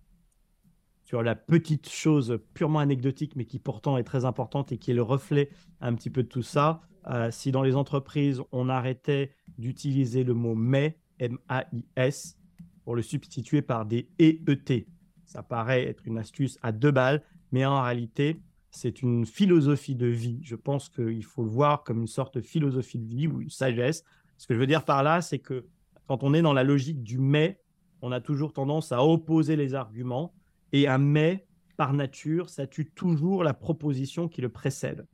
Sur 1.05 1.23
la 1.23 1.35
petite 1.37 1.89
chose 1.89 2.41
purement 2.55 2.81
anecdotique, 2.81 3.37
mais 3.37 3.45
qui 3.45 3.59
pourtant 3.59 3.97
est 3.97 4.05
très 4.05 4.25
importante 4.25 4.73
et 4.73 4.79
qui 4.79 4.91
est 4.91 4.95
le 4.95 5.03
reflet 5.03 5.51
un 5.81 5.95
petit 5.95 6.11
peu 6.11 6.23
de 6.23 6.29
tout 6.29 6.43
ça, 6.43 6.81
euh, 7.09 7.31
si 7.31 7.53
dans 7.53 7.63
les 7.63 7.77
entreprises, 7.77 8.43
on 8.51 8.69
arrêtait 8.69 9.33
d'utiliser 9.59 10.25
le 10.25 10.35
mot 10.35 10.57
mais, 10.57 10.99
M-A-I-S, 11.21 12.37
pour 12.85 12.97
le 12.97 13.03
substituer 13.03 13.63
par 13.63 13.87
des 13.87 14.09
EET. 14.19 14.87
Ça 15.25 15.43
paraît 15.43 15.85
être 15.85 16.07
une 16.07 16.19
astuce 16.19 16.59
à 16.63 16.73
deux 16.73 16.91
balles, 16.91 17.23
mais 17.53 17.65
en 17.65 17.83
réalité, 17.83 18.41
c'est 18.77 19.01
une 19.01 19.25
philosophie 19.25 19.95
de 19.95 20.07
vie. 20.07 20.39
Je 20.43 20.55
pense 20.55 20.91
qu'il 20.91 21.25
faut 21.25 21.43
le 21.43 21.49
voir 21.49 21.83
comme 21.83 22.03
une 22.03 22.07
sorte 22.07 22.35
de 22.35 22.43
philosophie 22.43 22.99
de 22.99 23.07
vie 23.07 23.27
ou 23.27 23.41
une 23.41 23.49
sagesse. 23.49 24.05
Ce 24.37 24.47
que 24.47 24.53
je 24.53 24.59
veux 24.59 24.67
dire 24.67 24.85
par 24.85 25.03
là, 25.03 25.23
c'est 25.23 25.39
que 25.39 25.67
quand 26.07 26.23
on 26.23 26.35
est 26.35 26.43
dans 26.43 26.53
la 26.53 26.63
logique 26.63 27.03
du 27.03 27.19
mais, 27.19 27.63
on 28.03 28.13
a 28.13 28.21
toujours 28.21 28.53
tendance 28.53 28.93
à 28.93 29.03
opposer 29.03 29.57
les 29.57 29.75
arguments. 29.75 30.35
Et 30.73 30.89
un 30.89 30.99
mais, 30.99 31.47
par 31.79 31.95
nature, 31.95 32.51
ça 32.51 32.67
tue 32.67 32.91
toujours 32.91 33.45
la 33.45 33.55
proposition 33.55 34.29
qui 34.29 34.43
le 34.43 34.51
précède. 34.51 35.07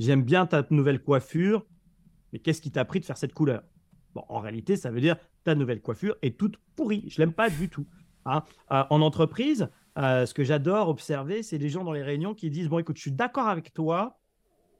J'aime 0.00 0.24
bien 0.24 0.44
ta 0.44 0.66
nouvelle 0.70 1.00
coiffure, 1.00 1.64
mais 2.32 2.40
qu'est-ce 2.40 2.60
qui 2.60 2.72
t'a 2.72 2.84
pris 2.84 2.98
de 2.98 3.04
faire 3.04 3.16
cette 3.16 3.32
couleur? 3.32 3.62
Bon, 4.12 4.24
en 4.28 4.40
réalité, 4.40 4.76
ça 4.76 4.90
veut 4.90 5.00
dire 5.00 5.16
ta 5.44 5.54
nouvelle 5.54 5.80
coiffure 5.80 6.16
est 6.22 6.36
toute 6.36 6.56
pourrie. 6.74 7.04
Je 7.08 7.20
l'aime 7.20 7.32
pas 7.32 7.48
du 7.48 7.68
tout. 7.68 7.86
Hein. 8.24 8.42
Euh, 8.72 8.82
en 8.90 9.02
entreprise, 9.02 9.68
euh, 9.98 10.26
ce 10.26 10.34
que 10.34 10.44
j'adore 10.44 10.88
observer, 10.88 11.42
c'est 11.42 11.58
les 11.58 11.68
gens 11.68 11.84
dans 11.84 11.92
les 11.92 12.02
réunions 12.02 12.34
qui 12.34 12.50
disent 12.50 12.68
Bon, 12.68 12.78
écoute, 12.78 12.96
je 12.96 13.02
suis 13.02 13.12
d'accord 13.12 13.48
avec 13.48 13.72
toi, 13.72 14.18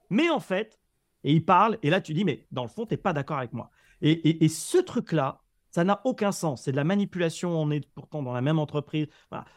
mais 0.09 0.29
en 0.29 0.39
fait, 0.39 0.79
et 1.23 1.31
ils 1.31 1.45
parlent, 1.45 1.77
et 1.83 1.89
là, 1.89 2.01
tu 2.01 2.13
dis 2.13 2.25
Mais 2.25 2.45
dans 2.51 2.63
le 2.63 2.69
fond, 2.69 2.85
tu 2.85 2.93
n'es 2.93 2.97
pas 2.97 3.13
d'accord 3.13 3.37
avec 3.37 3.53
moi. 3.53 3.71
Et, 4.01 4.47
ce 4.49 4.77
truc-là, 4.77 5.41
ça 5.71 5.83
n'a 5.83 6.01
aucun 6.03 6.31
sens. 6.31 6.63
C'est 6.63 6.71
de 6.71 6.75
la 6.75 6.83
manipulation. 6.83 7.49
On 7.59 7.71
est 7.71 7.87
pourtant 7.95 8.21
dans 8.21 8.33
la 8.33 8.41
même 8.41 8.59
entreprise. 8.59 9.07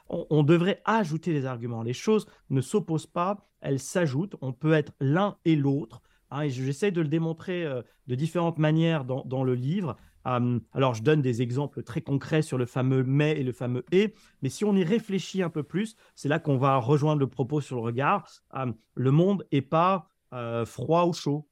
On, 0.08 0.42
devrait 0.42 0.80
ajouter 0.84 1.32
les 1.32 1.44
arguments. 1.44 1.82
Les 1.82 1.92
choses 1.92 2.26
ne 2.48 2.60
s'opposent 2.60 3.06
pas, 3.06 3.46
elles 3.60 3.80
s'ajoutent. 3.80 4.36
On 4.40 4.52
peut 4.52 4.72
être 4.72 4.92
l'un 5.00 5.36
et 5.44 5.56
l'autre. 5.56 6.00
Hein, 6.30 6.42
et 6.42 6.50
j'essaie 6.50 6.92
de 6.92 7.00
le 7.00 7.08
démontrer 7.08 7.64
euh, 7.64 7.82
de 8.06 8.14
différentes 8.14 8.58
manières 8.58 9.04
dans, 9.04 9.24
dans, 9.24 9.44
le 9.44 9.54
livre. 9.54 9.96
Euh, 10.26 10.58
alors, 10.72 10.94
je 10.94 11.02
donne 11.02 11.22
des 11.22 11.42
exemples 11.42 11.82
très 11.82 12.00
concrets 12.00 12.42
sur 12.42 12.58
le 12.58 12.66
fameux 12.66 13.04
mais 13.04 13.40
et 13.40 13.44
le 13.44 13.52
fameux 13.52 13.84
et, 13.92 14.14
mais 14.42 14.48
si 14.48 14.64
on 14.64 14.74
y 14.74 14.84
réfléchit 14.84 15.42
un 15.42 15.50
peu 15.50 15.62
plus, 15.62 15.96
c'est 16.14 16.28
là 16.28 16.38
qu'on 16.38 16.58
va 16.58 16.76
rejoindre 16.76 17.20
le 17.20 17.28
propos 17.28 17.60
sur 17.60 17.76
le 17.76 17.82
regard. 17.82 18.28
Euh, 18.54 18.72
le 18.94 19.10
monde 19.10 19.46
n'est 19.52 19.62
pas 19.62 20.08
euh, 20.32 20.64
froid 20.64 21.06
ou 21.06 21.12
chaud. 21.12 21.48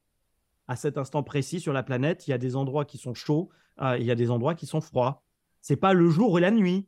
À 0.67 0.75
cet 0.75 0.97
instant 0.97 1.23
précis 1.23 1.61
sur 1.61 1.71
la 1.71 1.81
planète, 1.81 2.27
il 2.27 2.31
y 2.31 2.33
a 2.33 2.37
des 2.37 2.57
endroits 2.57 2.83
qui 2.83 2.97
sont 2.97 3.13
chauds, 3.13 3.49
il 3.79 4.03
y 4.03 4.11
a 4.11 4.15
des 4.15 4.31
endroits 4.31 4.53
qui 4.53 4.65
sont 4.65 4.81
froids. 4.81 5.23
C'est 5.61 5.77
pas 5.77 5.93
le 5.93 6.09
jour 6.09 6.37
et 6.37 6.41
la 6.41 6.51
nuit. 6.51 6.87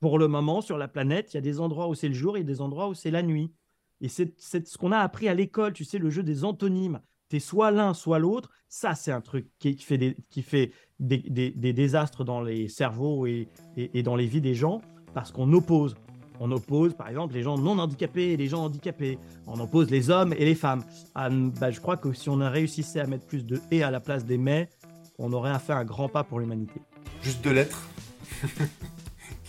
Pour 0.00 0.18
le 0.18 0.26
moment, 0.26 0.62
sur 0.62 0.78
la 0.78 0.88
planète, 0.88 1.32
il 1.32 1.36
y 1.36 1.38
a 1.38 1.42
des 1.42 1.60
endroits 1.60 1.88
où 1.88 1.94
c'est 1.94 2.08
le 2.08 2.14
jour 2.14 2.38
et 2.38 2.44
des 2.44 2.62
endroits 2.62 2.88
où 2.88 2.94
c'est 2.94 3.10
la 3.10 3.22
nuit. 3.22 3.52
Et 4.00 4.08
c'est 4.08 4.34
ce 4.38 4.78
qu'on 4.78 4.92
a 4.92 4.98
appris 4.98 5.28
à 5.28 5.34
l'école, 5.34 5.74
tu 5.74 5.84
sais, 5.84 5.98
le 5.98 6.08
jeu 6.08 6.22
des 6.22 6.44
antonymes. 6.44 7.00
Soit 7.38 7.70
l'un, 7.70 7.94
soit 7.94 8.18
l'autre. 8.18 8.50
Ça, 8.68 8.94
c'est 8.94 9.12
un 9.12 9.20
truc 9.20 9.46
qui, 9.58 9.76
fait, 9.76 9.98
des, 10.98 11.72
désastres 11.72 12.24
dans 12.24 12.40
les 12.40 12.68
cerveaux 12.68 13.26
et, 13.26 13.48
dans 14.02 14.16
les 14.16 14.26
vies 14.26 14.40
des 14.40 14.54
gens 14.54 14.80
parce 15.14 15.30
qu'on 15.30 15.52
oppose. 15.52 15.94
On 16.42 16.50
oppose, 16.52 16.94
par 16.94 17.08
exemple, 17.08 17.34
les 17.34 17.42
gens 17.42 17.58
non 17.58 17.78
handicapés 17.78 18.32
et 18.32 18.36
les 18.36 18.46
gens 18.46 18.64
handicapés. 18.64 19.18
On 19.46 19.60
oppose 19.60 19.90
les 19.90 20.08
hommes 20.08 20.32
et 20.32 20.44
les 20.44 20.54
femmes. 20.54 20.82
Ah, 21.14 21.28
bah, 21.28 21.70
je 21.70 21.80
crois 21.80 21.98
que 21.98 22.12
si 22.14 22.30
on 22.30 22.40
a 22.40 22.48
réussi 22.48 22.84
à 22.98 23.06
mettre 23.06 23.26
plus 23.26 23.44
de 23.44 23.60
et 23.70 23.82
à 23.82 23.90
la 23.90 24.00
place 24.00 24.24
des 24.24 24.38
mais, 24.38 24.70
on 25.18 25.32
aurait 25.34 25.56
fait 25.58 25.74
un 25.74 25.84
grand 25.84 26.08
pas 26.08 26.24
pour 26.24 26.40
l'humanité. 26.40 26.80
Juste 27.22 27.44
deux 27.44 27.52
lettres. 27.52 27.86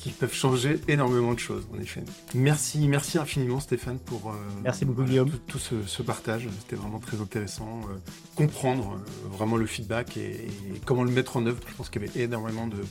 Qui 0.02 0.10
peuvent 0.10 0.34
changer 0.34 0.80
énormément 0.88 1.34
de 1.34 1.40
choses, 1.40 1.68
en 1.72 1.80
effet. 1.80 2.02
Merci, 2.34 2.88
merci 2.88 3.20
infiniment 3.20 3.60
Stéphane 3.60 4.00
pour 4.00 4.32
euh, 4.32 4.34
merci 4.64 4.84
beaucoup, 4.84 5.04
Guillaume. 5.04 5.30
tout, 5.46 5.60
ce, 5.60 6.02
partage. 6.02 6.50
C'était 6.60 6.76
vraiment 6.76 7.00
très 7.00 7.22
intéressant. 7.22 7.82
Euh, 7.84 7.98
comprendre 8.36 8.96
euh, 8.96 9.30
vraiment 9.30 9.58
le 9.58 9.68
feedback 9.68 10.18
et, 10.18 10.48
comment 10.86 11.04
le 11.04 11.12
mettre 11.12 11.38
en 11.38 11.46
œuvre. 11.46 11.60
Je 11.68 11.76
pense 11.76 11.90
qu'il 11.90 12.02
y 12.02 12.06
avait 12.06 12.20
énormément 12.20 12.66
de, 12.66 12.84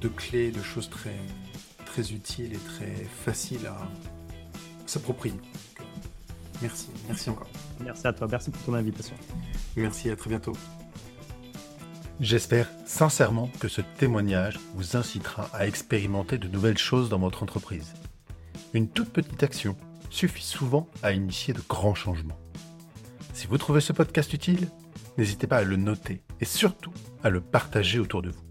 de, 0.00 0.08
clés, 0.08 0.50
de 0.50 0.62
choses 0.62 0.88
très, 0.88 1.16
très 1.84 2.12
utiles 2.12 2.54
et 2.54 2.58
très 2.58 2.94
faciles 3.24 3.66
à 3.66 3.86
s'approprier. 4.86 5.36
Merci, 6.62 6.88
merci 7.06 7.28
encore. 7.28 7.50
Merci 7.80 8.06
à 8.06 8.12
toi, 8.14 8.26
merci 8.30 8.50
pour 8.50 8.62
ton 8.62 8.74
invitation. 8.74 9.14
Merci, 9.76 10.10
à 10.10 10.16
très 10.16 10.30
bientôt. 10.30 10.54
J'espère 12.20 12.68
sincèrement 12.84 13.48
que 13.60 13.68
ce 13.68 13.80
témoignage 13.80 14.58
vous 14.74 14.96
incitera 14.96 15.48
à 15.52 15.68
expérimenter 15.68 16.36
de 16.36 16.48
nouvelles 16.48 16.78
choses 16.78 17.08
dans 17.08 17.20
votre 17.20 17.44
entreprise. 17.44 17.94
Une 18.74 18.88
toute 18.88 19.10
petite 19.10 19.40
action 19.44 19.76
suffit 20.10 20.42
souvent 20.42 20.88
à 21.04 21.12
initier 21.12 21.54
de 21.54 21.60
grands 21.68 21.94
changements. 21.94 22.38
Si 23.34 23.46
vous 23.46 23.56
trouvez 23.56 23.80
ce 23.80 23.92
podcast 23.92 24.32
utile, 24.32 24.68
n'hésitez 25.16 25.46
pas 25.46 25.58
à 25.58 25.62
le 25.62 25.76
noter 25.76 26.20
et 26.40 26.44
surtout 26.44 26.92
à 27.22 27.30
le 27.30 27.40
partager 27.40 28.00
autour 28.00 28.22
de 28.22 28.30
vous. 28.30 28.42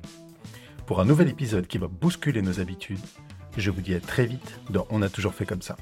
Pour 0.86 1.02
un 1.02 1.06
nouvel 1.06 1.28
épisode 1.28 1.68
qui 1.68 1.78
va 1.78 1.88
bousculer 1.88 2.42
nos 2.42 2.62
habitudes, 2.62 3.04
je 3.58 3.70
vous 3.70 3.82
dis 3.82 3.96
à 3.96 4.00
très 4.00 4.28
vite 4.28 4.62
dans 4.70 4.88
On 4.92 5.02
a 5.02 5.10
toujours 5.10 5.34
fait 5.34 5.46
comme 5.46 5.62
ça. 5.62 5.76